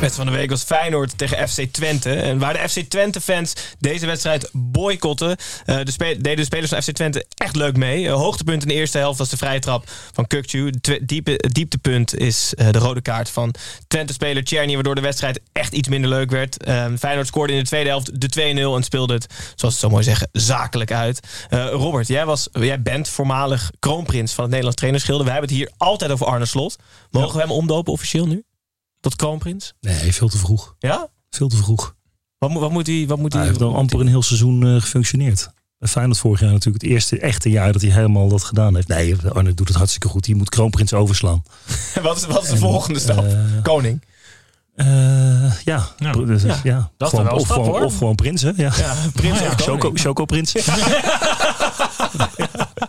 Wedstrijd 0.00 0.28
van 0.28 0.34
de 0.36 0.40
week 0.40 0.50
was 0.50 0.62
Feyenoord 0.62 1.18
tegen 1.18 1.48
FC 1.48 1.62
Twente. 1.72 2.12
En 2.12 2.38
waar 2.38 2.52
de 2.52 2.68
FC 2.68 2.78
Twente-fans 2.78 3.52
deze 3.78 4.06
wedstrijd 4.06 4.48
boycotten... 4.52 5.36
eh, 5.64 5.76
de 5.76 5.92
deden 5.96 6.36
de 6.36 6.44
spelers 6.44 6.70
van 6.70 6.82
FC 6.82 6.90
Twente 6.90 7.26
echt 7.34 7.56
leuk 7.56 7.76
mee. 7.76 8.06
Eh, 8.06 8.12
hoogtepunt 8.14 8.62
in 8.62 8.68
de 8.68 8.74
eerste 8.74 8.98
helft 8.98 9.18
was 9.18 9.28
de 9.28 9.36
vrije 9.36 9.58
trap 9.58 9.90
van 10.12 10.26
Kukcu. 10.26 10.70
Twe- 10.70 11.04
diepe, 11.04 11.44
dieptepunt 11.52 12.16
is 12.18 12.54
eh, 12.54 12.70
de 12.70 12.78
rode 12.78 13.00
kaart 13.00 13.30
van 13.30 13.54
Twente-speler 13.88 14.44
Tjerni... 14.44 14.74
waardoor 14.74 14.94
de 14.94 15.00
wedstrijd 15.00 15.40
echt 15.52 15.72
iets 15.72 15.88
minder 15.88 16.10
leuk 16.10 16.30
werd. 16.30 16.62
Eh, 16.64 16.86
Feyenoord 16.98 17.26
scoorde 17.26 17.52
in 17.52 17.58
de 17.58 17.64
tweede 17.64 17.88
helft 17.88 18.20
de 18.20 18.54
2-0... 18.72 18.76
en 18.76 18.82
speelde 18.82 19.14
het, 19.14 19.26
zoals 19.54 19.74
het 19.74 19.82
zo 19.82 19.90
mooi 19.90 20.04
zeggen, 20.04 20.28
zakelijk 20.32 20.92
uit. 20.92 21.20
Robert, 21.50 22.08
jij, 22.08 22.26
was, 22.26 22.48
jij 22.52 22.82
bent 22.82 23.08
voormalig 23.08 23.70
kroonprins 23.78 24.32
van 24.32 24.40
het 24.40 24.50
Nederlands 24.50 24.78
trainersgilde. 24.78 25.24
We 25.24 25.30
hebben 25.30 25.48
het 25.48 25.58
hier 25.58 25.70
altijd 25.76 26.10
over 26.10 26.26
Arne 26.26 26.46
Slot. 26.46 26.76
Mogen 27.10 27.34
we 27.34 27.40
hem 27.40 27.50
omdopen 27.50 27.92
officieel 27.92 28.26
nu? 28.26 28.44
Tot 29.00 29.16
kroonprins? 29.16 29.74
nee, 29.80 30.12
veel 30.14 30.28
te 30.28 30.38
vroeg. 30.38 30.74
Ja? 30.78 31.08
Veel 31.30 31.48
te 31.48 31.56
vroeg. 31.56 31.94
Wat, 32.38 32.50
moet- 32.50 32.60
wat 32.60 32.70
moet 32.70 32.86
hij... 32.86 33.04
Wat 33.08 33.18
moet 33.18 33.32
Hij 33.32 33.40
hij 33.42 33.50
heeft 33.50 33.62
dan 33.62 33.74
amper 33.74 34.00
een 34.00 34.06
heel 34.08 34.22
seizoen 34.22 34.66
eh, 34.66 34.80
gefunctioneerd. 34.80 35.50
Bij 35.78 35.88
Feyenoord 35.88 36.18
vorig 36.18 36.40
jaar 36.40 36.52
natuurlijk 36.52 36.82
het 36.82 36.92
eerste 36.92 37.18
echte 37.18 37.50
jaar 37.50 37.72
dat 37.72 37.82
hij 37.82 37.90
helemaal 37.90 38.28
dat 38.28 38.44
gedaan 38.44 38.74
heeft. 38.74 38.88
Nee, 38.88 39.16
Arne 39.32 39.54
doet 39.54 39.68
het 39.68 39.76
hartstikke 39.76 40.08
goed. 40.08 40.24
Die 40.24 40.34
moet 40.34 40.48
kroonprins 40.48 40.92
overslaan. 40.92 41.42
wat, 42.02 42.16
is, 42.16 42.26
wat 42.26 42.42
is 42.42 42.48
de 42.50 42.56
volgende 42.56 43.00
stap? 43.00 43.24
eh, 43.24 43.38
Koning. 43.62 44.02
Eh, 44.74 44.86
ja, 45.64 45.88
Ja. 45.98 46.12
Dus, 46.12 46.42
Ja. 46.42 46.60
ja. 46.62 46.90
Dat 46.96 47.12
is 47.12 47.18
gewoon, 47.18 47.24
wel 47.24 47.34
een 47.34 47.40
of, 47.40 47.46
stap, 47.46 47.64
gewoon, 47.64 47.82
of 47.82 47.96
gewoon 47.98 48.14
prins, 48.14 48.42
hè? 48.42 48.48
Ja. 48.56 48.72
Ja, 48.76 48.94
prins 49.14 49.38
Ja, 49.38 49.46
of 49.46 49.52
Choco, 49.54 50.24
koning. 50.24 50.48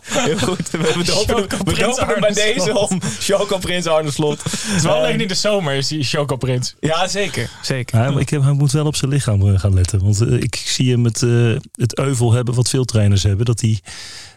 Heel 0.04 0.38
goed. 0.38 0.70
We, 0.70 0.78
we 0.78 1.04
dopen, 1.04 1.36
hem- 1.36 1.48
we 1.48 1.56
Choco-prins 1.76 1.96
dopen 1.98 2.08
hem 2.08 2.20
bij 2.20 2.34
deze 2.34 2.78
om. 2.78 3.02
Choco 3.20 3.58
Prins 3.58 3.86
Arne 3.88 4.12
Slot. 4.12 4.44
Het 4.44 4.54
is 4.76 4.82
wel 4.82 4.96
Eh, 4.96 5.02
alleen 5.02 5.22
in 5.22 5.28
de 5.28 5.34
zomer 5.34 5.74
is 5.74 5.88
die 5.88 6.04
Choco 6.04 6.36
Prins. 6.38 6.76
Ja, 6.80 7.08
zeker. 7.08 7.50
zeker. 7.62 8.00
Ja, 8.00 8.12
maar 8.12 8.22
ik 8.22 8.30
heb, 8.30 8.42
hij 8.42 8.52
moet 8.52 8.72
wel 8.72 8.86
op 8.86 8.96
zijn 8.96 9.12
lichaam 9.12 9.48
eh, 9.54 9.60
gaan 9.60 9.74
letten. 9.74 10.04
Want 10.04 10.22
eh, 10.22 10.34
ik 10.34 10.56
zie 10.56 10.92
hem 10.92 11.04
het, 11.06 11.22
eh, 11.24 11.56
het 11.72 11.98
euvel 11.98 12.32
hebben 12.32 12.54
wat 12.54 12.70
veel 12.70 12.86
trainers 12.86 13.24
hebben. 13.24 13.46
Dat 13.46 13.62
hij 13.62 13.80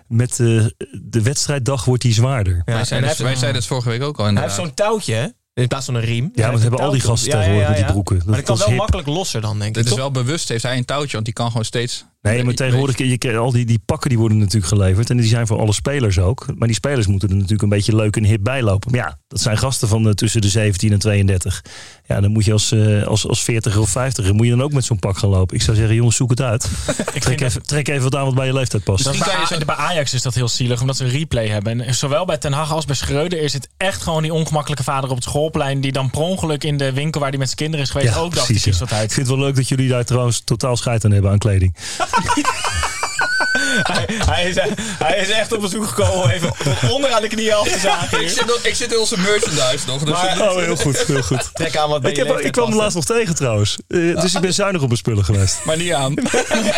met 0.08 0.30
eh, 0.40 0.64
de 1.02 1.22
wedstrijddag 1.22 1.84
wordt 1.84 2.02
hij 2.02 2.12
zwaarder. 2.12 2.52
Ja, 2.54 2.62
wij 2.64 2.74
en 2.74 2.86
zeiden 2.86 3.08
hij 3.08 3.16
het- 3.18 3.26
wij 3.26 3.36
zeiden 3.36 3.60
het 3.60 3.66
vorige 3.70 3.88
week 3.88 4.02
ook 4.02 4.18
al 4.18 4.24
hij 4.24 4.42
heeft 4.42 4.54
zo'n 4.54 4.74
touwtje, 4.74 5.14
hè? 5.14 5.26
In 5.54 5.68
plaats 5.68 5.84
van 5.86 5.94
een 5.94 6.00
riem. 6.04 6.30
Ja, 6.34 6.42
maar 6.42 6.52
dat 6.52 6.60
hebben 6.60 6.80
al 6.80 6.90
die 6.90 7.00
gasten 7.00 7.30
tegenwoordig 7.30 7.68
met 7.68 7.76
die 7.76 7.86
broeken. 7.86 8.22
Maar 8.26 8.36
dat 8.36 8.44
kan 8.44 8.56
wel 8.58 8.68
hip. 8.68 8.76
makkelijk 8.76 9.08
losser 9.08 9.40
dan, 9.40 9.58
denk 9.58 9.76
ik. 9.76 9.82
Dit 9.82 9.92
is 9.92 9.98
wel 9.98 10.10
bewust, 10.10 10.48
heeft 10.48 10.62
hij 10.62 10.76
een 10.76 10.84
touwtje, 10.84 11.12
want 11.12 11.24
die 11.24 11.34
kan 11.34 11.46
gewoon 11.48 11.64
steeds... 11.64 12.04
Nee, 12.32 12.44
maar 12.44 12.54
tegenwoordig, 12.54 12.98
je, 12.98 13.16
je- 13.18 13.36
al 13.36 13.52
die, 13.52 13.64
die 13.64 13.80
pakken 13.86 14.08
die 14.08 14.18
worden 14.18 14.38
natuurlijk 14.38 14.66
geleverd. 14.66 15.10
En 15.10 15.16
die 15.16 15.26
zijn 15.26 15.46
voor 15.46 15.58
alle 15.58 15.72
spelers 15.72 16.18
ook. 16.18 16.46
Maar 16.56 16.66
die 16.68 16.76
spelers 16.76 17.06
moeten 17.06 17.28
er 17.28 17.34
natuurlijk 17.34 17.62
een 17.62 17.68
beetje 17.68 17.94
leuk 17.96 18.16
en 18.16 18.24
hip 18.24 18.42
bij 18.42 18.62
lopen. 18.62 18.90
Maar 18.90 19.00
ja, 19.00 19.18
dat 19.28 19.40
zijn 19.40 19.58
gasten 19.58 19.88
van 19.88 20.06
eh, 20.08 20.12
tussen 20.12 20.40
de 20.40 20.48
17 20.48 20.92
en 20.92 20.98
32. 20.98 21.62
Ja, 22.06 22.20
dan 22.20 22.30
moet 22.30 22.44
je 22.44 22.52
als, 22.52 22.72
eh, 22.72 23.02
als, 23.02 23.28
als 23.28 23.42
40 23.42 23.76
of 23.76 23.88
50 23.90 24.32
moet 24.32 24.44
je 24.46 24.50
dan 24.52 24.62
ook 24.62 24.72
met 24.72 24.84
zo'n 24.84 24.98
pak 24.98 25.18
gaan 25.18 25.30
lopen. 25.30 25.56
Ik 25.56 25.62
zou 25.62 25.76
zeggen, 25.76 25.94
jongens, 25.94 26.16
zoek 26.16 26.30
het 26.30 26.40
uit. 26.40 26.68
trek, 27.20 27.40
even, 27.40 27.62
trek 27.62 27.88
even 27.88 28.02
wat 28.02 28.14
aan 28.16 28.24
wat 28.24 28.34
bij 28.34 28.46
je 28.46 28.52
leeftijd 28.52 28.84
past. 28.84 29.04
Dat 29.04 29.12
Misschien 29.12 29.32
bij, 29.36 29.44
kan 29.46 29.56
je 29.58 29.62
A- 29.62 29.76
bij 29.76 29.84
Ajax 29.84 30.14
is 30.14 30.22
dat 30.22 30.34
heel 30.34 30.48
zielig, 30.48 30.80
omdat 30.80 30.96
ze 30.96 31.04
een 31.04 31.10
replay 31.10 31.46
hebben. 31.48 31.80
En 31.80 31.94
zowel 31.94 32.24
bij 32.24 32.38
Ten 32.38 32.52
Hag 32.52 32.72
als 32.72 32.84
bij 32.84 32.94
Schreuder 32.96 33.38
is 33.42 33.52
het 33.52 33.68
echt 33.76 34.02
gewoon 34.02 34.22
die 34.22 34.32
ongemakkelijke 34.34 34.84
vader 34.84 35.10
op 35.10 35.16
het 35.16 35.24
schoolplein... 35.24 35.80
die 35.80 35.92
dan 35.92 36.10
per 36.10 36.20
ongeluk 36.20 36.64
in 36.64 36.76
de 36.76 36.92
winkel 36.92 37.20
waar 37.20 37.28
hij 37.30 37.38
met 37.38 37.46
zijn 37.48 37.58
kinderen 37.60 37.84
is 37.86 37.90
geweest 37.92 38.16
ook 38.16 38.34
dacht, 38.34 38.48
ik 38.48 38.54
kies 38.54 38.64
ja. 38.64 38.70
wat 38.78 38.90
Ik 38.90 38.94
uit. 38.96 39.12
vind 39.12 39.26
het 39.28 39.36
wel 39.36 39.44
leuk 39.46 39.56
dat 39.56 39.68
jullie 39.68 39.88
daar 39.88 40.04
trouwens 40.04 40.40
totaal 40.44 40.76
scheid 40.76 41.04
aan 41.04 41.10
hebben 41.10 41.30
aan 41.30 41.38
kleding. 41.38 41.74
hij, 43.92 44.04
hij, 44.26 44.44
is, 44.48 44.54
hij 44.98 45.18
is 45.18 45.30
echt 45.30 45.52
op 45.52 45.60
bezoek 45.60 45.86
gekomen 45.86 46.22
om 46.22 46.28
even 46.28 46.52
tot 46.64 46.90
onderaan 46.90 47.22
de 47.22 47.28
knieën 47.28 47.54
af 47.54 47.68
te 47.68 47.78
zagen. 47.78 48.20
Ik 48.20 48.28
zit, 48.28 48.58
ik 48.62 48.74
zit 48.74 48.92
in 48.92 48.98
onze 48.98 49.18
merchandise 49.18 49.86
nog. 49.86 50.02
Dus 50.02 50.10
Maar- 50.12 50.40
Oh, 50.40 50.56
heel 50.56 50.76
goed, 50.76 50.98
heel 50.98 51.22
goed. 51.22 51.50
Trek 51.54 51.76
aan 51.76 51.88
wat 51.88 52.06
Ik, 52.06 52.16
heb, 52.16 52.38
ik 52.38 52.52
kwam 52.52 52.68
hem 52.68 52.76
laatst 52.76 52.94
nog 52.94 53.04
tegen 53.04 53.34
trouwens. 53.34 53.78
Eh, 53.88 54.20
dus 54.20 54.34
ik 54.34 54.40
ben 54.40 54.54
zuinig 54.54 54.80
op 54.80 54.86
mijn 54.86 54.98
spullen 54.98 55.24
geweest. 55.24 55.64
maar 55.64 55.76
niet 55.76 55.92
aan. 55.92 56.14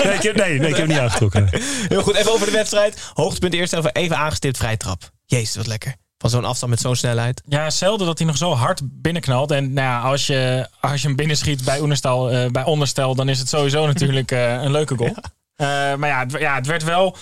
Nee, 0.04 0.14
ik 0.14 0.22
heb, 0.22 0.36
nee, 0.36 0.58
nee, 0.58 0.68
ik 0.68 0.76
heb 0.76 0.76
hem 0.76 0.88
niet 0.88 0.98
aangetrokken. 0.98 1.48
Heel 1.88 2.02
goed, 2.02 2.14
even 2.14 2.32
over 2.32 2.46
de 2.46 2.52
wedstrijd. 2.52 2.98
Hoogtepunt 3.14 3.54
eerst 3.54 3.72
even, 3.72 3.94
even 3.94 4.16
aangestipt 4.16 4.56
vrije 4.56 4.76
trap. 4.76 5.10
Jezus, 5.26 5.56
wat 5.56 5.66
lekker. 5.66 5.94
Van 6.18 6.30
zo'n 6.30 6.44
afstand 6.44 6.70
met 6.70 6.80
zo'n 6.80 6.96
snelheid. 6.96 7.42
Ja, 7.46 7.70
zelden 7.70 8.06
dat 8.06 8.18
hij 8.18 8.26
nog 8.26 8.36
zo 8.36 8.52
hard 8.52 8.80
binnenknalt. 8.82 9.50
En 9.50 9.72
nou 9.72 9.86
ja, 9.86 10.00
als, 10.00 10.26
je, 10.26 10.68
als 10.80 11.00
je 11.00 11.06
hem 11.06 11.16
binnenschiet 11.16 11.64
bij, 11.64 11.80
Oenerstal, 11.80 12.30
eh, 12.30 12.50
bij 12.50 12.64
Onderstel, 12.64 13.14
dan 13.14 13.28
is 13.28 13.38
het 13.38 13.48
sowieso 13.48 13.86
natuurlijk 13.92 14.30
eh, 14.30 14.62
een 14.62 14.70
leuke 14.70 14.96
goal. 14.96 15.14
Eh, 15.56 15.66
maar 15.94 16.08
ja 16.08 16.18
het, 16.18 16.32
ja, 16.32 16.54
het 16.54 16.66
werd 16.66 16.82
wel. 16.82 17.16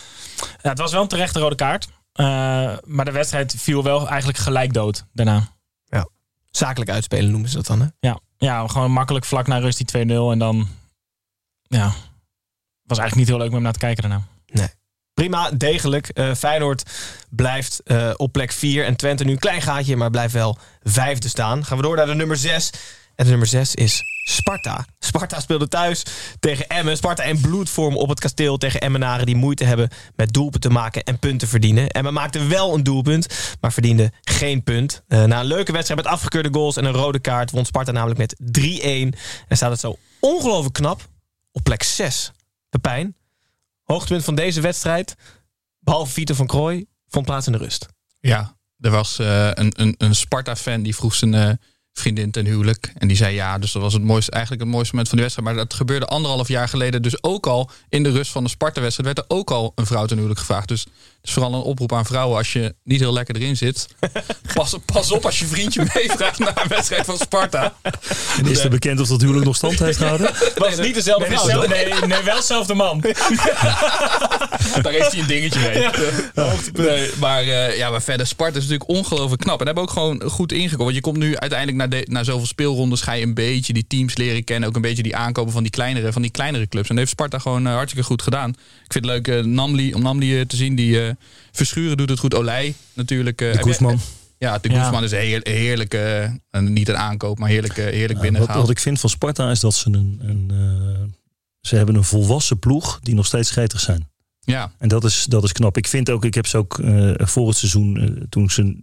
Ja, 0.63 0.69
het 0.69 0.79
was 0.79 0.93
wel 0.93 1.03
een 1.03 1.09
terechte 1.09 1.39
rode 1.39 1.55
kaart. 1.55 1.89
Maar 2.85 3.05
de 3.05 3.11
wedstrijd 3.11 3.55
viel 3.59 3.83
wel 3.83 4.09
eigenlijk 4.09 4.39
gelijk 4.39 4.73
dood 4.73 5.05
daarna. 5.13 5.53
Zakelijk 6.57 6.91
uitspelen 6.91 7.31
noemen 7.31 7.49
ze 7.49 7.57
dat 7.57 7.67
dan, 7.67 7.81
hè? 7.81 7.87
Ja, 8.01 8.21
ja 8.37 8.67
gewoon 8.67 8.91
makkelijk 8.91 9.25
vlak 9.25 9.47
na 9.47 9.59
rust 9.59 9.93
die 9.93 10.07
2-0. 10.07 10.11
En 10.11 10.39
dan. 10.39 10.69
Ja. 11.63 11.93
Was 12.83 12.99
eigenlijk 12.99 13.15
niet 13.15 13.29
heel 13.29 13.39
leuk 13.39 13.53
om 13.53 13.63
naar 13.63 13.73
te 13.73 13.79
kijken 13.79 14.03
daarna. 14.03 14.23
Prima, 15.15 15.51
degelijk. 15.51 16.09
Eh, 16.09 16.35
Feyenoord 16.35 16.83
blijft 17.31 17.81
eh, 17.85 18.11
op 18.17 18.33
plek 18.33 18.53
4 18.53 18.85
en 18.85 18.97
Twente 18.97 19.25
nu 19.25 19.33
een 19.33 19.39
klein 19.39 19.63
gaatje, 19.63 19.97
maar 19.97 20.11
blijft 20.11 20.33
wel 20.33 20.59
vijfde 20.83 21.29
staan. 21.29 21.65
Gaan 21.65 21.77
we 21.77 21.83
door 21.83 21.97
naar 21.97 22.07
de 22.07 22.15
nummer 22.15 22.37
6. 22.37 22.71
En 23.15 23.25
de 23.25 23.31
nummer 23.31 23.49
6 23.49 23.75
is 23.75 24.03
Sparta. 24.29 24.87
Sparta 24.99 25.41
speelde 25.41 25.69
thuis 25.69 26.03
tegen 26.41 26.69
Emmen. 26.69 26.97
Sparta 26.97 27.23
in 27.23 27.41
bloedvorm 27.41 27.97
op 27.97 28.09
het 28.09 28.21
kasteel 28.21 28.57
tegen 28.57 28.81
Emmenaren... 28.81 29.27
die 29.27 29.37
moeite 29.37 29.65
hebben 29.65 29.89
met 30.17 30.33
doelpunten 30.33 30.61
te 30.61 30.71
maken 30.71 31.03
en 31.03 31.19
punten 31.19 31.49
verdienen. 31.49 31.89
Emmen 31.89 32.13
maakte 32.13 32.47
wel 32.47 32.75
een 32.75 32.83
doelpunt, 32.83 33.57
maar 33.61 33.73
verdiende 33.73 34.13
geen 34.21 34.63
punt. 34.63 35.03
Eh, 35.09 35.25
na 35.25 35.41
een 35.41 35.47
leuke 35.47 35.73
wedstrijd 35.73 36.03
met 36.03 36.13
afgekeurde 36.13 36.53
goals 36.53 36.77
en 36.77 36.85
een 36.85 36.93
rode 36.93 37.19
kaart... 37.19 37.51
won 37.51 37.65
Sparta 37.65 37.93
namelijk 37.93 38.19
met 38.19 38.37
3-1. 38.39 39.19
En 39.49 39.57
staat 39.57 39.71
het 39.71 39.81
zo 39.81 39.97
ongelooflijk 40.21 40.75
knap 40.75 41.09
op 41.53 41.63
plek 41.63 41.83
6. 41.83 42.33
Pepijn, 42.69 43.17
hoogtepunt 43.85 44.25
van 44.25 44.35
deze 44.35 44.61
wedstrijd... 44.61 45.15
behalve 45.79 46.13
Vito 46.13 46.35
van 46.35 46.47
Krooi, 46.47 46.87
vond 47.09 47.27
plaats 47.27 47.47
in 47.47 47.53
de 47.53 47.59
rust. 47.59 47.87
Ja, 48.21 48.57
er 48.79 48.91
was 48.91 49.19
eh, 49.19 49.51
een, 49.53 49.73
een, 49.77 49.95
een 49.99 50.15
Sparta-fan 50.15 50.83
die 50.83 50.95
vroeg 50.95 51.15
zijn 51.15 51.35
eh, 51.35 51.51
vriendin 51.93 52.31
ten 52.31 52.45
huwelijk. 52.45 52.93
En 52.95 53.09
die 53.09 53.17
zei 53.17 53.35
ja, 53.35 53.59
dus 53.59 53.73
dat 53.73 53.83
was 53.83 53.93
het 53.93 54.03
mooiste, 54.03 54.31
eigenlijk 54.31 54.63
het 54.63 54.73
mooiste 54.73 54.95
moment 54.95 55.09
van 55.09 55.19
de 55.19 55.25
wedstrijd. 55.25 55.55
Maar 55.55 55.67
dat 55.67 55.75
gebeurde 55.75 56.07
anderhalf 56.07 56.49
jaar 56.49 56.69
geleden. 56.69 57.03
Dus 57.03 57.23
ook 57.23 57.47
al 57.47 57.71
in 57.89 58.03
de 58.03 58.11
rust 58.11 58.31
van 58.31 58.45
de 58.45 58.51
Sparta-wedstrijd 58.51 59.15
werd 59.15 59.29
er 59.29 59.37
ook 59.37 59.51
al 59.51 59.73
een 59.75 59.87
vrouw 59.87 60.07
ten 60.07 60.17
huwelijk 60.17 60.41
gevraagd. 60.41 60.69
Dus 60.69 60.87
is 61.25 61.33
vooral 61.33 61.55
een 61.55 61.61
oproep 61.61 61.93
aan 61.93 62.07
vrouwen 62.07 62.37
als 62.37 62.53
je 62.53 62.75
niet 62.83 63.01
heel 63.01 63.13
lekker 63.13 63.37
erin 63.37 63.57
zit. 63.57 63.87
Pas, 64.55 64.77
pas 64.85 65.13
op 65.13 65.25
als 65.25 65.39
je 65.39 65.47
vriendje 65.47 65.87
meevraagt 65.95 66.39
naar 66.39 66.63
een 66.63 66.69
wedstrijd 66.69 67.05
van 67.05 67.19
Sparta. 67.19 67.75
En 68.39 68.47
is 68.47 68.65
er 68.65 68.71
bekend 68.71 69.01
of 69.01 69.09
dat 69.09 69.21
huwelijk 69.21 69.47
nog 69.47 69.57
stand 69.57 69.79
heeft 69.79 69.99
gehouden? 69.99 70.31
was 70.57 70.79
niet 70.79 70.95
dezelfde 70.95 71.29
Nee, 71.29 71.39
vrouw. 71.39 71.49
zelf- 71.49 71.65
toch? 71.65 71.73
nee, 71.75 71.87
nee, 72.07 72.23
wel 72.23 72.37
dezelfde 72.37 72.75
man. 72.75 73.01
Daar 74.83 74.93
heeft 74.93 75.13
hij 75.13 75.21
een 75.21 75.27
dingetje 75.27 75.61
mee. 75.61 75.89
Nee, 76.87 77.11
maar, 77.21 77.43
eh, 77.43 77.77
ja, 77.77 77.91
maar 77.91 78.03
verder, 78.03 78.27
Sparta 78.27 78.59
is 78.59 78.63
natuurlijk 78.63 78.91
ongelooflijk 78.91 79.43
knap. 79.43 79.61
En 79.61 79.67
hebben 79.67 79.85
ook 79.85 79.91
gewoon 79.91 80.23
goed 80.31 80.53
ingekomen. 80.53 80.85
Want 80.85 80.97
je 80.97 81.01
komt 81.03 81.17
nu 81.19 81.37
uiteindelijk 81.37 81.79
na, 81.79 81.87
de, 81.87 82.07
na 82.11 82.25
zoveel 82.25 82.47
speelrondes... 82.47 83.01
ga 83.01 83.13
je 83.13 83.23
een 83.23 83.35
beetje 83.35 83.73
die 83.73 83.87
teams 83.89 84.17
leren 84.17 84.45
kennen. 84.45 84.69
Ook 84.69 84.77
een 84.77 84.83
beetje 84.83 85.03
die 85.03 85.17
aankopen 85.17 85.53
van 85.53 85.63
die 85.63 85.73
kleinere, 85.73 86.13
van 86.13 86.23
die 86.23 86.31
kleinere 86.31 86.69
clubs. 86.69 86.89
En 86.89 86.95
dat 86.97 87.05
heeft 87.05 87.11
Sparta 87.19 87.39
gewoon 87.39 87.67
eh, 87.67 87.73
hartstikke 87.75 88.07
goed 88.07 88.23
gedaan. 88.23 88.51
Ik 88.85 88.93
vind 88.93 89.05
het 89.05 89.15
leuk 89.15 89.29
eh, 89.29 89.45
Namli, 89.45 89.95
om 89.95 90.03
Namli 90.03 90.47
te 90.47 90.57
zien. 90.57 90.75
Die 90.75 91.07
eh, 91.07 91.14
Verschuren 91.53 91.97
doet 91.97 92.09
het 92.09 92.19
goed. 92.19 92.35
Olij 92.35 92.75
natuurlijk. 92.93 93.41
eh, 93.41 93.53
De 93.53 93.63
Guzman. 93.63 93.99
Ja, 94.39 94.59
de 94.59 94.71
Ja. 94.71 94.83
Guzman 94.83 95.05
is 95.05 95.13
een 95.13 95.19
heer, 95.19 95.41
heerlijk... 95.43 95.95
eh, 95.95 96.23
en 96.51 96.73
niet 96.73 96.89
een 96.89 96.97
aankoop, 96.97 97.39
maar 97.39 97.49
heerlijk, 97.49 97.77
heerlijk 97.77 97.99
Ja, 98.09 98.13
wat, 98.13 98.21
binnengehaald. 98.23 98.61
wat 98.61 98.71
ik 98.71 98.79
vind 98.79 99.01
van 99.01 99.11
Sparta 99.11 99.51
is 99.51 99.61
dat 99.61 99.75
ze 99.75 99.89
een, 99.89 100.21
een 100.23 100.51
eh, 100.51 101.03
ze 101.61 101.77
hebben 101.77 101.95
een 101.95 102.05
volwassen 102.05 102.59
ploeg 102.59 102.99
die 103.03 103.15
nog 103.15 103.27
steeds 103.27 103.51
gretig 103.51 103.81
zijn. 103.81 104.09
Ja, 104.41 104.73
En 104.79 104.89
dat 104.89 105.05
is, 105.05 105.25
dat 105.29 105.45
is 105.45 105.53
knap. 105.53 105.77
Ik 105.77 105.87
vind 105.89 106.11
ook, 106.11 106.25
ik 106.25 106.35
heb 106.35 106.47
ze 106.47 106.57
ook 106.57 106.79
eh, 106.79 107.13
voor 107.17 107.49
het 107.49 107.57
seizoen, 107.57 108.27
toen 108.29 108.45
ik 108.45 108.51
ze 108.51 108.77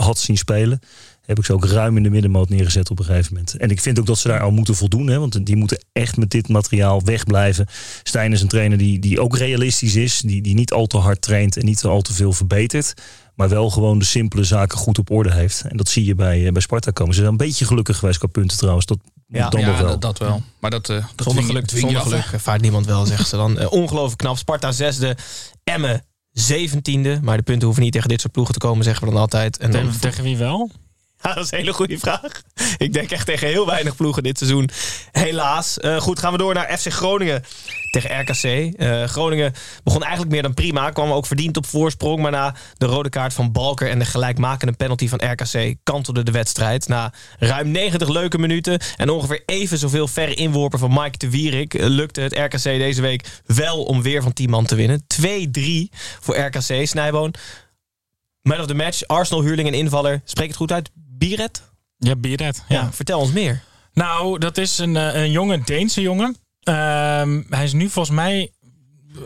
had 0.00 0.18
zien 0.18 0.36
spelen, 0.36 0.80
heb 1.28 1.38
ik 1.38 1.44
ze 1.44 1.52
ook 1.52 1.64
ruim 1.64 1.96
in 1.96 2.02
de 2.02 2.10
middenmoot 2.10 2.48
neergezet 2.48 2.90
op 2.90 2.98
een 2.98 3.04
gegeven 3.04 3.32
moment. 3.32 3.56
En 3.56 3.70
ik 3.70 3.80
vind 3.80 3.98
ook 3.98 4.06
dat 4.06 4.18
ze 4.18 4.28
daar 4.28 4.40
al 4.40 4.50
moeten 4.50 4.74
voldoen, 4.74 5.06
hè, 5.08 5.18
want 5.18 5.46
die 5.46 5.56
moeten 5.56 5.84
echt 5.92 6.16
met 6.16 6.30
dit 6.30 6.48
materiaal 6.48 7.02
wegblijven. 7.04 7.66
Stijn 8.02 8.32
is 8.32 8.40
een 8.40 8.48
trainer 8.48 8.78
die, 8.78 8.98
die 8.98 9.20
ook 9.20 9.36
realistisch 9.36 9.96
is, 9.96 10.20
die, 10.20 10.42
die 10.42 10.54
niet 10.54 10.72
al 10.72 10.86
te 10.86 10.96
hard 10.96 11.22
traint 11.22 11.56
en 11.56 11.64
niet 11.64 11.84
al 11.84 12.00
te 12.02 12.12
veel 12.12 12.32
verbetert. 12.32 12.94
Maar 13.34 13.48
wel 13.48 13.70
gewoon 13.70 13.98
de 13.98 14.04
simpele 14.04 14.44
zaken 14.44 14.78
goed 14.78 14.98
op 14.98 15.10
orde 15.10 15.32
heeft. 15.32 15.62
En 15.68 15.76
dat 15.76 15.88
zie 15.88 16.04
je 16.04 16.14
bij, 16.14 16.46
eh, 16.46 16.52
bij 16.52 16.62
Sparta 16.62 16.90
komen. 16.90 17.14
Ze 17.14 17.20
zijn 17.20 17.32
een 17.32 17.38
beetje 17.38 17.64
gelukkig 17.64 17.98
geweest 17.98 18.18
qua 18.18 18.28
punten 18.28 18.58
trouwens. 18.58 18.86
Dat 18.86 18.98
Ja. 19.26 19.48
dan 19.48 19.64
wel. 19.64 19.86
dat, 19.86 20.00
dat 20.00 20.18
wel. 20.18 20.42
Maar 20.60 20.70
dat, 20.70 20.88
eh 20.90 20.96
dat 21.16 21.26
Zonder 21.26 21.44
geluk, 21.44 21.66
dwing 21.66 21.82
zonder 21.82 22.00
af, 22.00 22.06
geluk 22.08 22.40
vaart 22.40 22.60
niemand 22.60 22.86
wel, 22.86 23.06
zeggen 23.06 23.26
ze 23.26 23.36
dan. 23.36 23.58
Eh, 23.58 23.72
ongelooflijk 23.72 24.18
knap. 24.18 24.36
Sparta 24.36 24.72
zesde, 24.72 25.16
Emmen 25.64 26.02
zeventiende. 26.30 27.18
Maar 27.22 27.36
de 27.36 27.42
punten 27.42 27.64
hoeven 27.64 27.84
niet 27.84 27.92
tegen 27.92 28.08
dit 28.08 28.20
soort 28.20 28.32
ploegen 28.32 28.54
te 28.54 28.60
komen, 28.60 28.84
zeggen 28.84 29.06
we 29.06 29.12
dan 29.12 29.20
altijd. 29.20 29.56
En 29.58 29.70
dan, 29.70 29.84
Tegen, 29.84 30.00
tegen 30.00 30.24
wie 30.24 30.36
wel? 30.36 30.70
Dat 31.22 31.36
is 31.36 31.50
een 31.50 31.58
hele 31.58 31.72
goede 31.72 31.98
vraag. 31.98 32.42
Ik 32.76 32.92
denk 32.92 33.10
echt 33.10 33.26
tegen 33.26 33.48
heel 33.48 33.66
weinig 33.66 33.96
ploegen 33.96 34.22
dit 34.22 34.38
seizoen. 34.38 34.70
Helaas. 35.12 35.78
Eh, 35.78 35.96
goed, 35.96 36.18
gaan 36.18 36.32
we 36.32 36.38
door 36.38 36.54
naar 36.54 36.78
FC 36.78 36.92
Groningen 36.92 37.44
tegen 37.90 38.20
RKC. 38.20 38.74
Eh, 38.76 39.04
Groningen 39.04 39.52
begon 39.84 40.02
eigenlijk 40.02 40.32
meer 40.32 40.42
dan 40.42 40.54
prima. 40.54 40.90
Kwam 40.90 41.10
ook 41.10 41.26
verdiend 41.26 41.56
op 41.56 41.66
voorsprong. 41.66 42.20
Maar 42.20 42.30
na 42.30 42.54
de 42.76 42.86
rode 42.86 43.08
kaart 43.08 43.34
van 43.34 43.52
Balker 43.52 43.90
en 43.90 43.98
de 43.98 44.04
gelijkmakende 44.04 44.72
penalty 44.72 45.08
van 45.08 45.20
RKC... 45.30 45.74
kantelde 45.82 46.22
de 46.22 46.30
wedstrijd. 46.30 46.88
Na 46.88 47.12
ruim 47.38 47.70
90 47.70 48.08
leuke 48.08 48.38
minuten 48.38 48.80
en 48.96 49.10
ongeveer 49.10 49.42
even 49.46 49.78
zoveel 49.78 50.08
verre 50.08 50.34
inworpen 50.34 50.78
van 50.78 50.92
Mike 50.92 51.18
de 51.18 51.30
Wierik... 51.30 51.74
eh, 51.74 51.86
lukte 51.86 52.20
het 52.20 52.34
RKC 52.34 52.62
deze 52.62 53.00
week 53.00 53.28
wel 53.46 53.82
om 53.82 54.02
weer 54.02 54.22
van 54.22 54.32
10 54.32 54.50
man 54.50 54.64
te 54.64 54.74
winnen. 54.74 55.04
2-3 55.22 55.96
voor 56.20 56.36
RKC. 56.36 56.86
Snijboon. 56.86 57.34
Man 58.42 58.60
of 58.60 58.66
the 58.66 58.74
match, 58.74 59.06
Arsenal 59.06 59.42
huurling 59.42 59.68
en 59.68 59.74
invaller. 59.74 60.20
Spreek 60.24 60.48
het 60.48 60.56
goed 60.56 60.72
uit. 60.72 60.90
Biret? 61.18 61.62
Ja, 61.96 62.16
Bierdet. 62.16 62.64
Ja. 62.68 62.74
Ja. 62.80 62.92
vertel 62.92 63.20
ons 63.20 63.32
meer. 63.32 63.62
Nou, 63.92 64.38
dat 64.38 64.58
is 64.58 64.78
een, 64.78 64.96
eh, 64.96 65.14
een 65.22 65.30
jonge 65.30 65.60
Deense 65.64 66.00
jongen. 66.00 66.36
Ehm, 66.62 67.42
hij 67.48 67.64
is 67.64 67.72
nu 67.72 67.88
volgens 67.88 68.16
mij 68.16 68.52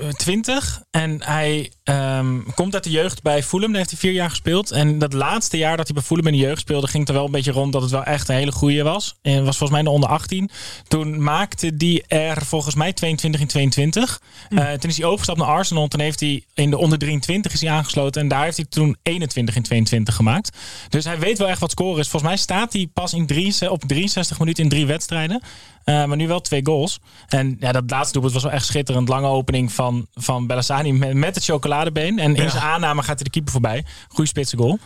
eh, 0.00 0.09
20 0.09 0.83
en 0.90 1.22
hij 1.22 1.72
ehm, 1.85 2.40
komt 2.55 2.75
uit 2.75 2.85
de 2.85 2.90
jeugd 2.90 3.23
bij 3.23 3.42
Fulham. 3.42 3.68
Daar 3.68 3.79
heeft 3.79 3.90
hij 3.90 3.99
vier 3.99 4.12
jaar 4.12 4.31
gespeeld. 4.31 4.71
En 4.71 4.99
dat 4.99 5.12
laatste 5.12 5.57
jaar 5.57 5.77
dat 5.77 5.87
hij 5.87 5.95
bij 5.95 6.05
Fulham 6.05 6.27
in 6.27 6.33
de 6.33 6.38
jeugd 6.38 6.61
speelde, 6.61 6.87
ging 6.87 6.99
het 6.99 7.09
er 7.09 7.14
wel 7.14 7.25
een 7.25 7.31
beetje 7.31 7.53
rond 7.53 7.73
dat 7.73 7.83
het 7.83 7.90
wel 7.90 8.05
echt 8.05 8.29
een 8.29 8.35
hele 8.35 8.53
goede 8.53 8.83
was. 8.83 9.14
En 9.23 9.45
was 9.45 9.57
volgens 9.57 9.71
mij 9.71 9.79
in 9.79 9.85
de 9.85 9.90
onder 9.90 10.09
18. 10.09 10.51
Toen 10.88 11.23
maakte 11.23 11.77
die 11.77 12.05
er 12.07 12.45
volgens 12.45 12.75
mij 12.75 12.92
22 12.92 13.40
in 13.40 13.47
22. 13.47 14.21
Eh, 14.49 14.71
toen 14.73 14.90
is 14.90 14.97
hij 14.97 15.07
overgestapt 15.07 15.38
naar 15.38 15.49
Arsenal. 15.49 15.88
Toen 15.88 16.01
heeft 16.01 16.21
hij 16.21 16.45
in 16.55 16.71
de 16.71 16.79
onder 16.79 16.99
23 16.99 17.53
is 17.53 17.61
hij 17.61 17.71
aangesloten. 17.71 18.23
En 18.23 18.29
daar 18.29 18.45
heeft 18.45 18.57
hij 18.57 18.66
toen 18.68 18.97
21 19.03 19.57
in 19.57 19.62
22 19.62 20.14
gemaakt. 20.14 20.57
Dus 20.88 21.05
hij 21.05 21.18
weet 21.18 21.38
wel 21.38 21.49
echt 21.49 21.61
wat 21.61 21.71
scoren 21.71 22.01
is. 22.01 22.09
Volgens 22.09 22.33
mij 22.33 22.40
staat 22.40 22.73
hij 22.73 22.88
pas 22.92 23.12
in 23.12 23.27
63, 23.27 23.71
op 23.71 23.83
63 23.87 24.38
minuten 24.38 24.62
in 24.64 24.71
drie 24.71 24.87
wedstrijden. 24.87 25.42
Eh, 25.85 26.05
maar 26.05 26.16
nu 26.16 26.29
wel 26.29 26.40
twee 26.40 26.61
goals. 26.64 27.01
En 27.29 27.57
ja, 27.61 27.73
dat 27.73 27.90
laatste 27.90 28.12
doelpunt 28.12 28.35
was 28.35 28.42
wel 28.42 28.53
echt 28.53 28.66
schitterend. 28.66 29.09
Lange 29.09 29.27
opening 29.27 29.73
van, 29.73 30.07
van 30.14 30.47
Bellassani 30.47 30.92
met, 30.92 31.14
met 31.14 31.35
het 31.35 31.45
chocoladebeen. 31.72 32.18
En 32.18 32.37
in 32.37 32.42
Ja. 32.42 32.50
zijn 32.50 32.62
aanname 32.62 33.02
gaat 33.02 33.14
hij 33.14 33.24
de 33.24 33.30
keeper 33.30 33.52
voorbij. 33.52 33.85
Goeie 34.08 34.28
spitse 34.28 34.56
goal. 34.56 34.78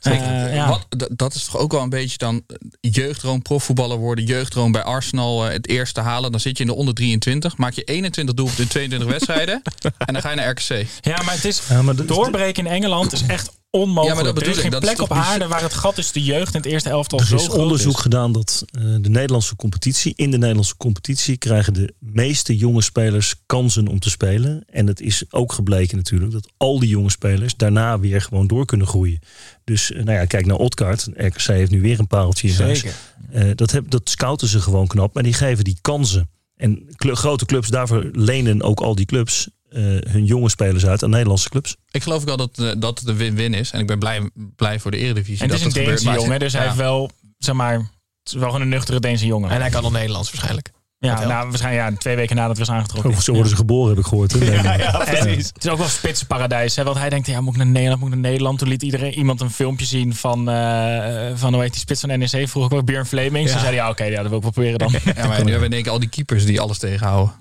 Eh, 0.00 0.54
ja. 0.54 0.68
Wat, 0.68 0.86
dat 1.16 1.34
is 1.34 1.44
toch 1.44 1.56
ook 1.56 1.72
wel 1.72 1.82
een 1.82 1.88
beetje 1.88 2.18
dan 2.18 2.42
eh, 2.46 2.56
jeugdroom 2.80 3.42
profvoetballer 3.42 3.96
worden, 3.98 4.24
jeugdroom 4.24 4.72
bij 4.72 4.82
Arsenal 4.82 5.46
eh, 5.46 5.52
het 5.52 5.68
eerste 5.68 6.00
halen. 6.00 6.30
Dan 6.30 6.40
zit 6.40 6.56
je 6.56 6.64
in 6.64 6.70
de 6.70 6.76
onder 6.76 6.94
23, 6.94 7.56
maak 7.56 7.72
je 7.72 7.82
21 7.82 8.34
doelpunten 8.34 8.62
in 8.64 8.70
22 8.70 9.08
wedstrijden 9.08 9.62
en 10.06 10.12
dan 10.12 10.22
ga 10.22 10.30
je 10.30 10.36
naar 10.36 10.48
RKC. 10.50 10.86
Ja, 11.00 11.22
maar 11.24 11.34
het 11.34 11.44
is 11.44 11.62
Ja, 11.68 11.82
maar 11.82 12.06
doorbreken 12.06 12.66
in 12.66 12.72
Engeland 12.72 13.12
is 13.12 13.26
echt 13.26 13.50
onmogelijk. 13.72 14.08
Ja, 14.08 14.14
maar 14.14 14.24
dat 14.24 14.32
er 14.32 14.38
bedoel 14.38 14.50
is 14.50 14.56
ik, 14.56 14.62
geen 14.62 14.70
dat 14.70 14.82
is 14.82 14.88
plek 14.88 15.00
op 15.10 15.12
aarde 15.16 15.46
waar 15.48 15.62
het 15.62 15.74
gat 15.74 15.94
tussen 15.94 16.14
de 16.14 16.22
jeugd 16.22 16.54
en 16.54 16.60
het 16.62 16.70
eerste 16.70 16.88
elftal 16.88 17.18
Er 17.18 17.26
zo 17.26 17.34
is 17.34 17.44
groot 17.44 17.58
onderzoek 17.58 17.94
is. 17.96 18.00
gedaan 18.00 18.32
dat 18.32 18.64
eh, 18.70 18.82
de 19.00 19.08
Nederlandse 19.08 19.56
competitie, 19.56 20.12
in 20.16 20.30
de 20.30 20.38
Nederlandse 20.38 20.76
competitie 20.76 21.36
krijgen 21.36 21.74
de 21.74 21.94
meeste 21.98 22.56
jonge 22.56 22.82
spelers 22.82 23.34
kansen 23.46 23.88
om 23.88 23.98
te 23.98 24.10
spelen. 24.10 24.64
En 24.66 24.86
het 24.86 25.00
is 25.00 25.24
ook 25.30 25.52
gebleken 25.52 25.96
natuurlijk 25.96 26.32
dat 26.32 26.48
al 26.56 26.78
die 26.78 26.88
jonge 26.88 27.10
spelers 27.10 27.54
daarna 27.56 27.98
weer 27.98 28.20
gewoon 28.20 28.46
door 28.46 28.66
kunnen 28.66 28.86
groeien. 28.86 29.18
Dus 29.64 29.92
eh, 29.92 30.02
nou 30.04 30.18
ja, 30.18 30.24
kijk 30.24 30.46
naar 30.46 30.56
Otkaart. 30.56 31.08
RKC 31.14 31.40
heeft 31.46 31.70
nu 31.70 31.80
weer 31.80 31.98
een 31.98 32.06
pareltje 32.06 32.48
in 32.48 32.54
huis. 32.54 32.78
Zeker. 32.80 32.96
Eh, 33.30 33.50
dat, 33.54 33.70
heb, 33.70 33.90
dat 33.90 34.10
scouten 34.10 34.48
ze 34.48 34.60
gewoon 34.60 34.86
knap, 34.86 35.14
maar 35.14 35.22
die 35.22 35.32
geven 35.34 35.64
die 35.64 35.78
kansen. 35.80 36.30
En 36.56 36.86
cl- 36.96 37.12
grote 37.12 37.44
clubs, 37.46 37.68
daarvoor 37.68 38.08
lenen 38.12 38.62
ook 38.62 38.80
al 38.80 38.94
die 38.94 39.06
clubs 39.06 39.48
hun 40.10 40.24
jonge 40.24 40.48
spelers 40.48 40.86
uit 40.86 41.02
aan 41.02 41.10
Nederlandse 41.10 41.48
clubs. 41.48 41.76
Ik 41.90 42.02
geloof 42.02 42.20
ook 42.20 42.26
wel 42.26 42.36
dat, 42.36 42.58
eh, 42.58 42.70
dat 42.78 42.98
het 42.98 43.08
een 43.08 43.16
win-win 43.16 43.54
is 43.54 43.70
en 43.70 43.80
ik 43.80 43.86
ben 43.86 43.98
blij, 43.98 44.30
blij 44.56 44.80
voor 44.80 44.90
de 44.90 44.96
Eredivisie. 44.96 45.42
En 45.42 45.50
het 45.50 45.58
is 45.58 45.64
dat 45.64 45.76
een 45.76 45.84
Deense 45.84 46.12
jongen, 46.12 46.38
dus 46.38 46.52
hij 46.52 46.62
heeft 46.62 46.76
wel, 46.76 47.10
zeg 47.38 47.54
maar, 47.54 47.72
het 47.72 47.88
is 48.24 48.32
wel 48.32 48.46
gewoon 48.46 48.60
een 48.60 48.68
nuchtere 48.68 49.00
Deense 49.00 49.26
jongen. 49.26 49.50
En 49.50 49.60
hij 49.60 49.70
kan 49.70 49.84
al 49.84 49.90
Nederlands 49.90 50.30
waarschijnlijk. 50.30 50.70
Ja, 51.10 51.26
nou, 51.26 51.48
waarschijnlijk 51.48 51.90
ja, 51.90 51.96
twee 51.98 52.16
weken 52.16 52.36
nadat 52.36 52.56
hij 52.56 52.66
was 52.66 52.74
aangetrokken. 52.74 53.10
Oh, 53.10 53.18
zo 53.18 53.32
worden 53.32 53.50
ze 53.50 53.56
geboren, 53.56 53.88
heb 53.88 53.98
ik 53.98 54.06
gehoord. 54.06 54.32
hè? 54.32 54.38
Nee, 54.38 54.50
Ja, 54.52 54.76
ja, 54.76 54.90
precies. 55.04 55.46
Het 55.46 55.64
is 55.64 55.70
ook 55.70 55.78
wel 55.78 55.88
spitsenparadijs. 55.88 56.76
Hè? 56.76 56.84
Want 56.84 56.98
hij 56.98 57.08
denkt, 57.08 57.26
ja, 57.26 57.40
moet 57.40 57.52
ik 57.52 57.58
naar 57.58 57.66
Nederland, 57.66 58.00
moet 58.00 58.08
ik 58.08 58.14
naar 58.14 58.30
Nederland. 58.30 58.58
Toen 58.58 58.68
liet 58.68 58.82
iedereen, 58.82 59.14
iemand 59.14 59.40
een 59.40 59.50
filmpje 59.50 59.86
zien 59.86 60.14
van, 60.14 60.50
eh, 60.50 61.30
van 61.34 61.52
hoe 61.52 61.62
heet 61.62 61.72
die 61.72 61.80
spits 61.80 62.00
van 62.00 62.18
NEC. 62.18 62.48
Vroeg 62.48 62.64
ik 62.64 62.72
ook 62.72 62.84
Björn 62.84 63.06
Flemings. 63.06 63.46
Ja. 63.46 63.52
Toen 63.52 63.60
zei 63.64 63.74
hij, 63.76 63.84
ja, 63.84 63.90
oké, 63.90 64.04
ja, 64.04 64.20
dat 64.20 64.28
wil 64.28 64.36
ik 64.36 64.42
wel 64.42 64.50
proberen 64.52 64.78
dan. 64.78 64.92
Ja, 64.92 65.26
maar 65.26 65.44
nu 65.44 65.50
hebben 65.50 65.58
we 65.60 65.64
in 65.66 65.72
één 65.72 65.82
keer 65.82 65.92
al 65.92 65.98
die 66.00 66.08
keepers 66.08 66.44
die 66.44 66.60
alles 66.60 66.78
tegenhouden. 66.78 67.34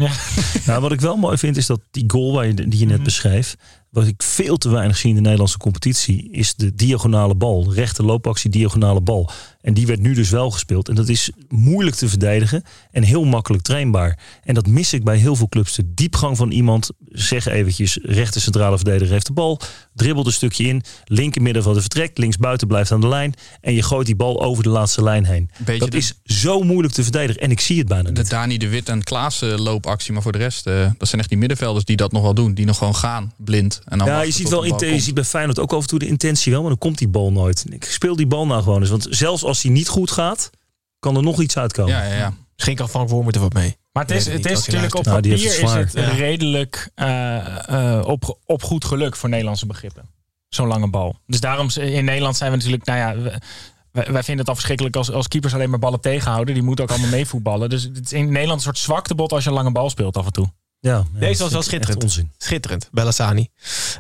Nou, 0.66 0.82
wat 0.82 0.92
ik 0.92 1.02
wel 1.02 1.16
mooi 1.16 1.38
vind 1.38 1.58
is 1.58 1.66
dat 1.66 1.80
die 1.92 2.04
goal 2.08 2.34
waar 2.34 2.48
je, 2.48 2.54
die 2.54 2.80
je 2.80 2.86
net 2.86 3.04
beschreef. 3.04 3.56
Wat 3.90 4.08
ik 4.08 4.24
veel 4.24 4.58
te 4.58 4.70
weinig 4.70 4.98
zie 4.98 5.10
in 5.10 5.16
de 5.16 5.22
Nederlandse 5.22 5.58
competitie. 5.58 6.32
Is 6.32 6.56
de 6.56 6.76
diagonale 6.76 7.36
bal. 7.36 7.64
De 7.64 7.74
rechte 7.74 8.04
loopactie 8.04 8.50
diagonale 8.50 9.02
bal. 9.02 9.30
En 9.62 9.74
die 9.74 9.86
werd 9.88 10.00
nu 10.00 10.14
dus 10.14 10.30
wel 10.30 10.52
gespeeld. 10.52 10.90
En 10.90 10.96
dat 10.96 11.10
is 11.10 11.30
moeilijk 11.50 11.96
te 11.96 12.10
verdedigen. 12.10 12.64
En 12.92 13.04
heel 13.04 13.24
makkelijk 13.26 13.64
trainbaar. 13.64 14.20
En 14.44 14.54
dat 14.54 14.68
mis 14.68 14.94
ik 14.94 15.04
bij 15.04 15.18
heel 15.18 15.36
veel 15.36 15.50
clubs. 15.50 15.76
De 15.76 15.94
diepgang 15.94 16.38
van 16.38 16.52
iemand. 16.52 16.90
Zeg 17.10 17.46
eventjes. 17.48 18.00
Rechte 18.04 18.40
centrale 18.42 18.76
verdediger 18.76 19.12
heeft 19.14 19.26
de 19.26 19.34
bal. 19.34 19.60
Dribbelt 19.96 20.26
een 20.26 20.32
stukje 20.34 20.64
in. 20.64 20.84
Linker 21.06 21.42
middenvelder 21.42 21.82
vertrekt. 21.82 22.18
Links 22.18 22.38
buiten 22.38 22.68
blijft 22.68 22.92
aan 22.92 23.02
de 23.02 23.08
lijn. 23.08 23.34
En 23.62 23.74
je 23.74 23.84
gooit 23.84 24.06
die 24.06 24.16
bal 24.16 24.42
over 24.44 24.64
de 24.64 24.70
laatste 24.70 25.04
lijn 25.04 25.26
heen. 25.26 25.50
Beetje 25.58 25.80
dat 25.80 25.92
de- 25.92 25.98
is 25.98 26.14
zo 26.26 26.62
moeilijk 26.64 26.94
te 26.94 27.04
verdedigen. 27.04 27.42
En 27.42 27.52
ik 27.52 27.60
zie 27.60 27.78
het 27.78 27.88
bijna 27.88 28.10
De 28.12 28.22
niet. 28.22 28.30
Dani 28.30 28.58
de 28.58 28.68
Wit 28.70 28.90
en 28.90 29.04
Klaassen 29.04 29.60
loopactie, 29.62 30.14
maar 30.14 30.22
voor 30.22 30.32
de 30.32 30.38
rest, 30.38 30.68
eh, 30.68 30.90
dat 30.98 31.08
zijn 31.08 31.22
echt 31.22 31.30
die 31.30 31.38
middenvelders 31.38 31.86
die 31.86 31.96
dat 31.96 32.12
nog 32.12 32.22
wel 32.22 32.34
doen. 32.34 32.54
Die 32.54 32.66
nog 32.66 32.78
gewoon 32.78 32.96
gaan, 32.96 33.34
blind. 33.38 33.82
En 33.86 33.98
dan 33.98 34.08
Ja, 34.08 34.22
je 34.22 34.32
ziet, 34.32 34.50
wel 34.50 34.78
de 34.78 34.86
je 34.86 35.00
ziet 35.00 35.14
bij 35.14 35.24
Feyenoord 35.24 35.60
ook 35.60 35.74
af 35.74 35.82
en 35.82 35.88
toe 35.88 36.00
de 36.00 36.08
intentie 36.08 36.52
wel, 36.52 36.62
maar 36.62 36.70
dan 36.70 36.80
komt 36.80 36.98
die 36.98 37.08
bal 37.08 37.32
nooit. 37.32 37.66
Ik 37.70 37.84
speel 37.84 38.16
die 38.16 38.28
bal 38.28 38.46
nou 38.46 38.64
gewoon 38.64 38.80
eens. 38.82 38.90
Want 38.90 39.08
zelfs 39.10 39.44
als 39.52 39.62
hij 39.64 39.72
niet 39.72 39.88
goed 39.88 40.12
gaat, 40.12 40.50
kan 41.00 41.16
er 41.16 41.24
nog 41.24 41.42
iets 41.42 41.58
uitkomen. 41.58 41.94
Ja, 41.94 42.04
ja, 42.04 42.16
ja. 42.16 42.34
Misschien 42.56 42.76
kan 42.76 42.86
er 43.36 43.42
wat 43.42 43.54
mee. 43.54 43.78
Maar 43.92 44.04
het 44.04 44.12
is, 44.12 44.26
het 44.26 44.46
is 44.46 44.66
natuurlijk 44.66 44.96
op 44.96 45.06
Nou, 45.06 45.22
die 45.22 45.32
papier 45.32 45.48
het 45.48 45.58
is 45.58 45.72
het 45.74 45.94
Ja. 45.94 46.10
redelijk 46.16 46.92
eh, 46.96 47.98
eh, 47.98 48.06
op, 48.08 48.38
op 48.46 48.64
goed 48.64 48.86
geluk 48.86 49.16
voor 49.16 49.30
Nederlandse 49.30 49.66
begrippen. 49.66 50.10
Zo'n 50.50 50.68
lange 50.68 50.90
bal. 50.90 51.16
Dus 51.26 51.40
daarom 51.40 51.68
in 51.76 52.06
Nederland 52.06 52.38
zijn 52.38 52.52
we 52.52 52.58
natuurlijk, 52.58 52.86
nou 52.86 53.00
ja, 53.00 53.16
we- 53.22 53.40
wij 53.92 54.24
vinden 54.24 54.38
het 54.38 54.48
al 54.48 54.54
verschrikkelijk 54.56 54.96
als, 54.96 55.12
als 55.12 55.28
keepers 55.28 55.54
alleen 55.54 55.70
maar 55.70 55.80
ballen 55.80 56.02
tegenhouden. 56.02 56.54
Die 56.54 56.64
moeten 56.64 56.84
ook 56.86 56.92
allemaal 56.92 57.10
meevoetballen. 57.10 57.70
Dus 57.70 57.84
het 57.84 58.00
is 58.06 58.14
in 58.14 58.26
Nederland 58.26 58.52
een 58.60 58.66
soort 58.66 58.78
zwaktebod 58.78 59.32
als 59.32 59.44
je 59.44 59.50
een 59.50 59.56
lange 59.56 59.72
bal 59.72 59.90
speelt 59.90 60.18
af 60.18 60.26
en 60.26 60.32
toe. 60.32 60.48
Ja, 60.84 60.92
ja, 61.14 61.20
Deze 61.20 61.44
was 61.44 61.52
wel 61.52 61.62
schitterend. 61.62 62.04
onzin. 62.04 62.32
Schitterend, 62.38 62.90
Bellassani. 62.92 63.48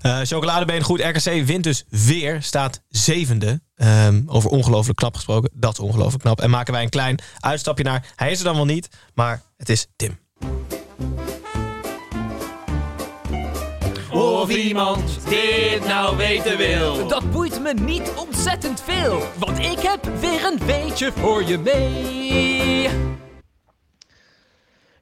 Eh 0.02 0.20
chocoladebeen 0.24 0.82
goed. 0.84 1.00
RKC 1.00 1.46
wint 1.46 1.64
dus 1.64 1.84
weer. 1.90 2.44
Staat 2.44 2.82
zevende. 2.90 3.62
Ehm, 3.76 4.22
over 4.26 4.50
ongelooflijk 4.50 4.98
knap 4.98 5.16
gesproken. 5.16 5.50
Dat 5.54 5.74
is 5.74 5.80
ongelooflijk 5.80 6.24
knap. 6.24 6.42
En 6.42 6.50
maken 6.50 6.74
wij 6.74 6.84
een 6.84 6.90
klein 6.90 7.20
uitstapje 7.40 7.84
naar... 7.84 8.06
Hij 8.16 8.32
is 8.32 8.38
er 8.40 8.44
dan 8.46 8.56
wel 8.56 8.66
niet, 8.66 8.90
maar 9.14 9.42
het 9.58 9.70
is 9.70 9.88
Tim. 9.96 10.20
Of 14.12 14.50
iemand 14.50 15.04
dit 15.30 15.86
nou 15.88 16.18
weten 16.18 16.58
wil. 16.58 17.08
Dat 17.08 17.32
boeit 17.32 17.62
me 17.62 17.74
niet 17.74 18.12
ontzettend 18.16 18.82
veel, 18.86 19.24
want 19.38 19.60
ik 19.60 19.80
heb 19.80 20.20
weer 20.20 20.46
een 20.46 20.66
weetje 20.66 21.12
voor 21.16 21.44
je 21.44 21.58
mee. 21.58 22.90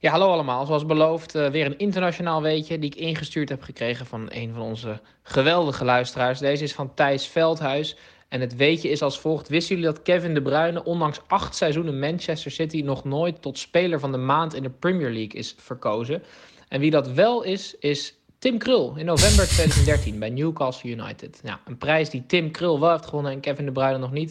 Ja, 0.02 0.12
hallo 0.12 0.32
allemaal. 0.32 0.66
Zoals 0.66 0.86
beloofd, 0.86 1.36
eh, 1.36 1.50
weer 1.50 1.66
een 1.66 1.78
internationaal 1.78 2.42
weetje 2.42 2.80
die 2.80 2.90
ik 2.90 3.00
ingestuurd 3.00 3.50
heb 3.50 3.62
gekregen 3.62 4.06
van 4.06 4.28
een 4.30 4.54
van 4.54 4.62
onze 4.62 5.00
geweldige 5.24 5.86
luisteraars. 5.86 6.40
Deze 6.40 6.64
is 6.64 6.74
van 6.74 6.94
Thijs 6.94 7.28
Veldhuis. 7.28 7.98
En 8.28 8.42
het 8.42 8.56
weetje 8.56 8.90
is 8.90 9.02
als 9.02 9.20
volgt. 9.20 9.48
Wisten 9.48 9.76
jullie 9.76 9.92
dat 9.92 10.02
Kevin 10.02 10.34
De 10.34 10.42
Bruyne 10.42 10.84
ondanks 10.84 11.22
acht 11.28 11.56
seizoenen 11.56 12.00
Manchester 12.00 12.52
City 12.52 12.82
nog 12.82 13.04
nooit 13.04 13.42
tot 13.42 13.58
speler 13.58 14.00
van 14.00 14.12
de 14.12 14.18
maand 14.18 14.54
in 14.54 14.64
de 14.64 14.70
Premier 14.70 15.12
League 15.12 15.40
is 15.40 15.56
verkozen? 15.58 16.24
En 16.68 16.80
wie 16.80 16.92
dat 16.92 17.12
wel 17.12 17.44
is, 17.44 17.76
is 17.80 18.16
Tim 18.38 18.58
Krul 18.58 18.96
in 18.96 19.06
november 19.06 19.48
2013 19.48 20.20
bij 20.20 20.30
Newcastle 20.30 20.90
United. 20.90 21.40
Ja, 21.44 21.62
een 21.66 21.78
prijs 21.78 22.10
die 22.10 22.26
Tim 22.26 22.52
Krul 22.52 22.80
wel 22.80 22.92
heeft 22.92 23.06
gewonnen 23.06 23.32
en 23.32 23.40
Kevin 23.40 23.66
De 23.66 23.72
Bruyne 23.72 23.98
nog 23.98 24.12
niet. 24.12 24.30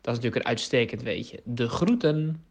Dat 0.00 0.14
is 0.14 0.20
natuurlijk 0.20 0.36
een 0.36 0.50
uitstekend 0.50 1.02
weetje. 1.02 1.40
De 1.44 1.68
groeten. 1.68 2.44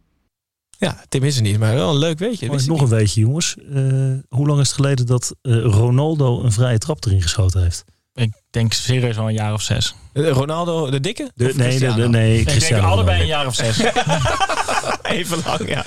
Ja, 0.80 1.04
Tim 1.10 1.24
is 1.24 1.36
er 1.36 1.42
niet, 1.42 1.60
maar 1.60 1.74
wel 1.76 1.90
een 1.90 1.98
leuk 1.98 2.20
weetje. 2.20 2.46
Maar 2.46 2.56
Wist 2.56 2.68
ik 2.68 2.72
nog 2.72 2.82
een 2.82 2.88
weetje, 2.98 3.20
jongens. 3.22 3.56
Eh, 3.74 3.82
hoe 4.30 4.48
lang 4.48 4.60
is 4.60 4.68
het 4.68 4.76
geleden 4.76 5.06
dat 5.06 5.36
eh, 5.42 5.62
Ronaldo 5.62 6.44
een 6.44 6.52
vrije 6.52 6.78
trap 6.78 7.06
erin 7.06 7.22
geschoten 7.22 7.62
heeft? 7.62 7.84
Ik 8.14 8.32
denk 8.50 8.74
serieus 8.74 9.18
al 9.18 9.28
een 9.28 9.34
jaar 9.34 9.54
of 9.54 9.62
zes. 9.62 9.96
Eh, 10.14 10.30
Ronaldo, 10.30 10.90
de 10.90 11.00
dikke? 11.00 11.32
De, 11.36 11.44
nee, 11.44 11.54
de, 11.54 11.60
Cristiano? 11.64 11.96
de- 11.96 12.10
nee, 12.10 12.30
Ik 12.40 12.46
denk 12.46 12.58
Cristiano 12.58 12.88
allebei 12.88 13.22
een 13.22 13.28
jaar 13.28 13.46
of 13.48 13.56
zes. 13.56 13.80
Even 15.18 15.42
lang, 15.46 15.70
ja. 15.70 15.84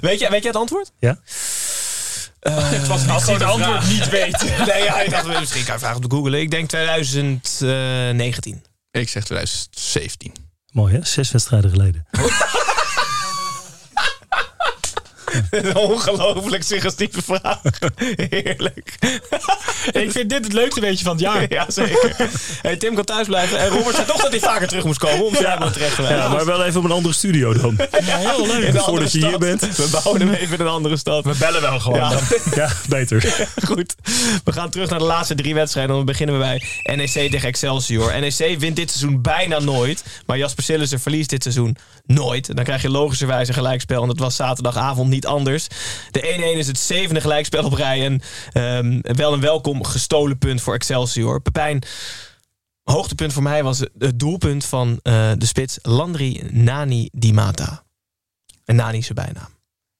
Weet 0.00 0.20
je, 0.20 0.28
weet 0.30 0.42
je 0.42 0.48
het 0.48 0.56
antwoord? 0.56 0.92
Ja. 0.98 1.18
Het 2.50 2.86
was 2.86 3.08
als 3.08 3.24
hij 3.24 3.34
het 3.34 3.42
antwoord 3.42 3.88
niet 3.88 4.08
weet. 4.08 4.42
nee, 4.66 4.82
ja, 4.82 5.00
ik 5.00 5.10
dacht, 5.10 5.38
misschien 5.40 5.64
kan 5.64 5.74
je 5.74 5.80
vragen 5.80 5.96
op 5.96 6.10
de 6.10 6.16
googlen. 6.16 6.40
Ik 6.40 6.50
denk 6.50 6.68
2019. 6.68 8.62
Ik 8.90 9.08
zeg 9.08 9.24
2017. 9.24 10.32
Mooi 10.72 10.94
hè, 10.94 11.04
zes 11.04 11.30
wedstrijden 11.30 11.70
geleden. 11.70 12.06
Een 15.50 15.76
ongelooflijk 15.76 16.62
suggestieve 16.62 17.22
vraag. 17.22 17.60
Heerlijk. 18.30 18.94
ik 19.92 20.10
vind 20.10 20.30
dit 20.30 20.44
het 20.44 20.52
leukste 20.52 20.80
weetje 20.80 21.04
van 21.04 21.12
het 21.12 21.20
jaar. 21.20 21.46
Ja, 21.48 21.64
zeker. 21.68 22.30
Hey, 22.62 22.76
Tim 22.76 22.94
kan 22.94 23.04
thuis 23.04 23.26
blijven. 23.26 23.58
En 23.58 23.68
Robert 23.68 23.94
zei 23.94 24.06
toch 24.06 24.22
dat 24.22 24.30
hij 24.30 24.40
vaker 24.40 24.68
terug 24.68 24.84
moest 24.84 24.98
komen 24.98 25.26
om 25.26 25.34
zijn 25.34 25.58
ja. 25.60 25.70
terecht 25.70 25.96
te. 25.96 26.02
Ja, 26.02 26.28
maar 26.28 26.44
wel 26.44 26.64
even 26.64 26.78
op 26.78 26.84
een 26.84 26.92
andere 26.92 27.14
studio 27.14 27.52
dan. 27.52 27.76
Ja, 28.04 28.16
heel 28.16 28.46
leuk. 28.46 28.80
Voordat 28.80 29.12
je 29.12 29.26
hier 29.26 29.38
bent. 29.38 29.76
We 29.76 29.88
bouwen 29.90 30.20
hem 30.20 30.32
even 30.32 30.58
in 30.58 30.60
een 30.60 30.72
andere 30.72 30.96
stad. 30.96 31.24
We 31.24 31.34
bellen 31.38 31.60
wel 31.60 31.80
gewoon. 31.80 31.98
Ja. 31.98 32.08
dan. 32.08 32.20
Ja, 32.54 32.70
beter. 32.88 33.46
Goed. 33.66 33.94
We 34.44 34.52
gaan 34.52 34.70
terug 34.70 34.90
naar 34.90 34.98
de 34.98 35.04
laatste 35.04 35.34
drie 35.34 35.54
wedstrijden. 35.54 35.96
Dan 35.96 36.04
beginnen 36.04 36.38
we 36.38 36.44
bij 36.84 36.96
NEC 36.96 37.30
tegen 37.30 37.48
Excelsior. 37.48 38.20
NEC 38.20 38.58
wint 38.58 38.76
dit 38.76 38.90
seizoen 38.90 39.22
bijna 39.22 39.58
nooit. 39.58 40.04
Maar 40.26 40.38
Jasper 40.38 40.64
Sillissen 40.64 41.00
verliest 41.00 41.30
dit 41.30 41.42
seizoen 41.42 41.76
nooit. 42.06 42.56
Dan 42.56 42.64
krijg 42.64 42.82
je 42.82 42.90
logischerwijs 42.90 43.48
een 43.48 43.54
gelijkspel. 43.54 44.02
En 44.02 44.08
dat 44.08 44.18
was 44.18 44.36
zaterdagavond 44.36 45.08
niet 45.08 45.21
anders. 45.26 45.66
De 46.10 46.52
1-1 46.54 46.58
is 46.58 46.66
het 46.66 46.78
zevende 46.78 47.20
gelijkspel 47.20 47.64
op 47.64 47.72
rij. 47.72 48.04
En 48.04 48.20
ehm, 48.52 49.16
wel 49.16 49.32
een 49.32 49.40
welkom 49.40 49.84
gestolen 49.84 50.38
punt 50.38 50.60
voor 50.60 50.74
Excelsior. 50.74 51.40
Pepijn, 51.40 51.82
hoogtepunt 52.82 53.32
voor 53.32 53.42
mij 53.42 53.62
was 53.62 53.78
het 53.98 54.18
doelpunt 54.18 54.64
van 54.64 55.00
eh, 55.02 55.32
de 55.38 55.46
spits 55.46 55.78
Landry 55.82 56.48
Nani 56.50 57.08
Di 57.12 57.32
Mata. 57.32 57.82
En 58.64 58.76
Nani 58.76 59.02
zijn 59.02 59.14
bijnaam. 59.14 59.48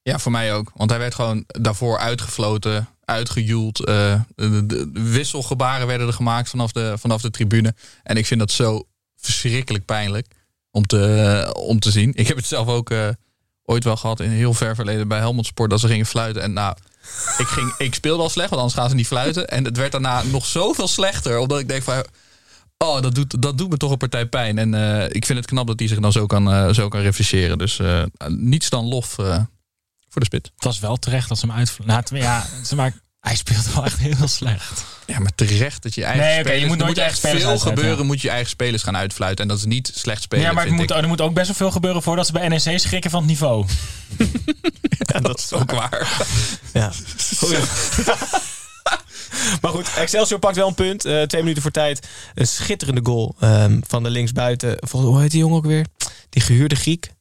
Ja, 0.01 0.19
voor 0.19 0.31
mij 0.31 0.53
ook. 0.53 0.71
Want 0.75 0.89
hij 0.89 0.99
werd 0.99 1.15
gewoon 1.15 1.43
daarvoor 1.47 1.97
uitgefloten, 1.97 2.87
uitgejoeld. 3.05 3.85
eh, 3.85 4.21
de 4.35 4.89
wisselgebaren 4.93 5.87
werden 5.87 6.07
er 6.07 6.13
gemaakt 6.13 6.49
vanaf 6.49 6.71
de, 6.71 6.93
vanaf 6.97 7.21
de 7.21 7.29
tribune. 7.29 7.75
En 8.03 8.17
ik 8.17 8.25
vind 8.25 8.39
dat 8.39 8.51
zo 8.51 8.83
verschrikkelijk 9.15 9.85
pijnlijk 9.85 10.27
om 10.71 10.85
te, 10.85 11.53
om 11.59 11.79
te 11.79 11.91
zien. 11.91 12.11
Ik 12.15 12.27
heb 12.27 12.37
het 12.37 12.45
zelf 12.45 12.67
ook 12.67 12.89
eh, 12.89 13.07
ooit 13.65 13.83
wel 13.83 13.95
gehad 13.95 14.19
in 14.19 14.29
heel 14.29 14.53
ver 14.53 14.75
verleden 14.75 15.07
bij 15.07 15.19
Helmond 15.19 15.45
Sport. 15.45 15.69
Dat 15.69 15.79
ze 15.79 15.87
gingen 15.87 16.05
fluiten. 16.05 16.41
En 16.41 16.53
nou, 16.53 16.75
ik, 17.37 17.47
ging, 17.47 17.73
ik 17.77 17.93
speelde 17.93 18.23
al 18.23 18.29
slecht, 18.29 18.49
want 18.49 18.61
anders 18.61 18.79
gaan 18.79 18.89
ze 18.89 18.95
niet 18.95 19.07
fluiten. 19.07 19.47
En 19.47 19.65
het 19.65 19.77
werd 19.77 19.91
daarna 19.91 20.23
nog 20.23 20.45
zoveel 20.45 20.87
slechter. 20.87 21.37
Omdat 21.37 21.59
ik 21.59 21.67
denk 21.67 21.83
van... 21.83 22.05
Oh, 22.77 23.01
dat 23.01 23.15
doet, 23.15 23.41
dat 23.41 23.57
doet 23.57 23.69
me 23.69 23.77
toch 23.77 23.91
een 23.91 23.97
partij 23.97 24.25
pijn. 24.25 24.57
En 24.57 24.73
eh, 24.73 25.09
ik 25.09 25.25
vind 25.25 25.39
het 25.39 25.47
knap 25.47 25.67
dat 25.67 25.79
hij 25.79 25.87
zich 25.87 25.99
dan 25.99 26.11
zo 26.11 26.25
kan, 26.25 26.51
eh, 26.51 26.73
zo 26.73 26.87
kan 26.87 27.01
refresheren. 27.01 27.57
Dus 27.57 27.79
eh, 27.79 28.03
niets 28.27 28.69
dan 28.69 28.85
lof 28.85 29.07
voor 30.09 30.21
de 30.21 30.25
spit. 30.25 30.51
Het 30.55 30.63
was 30.63 30.79
wel 30.79 30.97
terecht 30.97 31.29
dat 31.29 31.39
ze 31.39 31.45
hem 31.45 31.55
uit. 31.55 31.77
Nou, 31.85 32.03
ja, 32.11 32.45
ze 32.63 32.75
maar 32.75 33.02
hij 33.23 33.35
speelde 33.35 33.71
wel 33.73 33.85
echt 33.85 33.99
heel 33.99 34.27
slecht. 34.27 34.85
Ja, 35.05 35.19
maar 35.19 35.35
terecht 35.35 35.83
dat 35.83 35.95
je 35.95 36.03
eigen 36.03 36.23
Nee, 36.23 36.39
oké, 36.39 36.51
je 36.51 36.59
spelers... 36.59 36.67
moet 36.67 36.79
er 36.79 36.85
nooit 36.85 36.97
je 36.97 37.03
echt 37.03 37.23
eigen 37.23 37.27
spelers 37.29 37.41
veel 37.41 37.51
uitfluiten, 37.51 37.83
gebeuren, 37.83 38.05
moet 38.05 38.21
je 38.21 38.29
eigen 38.29 38.49
spelers 38.49 38.83
gaan 38.83 38.97
uitfluiten. 38.97 39.43
En 39.43 39.49
dat 39.49 39.57
is 39.57 39.65
niet 39.65 39.91
slecht 39.95 40.21
spelen, 40.21 40.45
ja, 40.45 40.51
maar 40.51 40.65
het 40.65 40.73
moet, 40.73 40.91
er 40.91 41.07
moet 41.07 41.21
ook 41.21 41.33
best 41.33 41.47
wel 41.47 41.55
veel 41.55 41.71
gebeuren 41.71 42.01
voordat 42.01 42.25
ze 42.25 42.31
bij 42.31 42.47
NEC 42.47 42.79
schrikken 42.79 43.11
van 43.11 43.19
het 43.19 43.29
niveau. 43.29 43.65
Ja, 45.13 45.19
dat 45.19 45.39
is 45.39 45.53
ook 45.53 45.71
waar. 45.71 46.25
Ja. 46.73 46.91
Goed. 47.37 47.51
maar 49.61 49.71
goed, 49.71 49.93
Excelsior 49.95 50.39
pakt 50.39 50.55
wel 50.55 50.67
een 50.67 50.73
punt. 50.73 51.05
Eh, 51.05 51.21
twee 51.21 51.41
minuten 51.41 51.61
voor 51.61 51.71
tijd. 51.71 52.07
Een 52.35 52.47
schitterende 52.47 53.01
goal 53.03 53.35
ehm, 53.39 53.79
van 53.87 54.03
de 54.03 54.09
linksbuiten. 54.09 54.77
Volgens, 54.79 55.11
hoe 55.11 55.21
heet 55.21 55.31
die 55.31 55.39
jongen 55.39 55.57
ook 55.57 55.65
weer? 55.65 55.85
Die 56.29 56.41
gehuurde 56.41 56.75
Griek. 56.75 57.11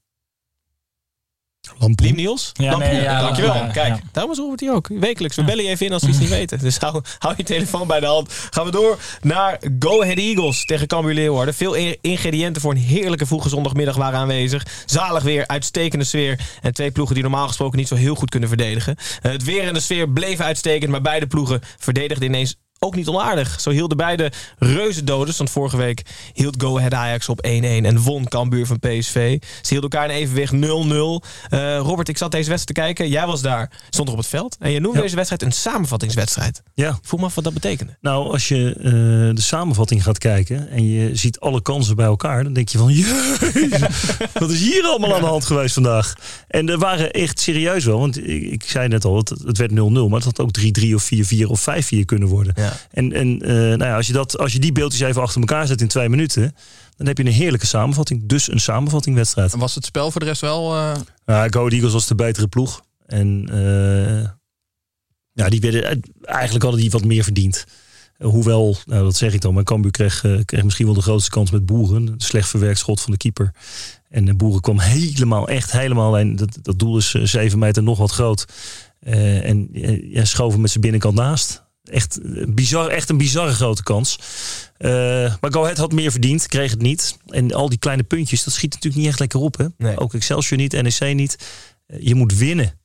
Lamproe. 1.78 2.06
Liem 2.06 2.16
Niels? 2.16 2.50
Ja, 2.52 2.76
nee, 2.76 3.00
ja, 3.02 3.20
Dankjewel. 3.20 3.54
ja, 3.54 3.64
ja. 3.66 3.70
Kijk, 3.72 4.00
daarom 4.12 4.32
is 4.32 4.38
Robert 4.38 4.60
hier 4.60 4.72
ook. 4.74 4.88
Wekelijks. 4.88 5.36
We 5.36 5.44
bellen 5.44 5.64
je 5.64 5.70
even 5.70 5.86
in 5.86 5.92
als 5.92 6.02
we 6.02 6.08
iets 6.08 6.18
niet 6.18 6.28
weten. 6.40 6.58
Dus 6.58 6.78
hou, 6.78 7.02
hou 7.18 7.34
je 7.36 7.42
telefoon 7.42 7.86
bij 7.86 8.00
de 8.00 8.06
hand. 8.06 8.32
Gaan 8.50 8.64
we 8.64 8.70
door 8.70 8.98
naar 9.20 9.58
Go 9.78 10.02
Ahead 10.02 10.16
Eagles 10.18 10.64
tegen 10.64 10.86
Cambuur 10.86 11.14
Leeuwarden. 11.14 11.54
Veel 11.54 11.74
in- 11.74 11.96
ingrediënten 12.00 12.62
voor 12.62 12.70
een 12.70 12.76
heerlijke 12.78 13.26
vroege 13.26 13.48
zondagmiddag 13.48 13.96
waren 13.96 14.18
aanwezig. 14.18 14.66
Zalig 14.86 15.22
weer, 15.22 15.46
uitstekende 15.46 16.04
sfeer. 16.04 16.40
En 16.62 16.72
twee 16.74 16.90
ploegen 16.90 17.14
die 17.14 17.24
normaal 17.24 17.46
gesproken 17.48 17.78
niet 17.78 17.88
zo 17.88 17.94
heel 17.94 18.14
goed 18.14 18.30
kunnen 18.30 18.48
verdedigen. 18.48 18.96
Eh, 19.22 19.32
het 19.32 19.44
weer 19.44 19.62
en 19.66 19.74
de 19.74 19.80
sfeer 19.80 20.08
bleven 20.08 20.44
uitstekend. 20.44 20.90
Maar 20.90 21.02
beide 21.02 21.26
ploegen 21.26 21.60
verdedigden 21.78 22.28
ineens 22.28 22.56
ook 22.84 22.94
niet 22.94 23.08
onaardig. 23.08 23.60
Zo 23.60 23.70
hielden 23.70 23.96
beide 23.96 24.32
reuzendoders. 24.58 25.36
Want 25.36 25.50
vorige 25.50 25.76
week 25.76 26.02
hield 26.32 26.62
Go 26.62 26.76
Ahead 26.78 26.94
Ajax 26.94 27.28
op 27.28 27.46
1-1 27.46 27.50
en 27.50 27.98
won 28.02 28.28
Cambuur 28.28 28.66
van 28.66 28.78
PSV. 28.78 29.38
Ze 29.40 29.68
hielden 29.68 29.90
elkaar 29.90 30.10
in 30.10 30.16
evenwicht 30.16 30.52
0-0. 30.52 30.56
Eh, 31.48 31.76
Robert, 31.78 32.08
ik 32.08 32.16
zat 32.18 32.30
deze 32.30 32.48
wedstrijd 32.50 32.66
te 32.66 32.72
kijken. 32.72 33.08
Jij 33.08 33.26
was 33.26 33.42
daar, 33.42 33.70
stond 33.90 34.08
er 34.08 34.14
op 34.14 34.20
het 34.20 34.28
veld. 34.28 34.56
En 34.60 34.70
je 34.70 34.80
noemde 34.80 34.96
Ja. 34.96 35.02
deze 35.02 35.14
wedstrijd 35.16 35.42
een 35.42 35.52
samenvattingswedstrijd. 35.52 36.62
Ja. 36.74 36.98
Voel 37.02 37.20
me 37.20 37.26
af 37.26 37.34
wat 37.34 37.44
dat 37.44 37.52
betekende. 37.54 37.96
Nou, 38.00 38.30
als 38.32 38.48
je 38.48 38.74
eh, 38.78 38.90
de 39.34 39.40
samenvatting 39.40 40.02
gaat 40.02 40.18
kijken 40.18 40.70
en 40.70 40.90
je 40.90 41.16
ziet 41.16 41.40
alle 41.40 41.62
kansen 41.62 41.96
bij 41.96 42.06
elkaar, 42.06 42.44
dan 42.44 42.52
denk 42.52 42.68
je 42.68 42.78
van, 42.78 42.92
jezus, 43.02 43.80
wat 44.32 44.50
is 44.50 44.60
hier 44.60 44.84
allemaal 44.84 45.14
aan 45.14 45.20
de 45.20 45.26
hand 45.26 45.44
geweest 45.44 45.74
vandaag? 45.74 46.14
En 46.48 46.68
er 46.68 46.78
waren 46.78 47.10
echt 47.10 47.40
serieus 47.40 47.84
wel, 47.84 47.98
want 47.98 48.18
ik, 48.18 48.42
ik 48.42 48.62
zei 48.62 48.88
net 48.88 49.04
al, 49.04 49.16
het, 49.16 49.28
het 49.28 49.58
werd 49.58 49.70
0-0, 49.70 49.74
maar 49.74 50.20
het 50.20 50.24
had 50.24 50.40
ook 50.40 50.50
3-3 50.80 50.94
of 50.94 51.10
4-4 51.14 51.42
of 51.46 51.66
5-4 51.70 52.04
kunnen 52.04 52.28
worden. 52.28 52.52
Ja. 52.56 52.71
En, 52.90 53.12
en 53.12 53.40
eh, 53.42 53.48
nou 53.54 53.84
ja, 53.84 53.96
als, 53.96 54.06
je 54.06 54.12
dat, 54.12 54.38
als 54.38 54.52
je 54.52 54.58
die 54.58 54.72
beeldjes 54.72 55.00
even 55.00 55.22
achter 55.22 55.40
elkaar 55.40 55.66
zet 55.66 55.80
in 55.80 55.88
twee 55.88 56.08
minuten, 56.08 56.54
dan 56.96 57.06
heb 57.06 57.18
je 57.18 57.24
een 57.24 57.32
heerlijke 57.32 57.66
samenvatting. 57.66 58.26
Dus 58.26 58.50
een 58.52 58.60
samenvattingwedstrijd. 58.60 59.52
En 59.52 59.58
was 59.58 59.74
het 59.74 59.84
spel 59.84 60.10
voor 60.10 60.20
de 60.20 60.26
rest 60.26 60.40
wel... 60.40 60.74
eh, 60.74 60.94
Ja, 61.26 61.46
Go 61.50 61.68
Eagles 61.68 61.92
was 61.92 62.06
de 62.06 62.14
betere 62.14 62.48
ploeg. 62.48 62.82
En 63.06 63.48
eh, 63.52 64.28
ja, 65.32 65.48
die 65.48 65.60
werden, 65.60 66.00
eigenlijk 66.22 66.62
hadden 66.64 66.80
die 66.80 66.90
wat 66.90 67.04
meer 67.04 67.24
verdiend. 67.24 67.64
Hoewel, 68.18 68.76
nou, 68.86 69.04
dat 69.04 69.16
zeg 69.16 69.32
ik 69.32 69.40
dan, 69.40 69.54
maar 69.54 69.64
Cambuur 69.64 69.90
kreeg, 69.90 70.24
kreeg 70.44 70.62
misschien 70.64 70.86
wel 70.86 70.94
de 70.94 71.02
grootste 71.02 71.30
kans 71.30 71.50
met 71.50 71.66
Boeren. 71.66 72.06
Een 72.06 72.14
slecht 72.20 72.48
verwerkt 72.48 72.78
schot 72.78 73.00
van 73.00 73.10
de 73.10 73.16
keeper. 73.18 73.52
En 74.08 74.24
de 74.24 74.34
Boeren 74.34 74.60
kwam 74.60 74.78
helemaal, 74.78 75.48
echt 75.48 75.72
helemaal 75.72 76.06
alleen. 76.06 76.36
Dat, 76.36 76.58
dat 76.62 76.78
doel 76.78 76.96
is 76.96 77.10
zeven 77.10 77.58
meter 77.58 77.82
nog 77.82 77.98
wat 77.98 78.10
groot. 78.10 78.44
En 79.00 79.68
ja, 80.02 80.24
schoven 80.24 80.60
met 80.60 80.70
zijn 80.70 80.82
binnenkant 80.82 81.14
naast. 81.14 81.64
Echt, 81.92 82.18
bizar, 82.54 82.88
echt 82.88 83.08
een 83.10 83.16
bizarre 83.16 83.52
grote 83.52 83.82
kans. 83.82 84.18
Eh, 84.76 84.90
maar 85.40 85.52
Go 85.52 85.62
Ahead 85.62 85.78
had 85.78 85.92
meer 85.92 86.10
verdiend, 86.10 86.46
kreeg 86.46 86.70
het 86.70 86.82
niet. 86.82 87.16
En 87.26 87.52
al 87.54 87.68
die 87.68 87.78
kleine 87.78 88.02
puntjes, 88.02 88.44
dat 88.44 88.54
schiet 88.54 88.72
natuurlijk 88.72 89.02
niet 89.02 89.10
echt 89.10 89.18
lekker 89.20 89.40
op. 89.40 89.56
Hè? 89.58 89.66
Nee. 89.78 89.98
Ook 89.98 90.14
Excelsior 90.14 90.58
niet, 90.60 90.72
NEC 90.82 91.14
niet. 91.14 91.36
eh, 91.86 91.96
je 92.06 92.14
moet 92.14 92.34
winnen. 92.38 92.78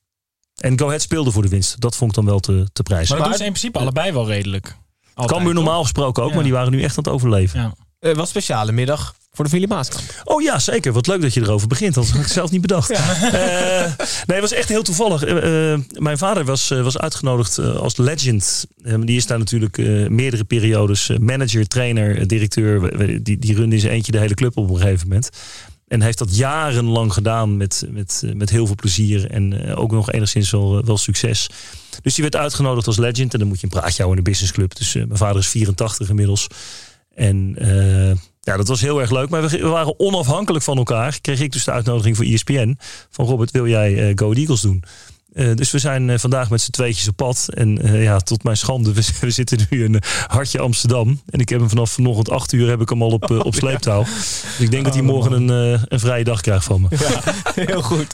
En 0.57 0.79
Go 0.79 0.85
Ahead 0.87 1.01
speelde 1.01 1.31
voor 1.31 1.41
de 1.41 1.47
winst. 1.49 1.79
Dat 1.81 1.95
vond 1.95 2.09
ik 2.11 2.15
dan 2.17 2.25
wel 2.25 2.39
te, 2.39 2.67
te 2.73 2.83
prijzen. 2.83 3.09
Maar 3.09 3.17
dat 3.17 3.27
doen 3.27 3.37
ze 3.37 3.45
in 3.45 3.51
principe 3.51 3.79
allebei 3.79 4.11
wel 4.11 4.27
redelijk. 4.27 4.77
Altijd, 5.13 5.35
Cambuur 5.37 5.53
normaal 5.53 5.81
gesproken 5.81 6.23
ook, 6.23 6.29
Ja. 6.29 6.35
maar 6.35 6.43
die 6.43 6.53
waren 6.53 6.71
nu 6.71 6.81
echt 6.83 6.97
aan 6.97 7.03
het 7.03 7.13
overleven. 7.13 7.59
Ja. 7.59 7.73
Eh, 7.99 8.15
wat 8.15 8.29
speciale 8.29 8.71
middag 8.71 9.15
voor 9.37 9.45
de 9.45 9.51
familie 9.51 9.75
Maaskamp. 9.75 10.21
Oh 10.23 10.41
ja, 10.41 10.59
zeker. 10.59 10.93
Wat 10.93 11.07
leuk 11.07 11.21
dat 11.21 11.33
je 11.33 11.41
erover 11.41 11.67
begint. 11.67 11.93
Dat 11.93 12.09
had 12.09 12.21
ik 12.21 12.27
zelf 12.27 12.51
niet 12.51 12.61
bedacht. 12.61 12.91
Eh, 13.27 13.83
nee, 14.25 14.39
het 14.39 14.39
was 14.39 14.51
echt 14.53 14.69
heel 14.69 14.83
toevallig. 14.83 15.23
Eh, 15.23 15.73
eh, 15.73 15.79
mijn 15.93 16.17
vader 16.17 16.45
was, 16.45 16.67
was 16.67 16.97
uitgenodigd 16.97 17.59
als 17.59 17.97
legend. 17.97 18.65
Die 18.99 19.17
is 19.17 19.25
daar 19.25 19.37
natuurlijk 19.37 19.77
meerdere 20.09 20.43
periodes 20.43 21.11
manager, 21.19 21.67
trainer, 21.67 22.27
directeur. 22.27 23.23
Die, 23.23 23.39
die 23.39 23.55
runde 23.55 23.75
in 23.75 23.81
zijn 23.81 23.93
eentje 23.93 24.11
de 24.11 24.17
hele 24.17 24.33
club 24.33 24.57
op 24.57 24.69
een 24.69 24.77
gegeven 24.77 25.07
moment. 25.07 25.29
En 25.87 26.01
heeft 26.01 26.17
dat 26.17 26.35
jarenlang 26.35 27.13
gedaan 27.13 27.57
met, 27.57 27.85
met, 27.89 28.23
met 28.33 28.49
heel 28.49 28.65
veel 28.65 28.75
plezier. 28.75 29.31
En 29.31 29.75
ook 29.75 29.91
nog 29.91 30.11
enigszins 30.11 30.51
wel, 30.51 30.85
wel 30.85 30.97
succes. 30.97 31.49
Dus 32.01 32.13
die 32.13 32.23
werd 32.23 32.35
uitgenodigd 32.35 32.87
als 32.87 32.97
legend. 32.97 33.33
En 33.33 33.39
dan 33.39 33.47
moet 33.47 33.59
je 33.59 33.63
een 33.63 33.79
praatje 33.79 34.03
houden 34.03 34.17
in 34.17 34.23
de 34.23 34.29
businessclub. 34.29 34.75
Dus 34.75 34.93
mijn 34.93 35.17
vader 35.17 35.41
is 35.41 35.47
84 35.47 36.09
inmiddels. 36.09 36.47
En 37.15 37.55
ja, 38.47 38.57
dat 38.57 38.67
was 38.67 38.81
heel 38.81 38.99
erg 38.99 39.11
leuk. 39.11 39.29
Maar 39.29 39.47
we, 39.47 39.67
waren 39.67 39.99
onafhankelijk 39.99 40.63
van 40.63 40.77
elkaar. 40.77 41.19
Kreeg 41.21 41.39
ik 41.39 41.51
dus 41.51 41.63
de 41.63 41.71
uitnodiging 41.71 42.15
voor 42.15 42.25
ESPN. 42.25 42.77
Van 43.09 43.25
Robert, 43.25 43.51
wil 43.51 43.67
jij 43.67 44.07
eh, 44.07 44.11
Go 44.15 44.31
Eagles 44.31 44.61
doen? 44.61 44.83
Eh, 45.37 45.55
dus 45.55 45.71
we 45.71 45.79
zijn 45.79 46.09
eh, 46.09 46.17
vandaag 46.17 46.49
met 46.49 46.61
z'n 46.61 46.71
tweetjes 46.71 47.07
op 47.07 47.15
pad. 47.15 47.47
En 47.53 47.81
eh, 47.81 48.03
ja, 48.03 48.19
tot 48.19 48.43
mijn 48.43 48.57
schande, 48.57 48.93
we, 48.97 49.09
we 49.19 49.29
zitten 49.29 49.59
nu 49.69 49.83
in 49.83 50.01
Hartje 50.27 50.59
Amsterdam. 50.59 51.21
En 51.29 51.39
ik 51.39 51.49
heb 51.49 51.59
hem 51.59 51.69
vanaf 51.69 51.91
vanochtend 51.91 52.29
8 52.29 52.51
uur 52.51 52.69
heb 52.69 52.81
ik 52.81 52.89
hem 52.89 53.01
al 53.01 53.09
op, 53.09 53.31
eh, 53.31 53.39
op 53.39 53.55
sleeptouw. 53.55 54.03
Dus 54.03 54.59
ik 54.59 54.71
denk 54.71 54.83
dat 54.83 54.93
hij 54.93 55.03
morgen 55.03 55.31
een, 55.31 55.49
een 55.87 55.99
vrije 55.99 56.23
dag 56.23 56.41
krijgt 56.41 56.65
van 56.65 56.81
me. 56.81 56.87
Ja, 56.89 57.33
heel 57.65 57.81
goed. 57.81 58.07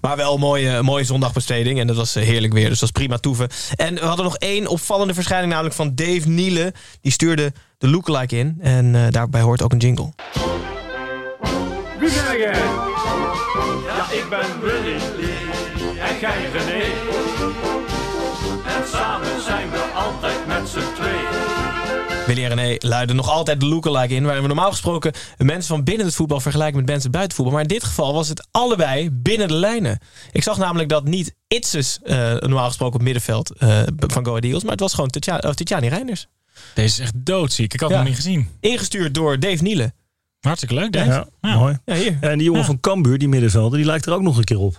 Maar 0.00 0.16
wel 0.16 0.34
een 0.34 0.40
mooie, 0.40 0.82
mooie 0.82 1.04
zondagbesteding. 1.04 1.80
En 1.80 1.86
dat 1.86 1.96
was 1.96 2.14
heerlijk 2.14 2.52
weer. 2.52 2.68
Dus 2.68 2.78
dat 2.78 2.80
was 2.80 2.90
prima 2.90 3.18
toeven. 3.18 3.48
En 3.76 3.94
we 3.94 4.04
hadden 4.04 4.24
nog 4.24 4.36
één 4.36 4.66
opvallende 4.66 5.14
verschijning. 5.14 5.50
Namelijk 5.50 5.74
van 5.74 5.94
Dave 5.94 6.28
Nielen. 6.28 6.72
Die 7.00 7.12
stuurde 7.12 7.52
de 7.78 7.88
lookalike 7.88 8.36
in. 8.36 8.56
En 8.60 8.94
eh, 8.94 9.02
daarbij 9.10 9.40
hoort 9.40 9.62
ook 9.62 9.72
een 9.72 9.78
jingle. 9.78 10.12
Wie 11.98 12.10
ben 12.12 12.38
jij? 12.38 12.52
Ja, 13.86 14.10
ik 14.10 14.26
ben 14.30 14.60
Willy. 14.60 15.29
En 16.22 16.28
jij 16.28 16.50
René. 16.50 16.82
En 18.76 18.88
samen 18.92 19.42
zijn 19.42 19.70
we 19.70 19.78
altijd 19.94 20.46
met 20.46 20.68
z'n 20.68 20.94
twee. 20.94 21.18
Willy 22.26 22.44
en 22.44 22.54
René 22.54 22.76
luiden 22.78 23.16
nog 23.16 23.28
altijd 23.28 23.60
de 23.60 23.66
lookalike 23.66 24.14
in. 24.14 24.22
Waarin 24.24 24.42
we 24.42 24.48
normaal 24.48 24.70
gesproken 24.70 25.12
mensen 25.38 25.74
van 25.74 25.84
binnen 25.84 26.06
het 26.06 26.14
voetbal 26.14 26.40
vergelijken 26.40 26.76
met 26.76 26.86
mensen 26.86 27.10
buiten 27.10 27.36
voetbal. 27.36 27.54
Maar 27.54 27.62
in 27.62 27.68
dit 27.68 27.84
geval 27.84 28.12
was 28.14 28.28
het 28.28 28.48
allebei 28.50 29.10
binnen 29.10 29.48
de 29.48 29.54
lijnen. 29.54 29.98
Ik 30.32 30.42
zag 30.42 30.58
namelijk 30.58 30.88
dat 30.88 31.04
niet 31.04 31.34
Itzes 31.48 31.98
eh, 32.02 32.34
normaal 32.34 32.66
gesproken 32.66 32.94
op 32.98 33.02
middenveld 33.04 33.50
eh, 33.58 33.82
van 33.96 34.24
Go 34.24 34.30
Ahead 34.30 34.44
Eagles. 34.44 34.62
Maar 34.62 34.72
het 34.72 34.80
was 34.80 34.94
gewoon 34.94 35.10
Tatjani 35.10 35.88
Reinders. 35.88 36.26
Deze 36.74 36.86
is 36.94 36.98
echt 36.98 37.12
doodziek. 37.26 37.74
Ik 37.74 37.80
had 37.80 37.90
Ja. 37.90 37.96
hem 37.96 38.04
nog 38.04 38.14
niet 38.14 38.24
gezien. 38.24 38.48
Ingestuurd 38.60 39.14
door 39.14 39.38
Dave 39.40 39.62
Nielen. 39.62 39.94
Hartstikke 40.40 40.74
leuk, 40.74 40.92
Dave. 40.92 41.08
Ja, 41.10 41.26
Ja. 41.40 41.56
mooi. 41.56 41.78
Ja, 41.84 41.94
hier. 41.94 42.16
En 42.20 42.36
die 42.36 42.46
jongen 42.46 42.60
Ja. 42.60 42.66
van 42.66 42.80
Cambuur, 42.80 43.18
die 43.18 43.28
middenvelder, 43.28 43.78
die 43.78 43.86
lijkt 43.86 44.06
er 44.06 44.12
ook 44.12 44.22
nog 44.22 44.36
een 44.36 44.44
keer 44.44 44.58
op. 44.58 44.76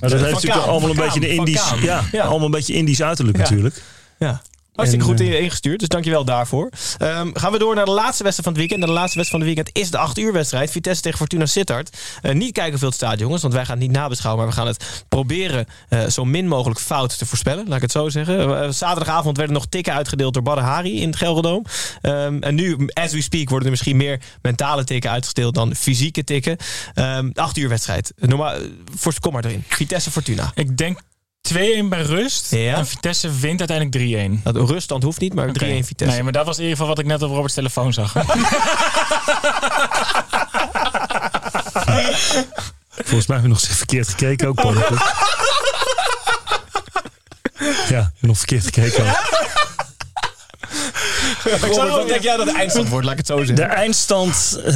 Maar 0.00 0.10
dat 0.10 0.18
Van 0.18 0.28
heeft 0.28 0.32
natuurlijk 0.42 0.66
allemaal 0.66 0.90
een 0.90 0.96
beetje 0.96 1.20
van 1.20 1.28
Indisch, 1.28 1.72
ja, 1.82 2.04
Ja. 2.12 2.22
allemaal 2.24 2.44
een 2.44 2.50
beetje 2.50 2.74
Indisch 2.74 3.02
uiterlijk 3.02 3.36
Ja. 3.36 3.42
natuurlijk. 3.42 3.82
Ja. 4.18 4.42
Hartstikke 4.76 5.04
En, 5.06 5.10
goed 5.10 5.20
eh, 5.20 5.32
in- 5.34 5.42
ingestuurd, 5.42 5.78
dus 5.80 5.88
dankjewel 5.88 6.24
daarvoor. 6.24 6.70
Ehm, 6.98 7.30
gaan 7.32 7.52
we 7.52 7.58
door 7.58 7.74
naar 7.74 7.84
de 7.84 7.90
laatste 7.90 8.22
wedstrijd 8.22 8.34
van 8.48 8.52
het 8.52 8.56
weekend. 8.56 8.80
En 8.80 8.86
de 8.86 8.92
laatste 8.92 9.18
wedstrijd 9.18 9.42
van 9.44 9.54
het 9.54 9.64
weekend 9.64 9.84
is 9.84 9.90
de 9.90 9.98
8 9.98 10.18
uur 10.18 10.32
wedstrijd. 10.32 10.70
Vitesse 10.70 11.02
tegen 11.02 11.18
Fortuna 11.18 11.46
Sittard. 11.46 11.96
Eh, 12.22 12.34
niet 12.34 12.52
kijken 12.52 12.70
hoeveel 12.70 12.88
het 12.88 12.96
staat, 12.96 13.18
jongens, 13.18 13.42
want 13.42 13.54
wij 13.54 13.64
gaan 13.64 13.78
het 13.78 13.86
niet 13.86 13.96
nabeschouwen. 13.96 14.44
Maar 14.44 14.52
we 14.54 14.58
gaan 14.60 14.68
het 14.68 15.04
proberen 15.08 15.66
eh, 15.88 16.06
zo 16.06 16.24
min 16.24 16.48
mogelijk 16.48 16.80
fout 16.80 17.18
te 17.18 17.26
voorspellen. 17.26 17.64
Laat 17.66 17.76
ik 17.76 17.82
het 17.82 17.90
zo 17.92 18.08
zeggen. 18.08 18.74
Zaterdagavond 18.74 19.36
werden 19.36 19.54
nog 19.54 19.66
tikken 19.66 19.92
uitgedeeld 19.92 20.34
door 20.34 20.42
Badr 20.42 20.60
Hari 20.60 21.00
in 21.00 21.08
het 21.08 21.16
Gelredome. 21.16 21.64
Ehm, 22.02 22.36
en 22.40 22.54
nu, 22.54 22.76
as 22.92 23.12
we 23.12 23.22
speak, 23.22 23.48
worden 23.48 23.64
er 23.64 23.70
misschien 23.70 23.96
meer 23.96 24.20
mentale 24.42 24.84
tikken 24.84 25.10
uitgedeeld 25.10 25.54
dan 25.54 25.74
fysieke 25.74 26.24
tikken. 26.24 26.56
Ehm 26.94 27.30
8 27.34 27.56
uur 27.56 27.68
wedstrijd. 27.68 28.12
Normaal, 28.16 28.54
kom 29.20 29.32
maar 29.32 29.44
erin. 29.44 29.64
Vitesse 29.68 30.10
Fortuna. 30.10 30.52
Ik 30.54 30.76
denk 30.76 30.98
2-1 31.54 31.56
bij 31.88 32.02
rust. 32.02 32.50
Ja. 32.50 32.74
En 32.74 32.86
Vitesse 32.86 33.30
wint 33.30 33.58
uiteindelijk 33.68 34.38
3-1. 34.40 34.42
Dat 34.42 34.56
ruststand 34.70 35.02
hoeft 35.02 35.20
niet, 35.20 35.34
maar 35.34 35.48
3-1 35.48 35.50
Oké. 35.50 35.82
Vitesse. 35.84 36.14
Nee, 36.14 36.22
maar 36.22 36.32
dat 36.32 36.46
was 36.46 36.56
in 36.56 36.62
ieder 36.62 36.76
geval 36.76 36.94
wat 36.94 37.04
ik 37.04 37.06
net 37.10 37.22
op 37.22 37.30
Roberts 37.30 37.54
telefoon 37.54 37.92
zag. 37.92 38.12
Volgens 42.90 43.26
mij 43.26 43.36
heb 43.36 43.44
je 43.44 43.52
nog 43.52 43.62
eens 43.64 43.76
verkeerd 43.76 44.08
gekeken 44.08 44.48
ook, 44.48 44.54
Paul. 44.54 44.74
Ja, 47.88 48.12
nog 48.20 48.38
verkeerd 48.38 48.64
gekeken 48.64 49.08
ook. 49.08 49.16
Robert, 51.50 51.76
wat 51.90 52.08
denk 52.08 52.22
jij 52.22 52.36
dat 52.36 52.46
de 52.46 52.52
eindstand 52.52 52.88
wordt? 52.88 53.04
Laat 53.04 53.12
ik 53.12 53.18
het 53.18 53.26
zo 53.26 53.38
De 53.38 53.46
zeggen. 53.46 53.68
eindstand... 53.70 54.60
eh 54.64 54.74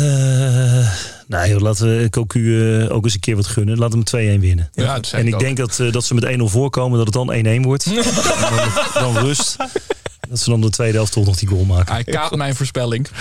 nou 1.26 1.48
joh, 1.48 1.60
laten 1.60 1.98
we 1.98 2.10
Cocu 2.10 2.80
eh, 2.82 2.94
ook 2.94 3.04
eens 3.04 3.14
een 3.14 3.20
keer 3.20 3.36
wat 3.36 3.46
gunnen. 3.46 3.78
Laten 3.78 4.04
we 4.04 4.16
hem 4.18 4.38
2-1 4.38 4.40
winnen. 4.40 4.70
Ja, 4.72 4.94
dat 4.94 5.10
en 5.12 5.20
ik 5.20 5.26
ik 5.26 5.34
ook. 5.34 5.40
denk 5.40 5.56
dat, 5.56 5.80
eh, 5.80 5.92
dat 5.92 6.04
ze 6.04 6.14
met 6.14 6.24
1-0 6.24 6.42
voorkomen, 6.48 6.96
dat 7.04 7.06
het 7.06 7.14
dan 7.14 7.32
1-1 7.60 7.62
wordt. 7.62 7.84
En 7.84 7.94
dan, 8.94 9.14
dan 9.14 9.24
rust. 9.24 9.56
Dat 10.28 10.38
ze 10.38 10.50
dan 10.50 10.60
de 10.60 10.70
tweede 10.70 10.96
helft 10.96 11.12
toch 11.12 11.24
nog 11.26 11.36
die 11.36 11.48
goal 11.48 11.64
maken. 11.64 11.94
Hij 11.94 12.04
kaapt 12.04 12.36
mijn 12.36 12.54
voorspelling. 12.54 13.08
2-1 13.10 13.12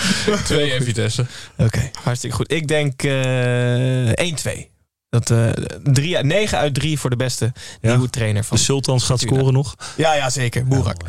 Vitesse. 0.82 1.26
Oké, 1.58 1.90
hartstikke 2.02 2.36
goed. 2.36 2.52
Ik 2.52 2.68
denk 2.68 3.02
eh 3.02 4.32
1-2. 4.64 4.69
Dat, 5.10 5.32
drie, 5.82 6.16
9 6.18 6.58
uit 6.58 6.74
3 6.74 6.98
voor 6.98 7.10
de 7.10 7.16
beste 7.16 7.52
Ja. 7.80 7.90
nieuwe 7.90 8.10
trainer 8.10 8.44
van 8.44 8.56
De 8.56 8.62
Sultans 8.62 9.04
gaat 9.04 9.18
Fortuna. 9.18 9.34
scoren 9.38 9.54
nog. 9.54 9.74
Ja, 9.96 10.14
ja, 10.14 10.30
zeker. 10.30 10.66
Boerak. 10.66 11.02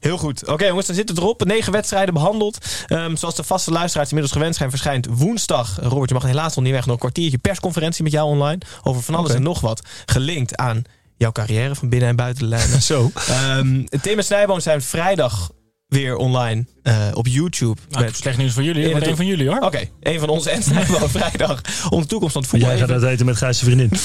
Heel 0.00 0.16
goed. 0.18 0.46
Oké 0.46 0.66
jongens, 0.66 0.86
dan 0.86 0.96
zit 0.96 1.08
het 1.08 1.18
erop. 1.18 1.44
Negen 1.44 1.72
wedstrijden 1.72 2.14
behandeld. 2.14 2.58
Ehm, 2.86 3.16
zoals 3.16 3.34
de 3.34 3.44
vaste 3.44 3.70
luisteraars 3.70 4.08
inmiddels 4.08 4.36
gewend 4.36 4.56
zijn, 4.56 4.70
verschijnt 4.70 5.06
woensdag. 5.10 5.78
Robert, 5.82 6.08
je 6.08 6.14
mag 6.14 6.24
helaas 6.24 6.54
nog 6.54 6.64
niet 6.64 6.72
weg. 6.72 6.84
Nog 6.84 6.94
een 6.94 7.00
kwartiertje 7.00 7.38
persconferentie 7.38 8.02
met 8.02 8.12
jou 8.12 8.28
online. 8.28 8.60
Over 8.82 9.02
van 9.02 9.14
alles 9.14 9.34
en 9.34 9.42
nog 9.42 9.60
wat. 9.60 9.82
Gelinkt 10.06 10.56
aan 10.56 10.82
jouw 11.16 11.32
carrière 11.32 11.74
van 11.74 11.88
binnen 11.88 12.08
en 12.08 12.16
buiten 12.16 12.42
de 12.42 12.48
lijnen. 12.48 12.82
Zo. 12.92 13.10
Ehm, 13.28 13.84
Tim 14.00 14.18
en 14.18 14.24
Snijboom 14.24 14.60
zijn 14.60 14.82
vrijdag 14.82 15.50
weer 15.88 16.16
online 16.16 16.64
eh, 16.82 17.08
op 17.14 17.26
YouTube. 17.26 17.80
Nou, 17.88 18.04
met 18.04 18.16
slecht 18.16 18.38
nieuws 18.38 18.52
voor 18.52 18.62
jullie. 18.62 18.94
Het- 18.94 19.06
een 19.06 19.16
van 19.16 19.26
jullie 19.26 19.48
hoor. 19.48 19.58
Oké, 19.60 19.88
een 20.00 20.18
van 20.20 20.28
onze 20.28 20.50
en 20.50 20.62
vrijdag. 21.10 21.60
Om 21.90 22.00
de 22.00 22.06
toekomst 22.06 22.32
van 22.32 22.42
het 22.42 22.50
voetbal 22.50 22.68
Jij 22.70 22.78
gaat 22.78 22.88
even- 22.90 23.02
uit 23.02 23.12
eten 23.12 23.26
met 23.26 23.36
Gijs' 23.36 23.58
vriendin. 23.58 23.90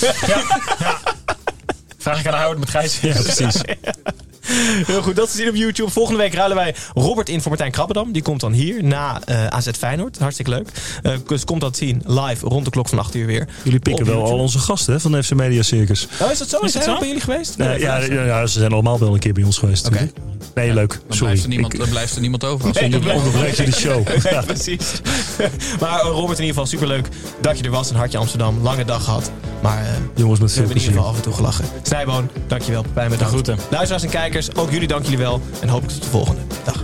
Vraag 1.97 2.19
ik 2.19 2.27
aan 2.27 2.39
Howard 2.41 2.59
met 2.59 2.69
Gijs. 2.69 2.99
Ja, 2.99 3.13
precies. 3.21 3.61
Heel 4.87 5.01
goed, 5.01 5.15
dat 5.15 5.31
te 5.31 5.37
zien 5.37 5.49
op 5.49 5.55
YouTube. 5.55 5.89
Volgende 5.91 6.19
week 6.19 6.33
ruilen 6.33 6.57
wij 6.57 6.75
Robert 6.93 7.29
in 7.29 7.39
voor 7.41 7.49
Martijn 7.49 7.71
Krabbedam. 7.71 8.11
Die 8.11 8.21
komt 8.21 8.39
dan 8.39 8.51
hier 8.51 8.83
na 8.83 9.21
eh, 9.25 9.47
AZ 9.47 9.69
Feyenoord. 9.77 10.19
Hartstikke 10.19 10.51
leuk. 10.51 10.69
Eh, 11.03 11.13
dus 11.27 11.43
komt 11.43 11.61
dat 11.61 11.77
zien 11.77 12.01
live 12.05 12.45
rond 12.47 12.65
de 12.65 12.71
klok 12.71 12.89
van 12.89 12.99
8 12.99 13.15
uur 13.15 13.25
weer. 13.25 13.47
Jullie 13.63 13.79
pikken 13.79 14.05
wel 14.05 14.23
al 14.23 14.37
onze 14.37 14.59
gasten 14.59 14.93
hè, 14.93 14.99
van 14.99 15.11
de 15.11 15.23
FC 15.23 15.33
Media 15.33 15.61
Circus. 15.61 16.07
Oh, 16.21 16.31
is 16.31 16.37
dat 16.37 16.49
zo? 16.49 16.57
Is, 16.57 16.63
Is 16.65 16.73
dat 16.73 16.83
zo? 16.83 16.97
bij 16.97 17.07
jullie 17.07 17.21
geweest? 17.23 17.57
Nee, 17.57 17.79
ja, 17.79 17.97
ja, 17.97 18.23
ja, 18.23 18.45
ze 18.47 18.59
zijn 18.59 18.71
allemaal 18.71 18.99
wel 18.99 19.13
een 19.13 19.19
keer 19.19 19.33
bij 19.33 19.43
ons 19.43 19.57
geweest. 19.57 19.85
Oké. 19.87 19.93
natuurlijk. 19.95 20.19
Nee, 20.55 20.73
leuk. 20.73 20.89
Dan 20.89 20.99
Sorry. 21.07 21.17
blijft 21.23 21.43
er 21.43 21.49
niemand, 21.49 21.73
Ik- 21.73 21.79
dan 21.79 21.89
blijft 21.89 22.15
er 22.15 22.21
niemand 22.21 22.43
over. 22.45 22.67
Als 22.67 22.79
Nee, 22.79 22.89
blijft- 22.99 23.17
onderbreek 23.25 23.53
je 23.55 23.63
de 23.63 23.71
show. 23.71 24.07
Nee, 24.31 24.41
precies. 24.45 24.91
maar 25.81 25.99
eh, 25.99 26.05
Robert, 26.05 26.39
in 26.39 26.45
ieder 26.45 26.47
geval 26.47 26.65
superleuk 26.65 27.07
dat 27.41 27.57
je 27.57 27.63
er 27.63 27.69
was. 27.71 27.89
Een 27.89 27.95
hartje 27.95 28.17
Amsterdam. 28.17 28.59
Lange 28.61 28.85
dag 28.85 29.03
gehad. 29.03 29.31
Maar 29.61 29.81
eh, 29.81 29.87
Jongens, 30.15 30.39
met 30.39 30.49
we 30.49 30.55
veel 30.55 30.63
hebben 30.65 30.81
in 30.83 30.89
ieder 30.89 30.97
geval 30.97 31.09
af 31.09 31.15
en 31.17 31.21
toe 31.23 31.33
gelachen. 31.33 31.65
Snijboon, 31.81 32.29
dankjewel. 32.47 32.81
Pepijn, 32.81 33.09
bedankt. 33.09 33.31
groeten. 33.31 33.57
Luisteraars 33.69 34.03
en 34.03 34.09
kijkers, 34.09 34.40
ook 34.55 34.71
jullie 34.71 34.87
dank 34.87 35.03
jullie 35.03 35.17
wel. 35.17 35.41
En 35.61 35.67
hopelijk 35.67 35.93
tot 35.93 36.03
de 36.03 36.09
volgende. 36.09 36.41
Dag. 36.63 36.83